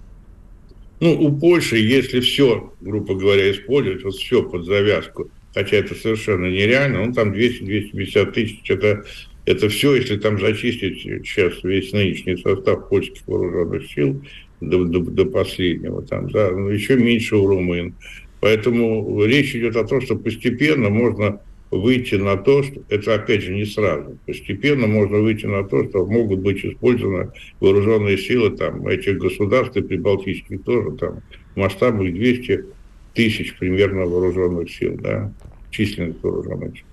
Ну, 0.99 1.13
у 1.19 1.37
Польши, 1.37 1.77
если 1.77 2.19
все, 2.19 2.73
грубо 2.81 3.15
говоря, 3.15 3.51
использовать, 3.51 4.03
вот 4.03 4.15
все 4.15 4.43
под 4.43 4.65
завязку, 4.65 5.29
хотя 5.53 5.77
это 5.77 5.95
совершенно 5.95 6.45
нереально, 6.45 7.05
ну, 7.05 7.13
там 7.13 7.33
200-250 7.33 8.31
тысяч, 8.31 8.69
это, 8.69 9.03
это 9.45 9.69
все, 9.69 9.95
если 9.95 10.17
там 10.17 10.39
зачистить 10.39 11.01
сейчас 11.01 11.63
весь 11.63 11.91
нынешний 11.93 12.37
состав 12.37 12.89
польских 12.89 13.25
вооруженных 13.25 13.89
сил 13.91 14.21
до, 14.59 14.83
до, 14.83 14.99
до 14.99 15.25
последнего, 15.25 16.01
там, 16.03 16.29
да, 16.29 16.51
ну, 16.51 16.69
еще 16.69 16.95
меньше 16.95 17.37
у 17.37 17.47
румын. 17.47 17.95
Поэтому 18.41 19.23
речь 19.23 19.55
идет 19.55 19.77
о 19.77 19.85
том, 19.85 20.01
что 20.01 20.17
постепенно 20.17 20.89
можно 20.89 21.39
выйти 21.79 22.15
на 22.15 22.37
то, 22.37 22.63
что 22.63 22.81
это 22.89 23.15
опять 23.15 23.41
же 23.41 23.53
не 23.53 23.65
сразу. 23.65 24.17
Постепенно 24.25 24.87
можно 24.87 25.19
выйти 25.19 25.45
на 25.45 25.63
то, 25.63 25.83
что 25.89 26.05
могут 26.05 26.39
быть 26.39 26.63
использованы 26.63 27.31
вооруженные 27.59 28.17
силы 28.17 28.51
там, 28.51 28.87
этих 28.87 29.17
государств 29.17 29.75
и 29.77 29.81
прибалтийских 29.81 30.63
тоже 30.63 30.91
там 30.97 31.21
в 31.55 31.59
масштабах 31.59 32.11
200 32.13 32.65
тысяч 33.13 33.55
примерно 33.57 34.05
вооруженных 34.05 34.71
сил, 34.71 34.97
да, 34.99 35.31
численных 35.71 36.21
вооруженных 36.23 36.75
сил. 36.75 36.85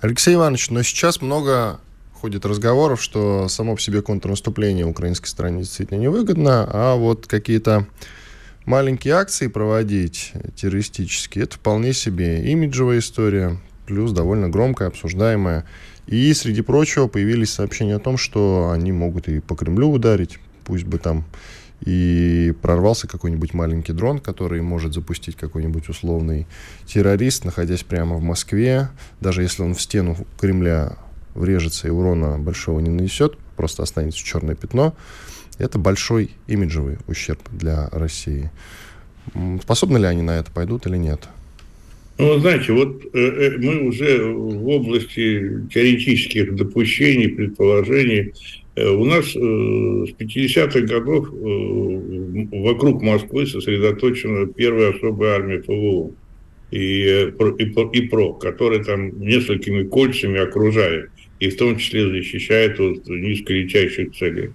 Алексей 0.00 0.34
Иванович, 0.34 0.70
но 0.70 0.82
сейчас 0.82 1.22
много 1.22 1.80
ходит 2.12 2.44
разговоров, 2.46 3.02
что 3.02 3.48
само 3.48 3.74
по 3.74 3.80
себе 3.80 4.02
контрнаступление 4.02 4.86
украинской 4.86 5.28
стране 5.28 5.60
действительно 5.60 5.98
невыгодно, 5.98 6.68
а 6.70 6.96
вот 6.96 7.26
какие-то 7.26 7.86
маленькие 8.66 9.14
акции 9.14 9.46
проводить 9.46 10.32
террористические, 10.56 11.44
это 11.44 11.56
вполне 11.56 11.92
себе 11.92 12.50
имиджевая 12.50 12.98
история 12.98 13.58
плюс 13.86 14.12
довольно 14.12 14.48
громкая, 14.48 14.88
обсуждаемая. 14.88 15.64
И, 16.06 16.32
среди 16.34 16.62
прочего, 16.62 17.06
появились 17.06 17.52
сообщения 17.52 17.96
о 17.96 18.00
том, 18.00 18.16
что 18.16 18.70
они 18.72 18.92
могут 18.92 19.28
и 19.28 19.40
по 19.40 19.54
Кремлю 19.54 19.90
ударить, 19.90 20.38
пусть 20.64 20.84
бы 20.84 20.98
там 20.98 21.24
и 21.80 22.54
прорвался 22.62 23.06
какой-нибудь 23.06 23.52
маленький 23.52 23.92
дрон, 23.92 24.18
который 24.18 24.62
может 24.62 24.94
запустить 24.94 25.36
какой-нибудь 25.36 25.88
условный 25.88 26.46
террорист, 26.86 27.44
находясь 27.44 27.82
прямо 27.82 28.16
в 28.16 28.22
Москве. 28.22 28.88
Даже 29.20 29.42
если 29.42 29.62
он 29.62 29.74
в 29.74 29.82
стену 29.82 30.16
Кремля 30.40 30.96
врежется 31.34 31.88
и 31.88 31.90
урона 31.90 32.38
большого 32.38 32.80
не 32.80 32.90
нанесет, 32.90 33.36
просто 33.56 33.82
останется 33.82 34.24
черное 34.24 34.54
пятно, 34.54 34.94
это 35.58 35.78
большой 35.78 36.30
имиджевый 36.46 36.98
ущерб 37.06 37.40
для 37.50 37.88
России. 37.90 38.50
Способны 39.62 39.98
ли 39.98 40.06
они 40.06 40.22
на 40.22 40.38
это 40.38 40.50
пойдут 40.50 40.86
или 40.86 40.96
нет? 40.96 41.28
Ну, 42.16 42.38
знаете, 42.38 42.72
вот 42.72 43.04
э, 43.12 43.18
э, 43.18 43.58
мы 43.58 43.88
уже 43.88 44.24
в 44.24 44.68
области 44.68 45.66
теоретических 45.72 46.54
допущений, 46.54 47.28
предположений. 47.28 48.32
Э, 48.76 48.88
у 48.90 49.04
нас 49.04 49.34
э, 49.34 49.38
с 49.38 50.12
50-х 50.20 50.80
годов 50.82 51.28
э, 51.32 52.46
вокруг 52.62 53.02
Москвы 53.02 53.46
сосредоточена 53.46 54.46
первая 54.46 54.92
особая 54.92 55.34
армия 55.34 55.58
ПВО 55.58 56.12
и, 56.70 56.78
и, 56.78 57.98
и 57.98 58.08
ПРО, 58.08 58.34
которая 58.34 58.84
там 58.84 59.20
несколькими 59.20 59.82
кольцами 59.82 60.38
окружает, 60.38 61.10
и 61.40 61.48
в 61.48 61.56
том 61.56 61.76
числе 61.78 62.08
защищает 62.10 62.78
от 62.78 63.08
низколетящих 63.08 64.14
целей. 64.14 64.50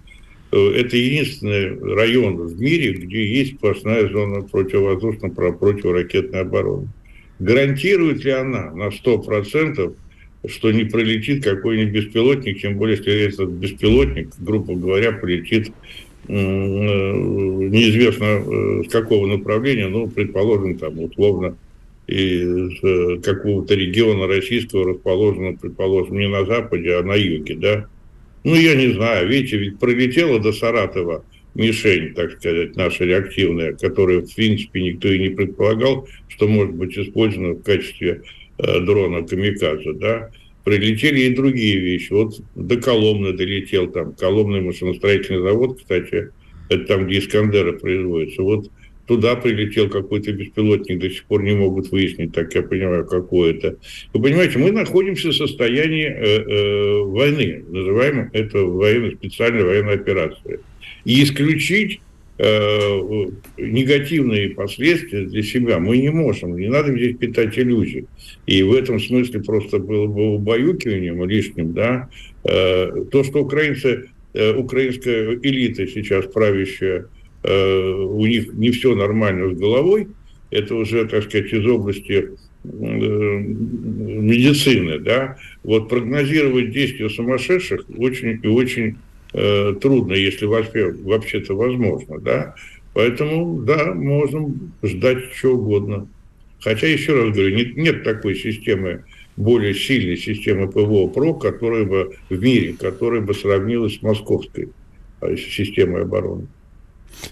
Это 0.51 0.97
единственный 0.97 1.77
район 1.93 2.37
в 2.37 2.59
мире, 2.59 2.93
где 2.93 3.23
есть 3.23 3.55
сплошная 3.55 4.09
зона 4.09 4.47
противовоздушно-противоракетной 4.51 6.39
обороны. 6.39 6.87
Гарантирует 7.39 8.23
ли 8.25 8.31
она 8.31 8.71
на 8.71 8.89
100%, 8.89 9.95
что 10.47 10.71
не 10.71 10.83
пролетит 10.83 11.43
какой-нибудь 11.43 11.93
беспилотник, 11.93 12.61
тем 12.61 12.77
более, 12.77 12.97
если 12.97 13.27
этот 13.27 13.49
беспилотник, 13.49 14.29
грубо 14.39 14.75
говоря, 14.75 15.13
полетит 15.13 15.71
э, 16.27 16.33
неизвестно 16.33 18.25
э, 18.25 18.83
с 18.87 18.91
какого 18.91 19.25
направления, 19.25 19.87
ну, 19.87 20.09
предположим, 20.09 20.77
там, 20.77 20.99
условно, 20.99 21.55
из 22.07 22.83
э, 22.83 23.19
какого-то 23.23 23.73
региона 23.73 24.27
российского, 24.27 24.93
расположенного, 24.93 25.55
предположим, 25.55 26.19
не 26.19 26.27
на 26.27 26.45
западе, 26.45 26.95
а 26.95 27.03
на 27.03 27.15
юге, 27.15 27.55
да? 27.55 27.85
Ну, 28.43 28.55
я 28.55 28.75
не 28.75 28.93
знаю, 28.93 29.27
видите, 29.29 29.57
ведь 29.57 29.79
пролетело 29.79 30.39
до 30.39 30.51
Саратова– 30.51 31.23
мишень, 31.59 32.13
так 32.15 32.31
сказать, 32.31 32.75
наша 32.75 33.05
реактивная, 33.05 33.73
которую, 33.73 34.25
в 34.25 34.33
принципе, 34.33 34.81
никто 34.81 35.09
и 35.09 35.19
не 35.19 35.29
предполагал, 35.29 36.07
что 36.29 36.47
может 36.47 36.73
быть 36.73 36.97
использована 36.97 37.53
в 37.53 37.63
качестве 37.63 38.21
э, 38.57 38.79
дрона 38.79 39.27
камикадзе, 39.27 39.93
да, 39.93 40.31
прилетели 40.63 41.21
и 41.21 41.35
другие 41.35 41.77
вещи. 41.79 42.11
Вот 42.13 42.39
до 42.55 42.77
Коломны 42.77 43.33
долетел, 43.33 43.87
там, 43.87 44.13
Коломный 44.13 44.61
машиностроительный 44.61 45.41
завод, 45.41 45.79
кстати, 45.79 46.31
это 46.69 46.85
там, 46.85 47.07
где 47.07 47.19
Искандеры 47.19 47.73
производятся. 47.73 48.41
Вот 48.41 48.71
туда 49.05 49.35
прилетел 49.35 49.89
какой-то 49.89 50.31
беспилотник, 50.31 50.99
до 50.99 51.09
сих 51.09 51.25
пор 51.25 51.43
не 51.43 51.55
могут 51.55 51.91
выяснить, 51.91 52.31
так 52.31 52.53
я 52.53 52.61
понимаю, 52.61 53.05
какой 53.05 53.55
это. 53.55 53.77
Вы 54.13 54.21
понимаете, 54.21 54.59
мы 54.59 54.71
находимся 54.71 55.29
в 55.29 55.35
состоянии 55.35 56.05
э, 56.05 56.43
э, 56.43 57.03
войны, 57.03 57.65
называем 57.67 58.29
это 58.33 58.59
военной, 58.59 59.15
специальной 59.15 59.63
военной 59.63 59.95
операцией 59.95 60.59
и 61.09 61.23
исключить 61.23 62.01
э, 62.37 62.99
негативные 63.57 64.51
последствия 64.51 65.25
для 65.25 65.41
себя 65.41 65.79
мы 65.79 65.97
не 65.97 66.11
можем. 66.11 66.55
Не 66.55 66.67
надо 66.67 66.95
здесь 66.95 67.17
питать 67.17 67.57
иллюзий. 67.57 68.05
И 68.45 68.61
в 68.61 68.75
этом 68.75 68.99
смысле 68.99 69.41
просто 69.41 69.79
было 69.79 70.05
бы 70.05 70.35
убаюкиванием 70.35 71.27
лишним, 71.27 71.73
да, 71.73 72.09
э, 72.43 73.05
то, 73.11 73.23
что 73.23 73.39
украинцы, 73.41 74.09
э, 74.35 74.53
украинская 74.53 75.39
элита 75.41 75.87
сейчас 75.87 76.27
правящая, 76.27 77.07
э, 77.41 77.91
у 77.91 78.23
них 78.27 78.53
не 78.53 78.69
все 78.69 78.93
нормально 78.93 79.49
с 79.49 79.57
головой, 79.57 80.09
это 80.51 80.75
уже, 80.75 81.05
так 81.05 81.23
сказать, 81.23 81.51
из 81.51 81.65
области 81.65 82.29
э, 82.65 82.67
медицины, 83.39 84.99
да, 84.99 85.37
вот 85.63 85.89
прогнозировать 85.89 86.69
действия 86.69 87.09
сумасшедших 87.09 87.85
очень 87.97 88.39
и 88.43 88.47
очень 88.47 88.97
э, 89.33 89.73
трудно, 89.81 90.13
если 90.13 90.45
вообще, 90.45 90.91
вообще-то 90.91 91.55
возможно, 91.55 92.19
да. 92.19 92.55
Поэтому, 92.93 93.61
да, 93.61 93.93
можем 93.93 94.73
ждать 94.83 95.33
чего 95.39 95.53
угодно. 95.53 96.07
Хотя, 96.61 96.87
еще 96.87 97.13
раз 97.13 97.33
говорю, 97.33 97.55
нет, 97.55 97.77
нет 97.77 98.03
такой 98.03 98.35
системы 98.35 99.03
более 99.39 99.73
сильной 99.73 100.17
системы 100.17 100.67
ПВО 100.67 101.07
ПРО, 101.07 101.33
которая 101.33 101.85
бы 101.85 102.17
в 102.29 102.41
мире, 102.41 102.73
которая 102.73 103.21
бы 103.21 103.33
сравнилась 103.33 103.97
с 103.97 104.01
московской 104.01 104.69
а, 105.21 105.35
системой 105.37 106.01
обороны. 106.01 106.47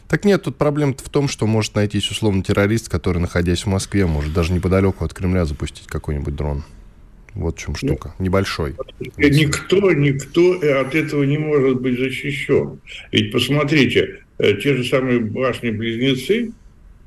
Так 0.08 0.24
нет, 0.24 0.44
тут 0.44 0.56
проблема 0.56 0.96
в 0.98 1.10
том, 1.10 1.28
что 1.28 1.46
может 1.46 1.76
найтись 1.76 2.10
условно 2.10 2.44
террорист, 2.44 2.90
который, 2.90 3.20
находясь 3.20 3.66
в 3.66 3.68
Москве, 3.68 4.06
может 4.06 4.34
даже 4.34 4.54
неподалеку 4.54 5.04
от 5.04 5.14
Кремля 5.14 5.44
запустить 5.44 5.88
какой-нибудь 5.88 6.36
дрон. 6.36 6.64
Вот 7.38 7.56
в 7.56 7.62
чем 7.62 7.76
штука. 7.76 8.16
Ну, 8.18 8.26
Небольшой. 8.26 8.74
Никто, 9.18 9.92
никто 9.92 10.54
от 10.54 10.96
этого 10.96 11.24
не 11.24 11.38
может 11.38 11.82
быть 11.82 12.00
защищен. 12.00 12.80
Ведь 13.12 13.32
посмотрите, 13.32 14.24
э, 14.40 14.56
те 14.56 14.76
же 14.76 14.84
самые 14.84 15.20
башни-близнецы 15.20 16.52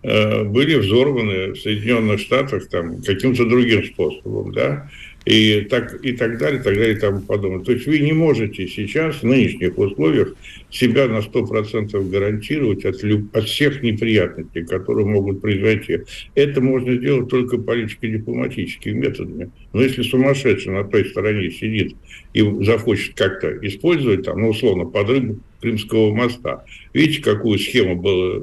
э, 0.03 0.45
были 0.45 0.77
взорваны 0.77 1.53
в 1.53 1.57
Соединенных 1.57 2.21
Штатах 2.21 2.69
там, 2.69 3.03
каким-то 3.03 3.45
другим 3.45 3.85
способом, 3.85 4.53
да, 4.53 4.89
и 5.27 5.61
так, 5.69 6.03
и 6.05 6.13
так 6.13 6.39
далее, 6.39 6.63
так 6.63 6.75
далее, 6.75 6.95
и 6.95 6.99
тому 6.99 7.21
подобное. 7.21 7.63
То 7.63 7.73
есть 7.73 7.87
вы 7.87 7.99
не 7.99 8.13
можете 8.13 8.67
сейчас 8.67 9.17
в 9.17 9.25
нынешних 9.25 9.77
условиях 9.79 10.35
себя 10.71 11.09
на 11.09 11.19
100% 11.19 12.11
гарантировать 12.11 12.85
от, 12.85 13.03
люб, 13.03 13.35
от 13.37 13.45
всех 13.45 13.83
неприятностей, 13.83 14.65
которые 14.65 15.07
могут 15.07 15.43
произойти. 15.43 16.01
Это 16.35 16.61
можно 16.61 16.95
сделать 16.97 17.29
только 17.29 17.59
политико-дипломатическими 17.59 18.93
методами. 18.93 19.51
Но 19.73 19.83
если 19.83 20.03
сумасшедший 20.03 20.73
на 20.73 20.85
той 20.85 21.05
стороне 21.05 21.51
сидит 21.51 21.95
и 22.33 22.43
захочет 22.65 23.15
как-то 23.15 23.51
использовать, 23.67 24.25
там, 24.25 24.41
ну, 24.41 24.49
условно, 24.49 24.87
подрыв 24.87 25.37
Крымского 25.61 26.15
моста, 26.15 26.65
видите, 26.95 27.23
какую 27.23 27.59
схему 27.59 27.97
была, 27.97 28.39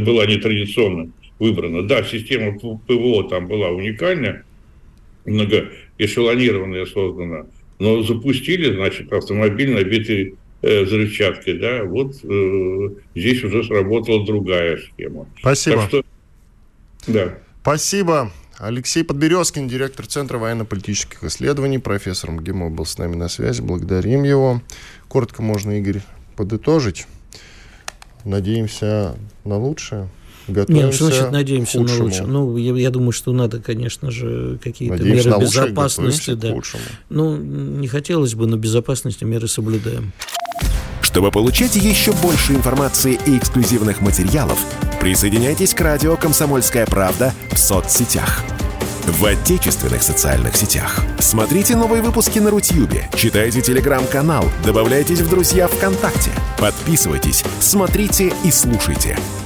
была 0.00 0.26
нетрадиционно 0.26 1.12
выбрана? 1.38 1.82
Да, 1.82 2.02
система 2.02 2.58
ПВО 2.58 3.28
там 3.28 3.46
была 3.46 3.70
уникальная, 3.70 4.44
многоэшелонированная 5.98 6.86
создана, 6.86 7.46
но 7.78 8.02
запустили, 8.02 8.74
значит, 8.74 9.12
автомобиль, 9.12 9.72
набитый 9.72 10.34
э, 10.62 10.84
взрывчаткой, 10.84 11.58
да, 11.58 11.84
вот 11.84 12.16
э, 12.22 12.88
здесь 13.14 13.42
уже 13.44 13.64
сработала 13.64 14.24
другая 14.24 14.78
схема. 14.78 15.26
Спасибо. 15.38 15.76
Так 15.76 15.88
что, 15.88 16.04
да. 17.06 17.38
Спасибо. 17.62 18.32
Алексей 18.58 19.04
Подберезкин, 19.04 19.68
директор 19.68 20.06
Центра 20.06 20.38
военно-политических 20.38 21.22
исследований, 21.24 21.78
профессор 21.78 22.30
МГИМО 22.30 22.70
был 22.70 22.86
с 22.86 22.96
нами 22.96 23.14
на 23.14 23.28
связи. 23.28 23.60
Благодарим 23.60 24.22
его. 24.22 24.62
Коротко 25.08 25.42
можно, 25.42 25.78
Игорь, 25.78 26.00
подытожить. 26.36 27.06
Надеемся 28.24 29.14
на 29.44 29.58
лучшее. 29.58 30.08
Готовимся 30.48 30.72
Нет, 30.72 30.86
ну, 30.86 30.92
что 30.92 31.04
значит 31.06 31.32
надеемся 31.32 31.80
на 31.80 32.02
лучшее? 32.02 32.26
Ну, 32.26 32.56
я, 32.56 32.74
я 32.74 32.90
думаю, 32.90 33.12
что 33.12 33.32
надо, 33.32 33.60
конечно 33.60 34.10
же, 34.10 34.58
какие-то 34.62 35.02
меры 35.02 35.40
безопасности. 35.40 36.34
Да. 36.34 36.54
Ну, 37.08 37.36
не 37.36 37.88
хотелось 37.88 38.34
бы, 38.34 38.46
но 38.46 38.56
безопасности 38.56 39.24
меры 39.24 39.48
соблюдаем. 39.48 40.12
Чтобы 41.02 41.30
получать 41.30 41.74
еще 41.76 42.12
больше 42.12 42.52
информации 42.52 43.18
и 43.26 43.38
эксклюзивных 43.38 44.00
материалов, 44.00 44.58
присоединяйтесь 45.00 45.72
к 45.72 45.80
радио 45.80 46.16
«Комсомольская 46.16 46.86
правда» 46.86 47.32
в 47.50 47.58
соцсетях. 47.58 48.42
В 49.06 49.24
отечественных 49.24 50.02
социальных 50.02 50.56
сетях. 50.56 51.00
Смотрите 51.20 51.76
новые 51.76 52.02
выпуски 52.02 52.40
на 52.40 52.50
Рутьюбе, 52.50 53.08
читайте 53.14 53.62
телеграм-канал, 53.62 54.44
добавляйтесь 54.64 55.20
в 55.20 55.30
друзья 55.30 55.68
ВКонтакте, 55.68 56.30
подписывайтесь, 56.58 57.44
смотрите 57.60 58.32
и 58.44 58.50
слушайте– 58.50 59.16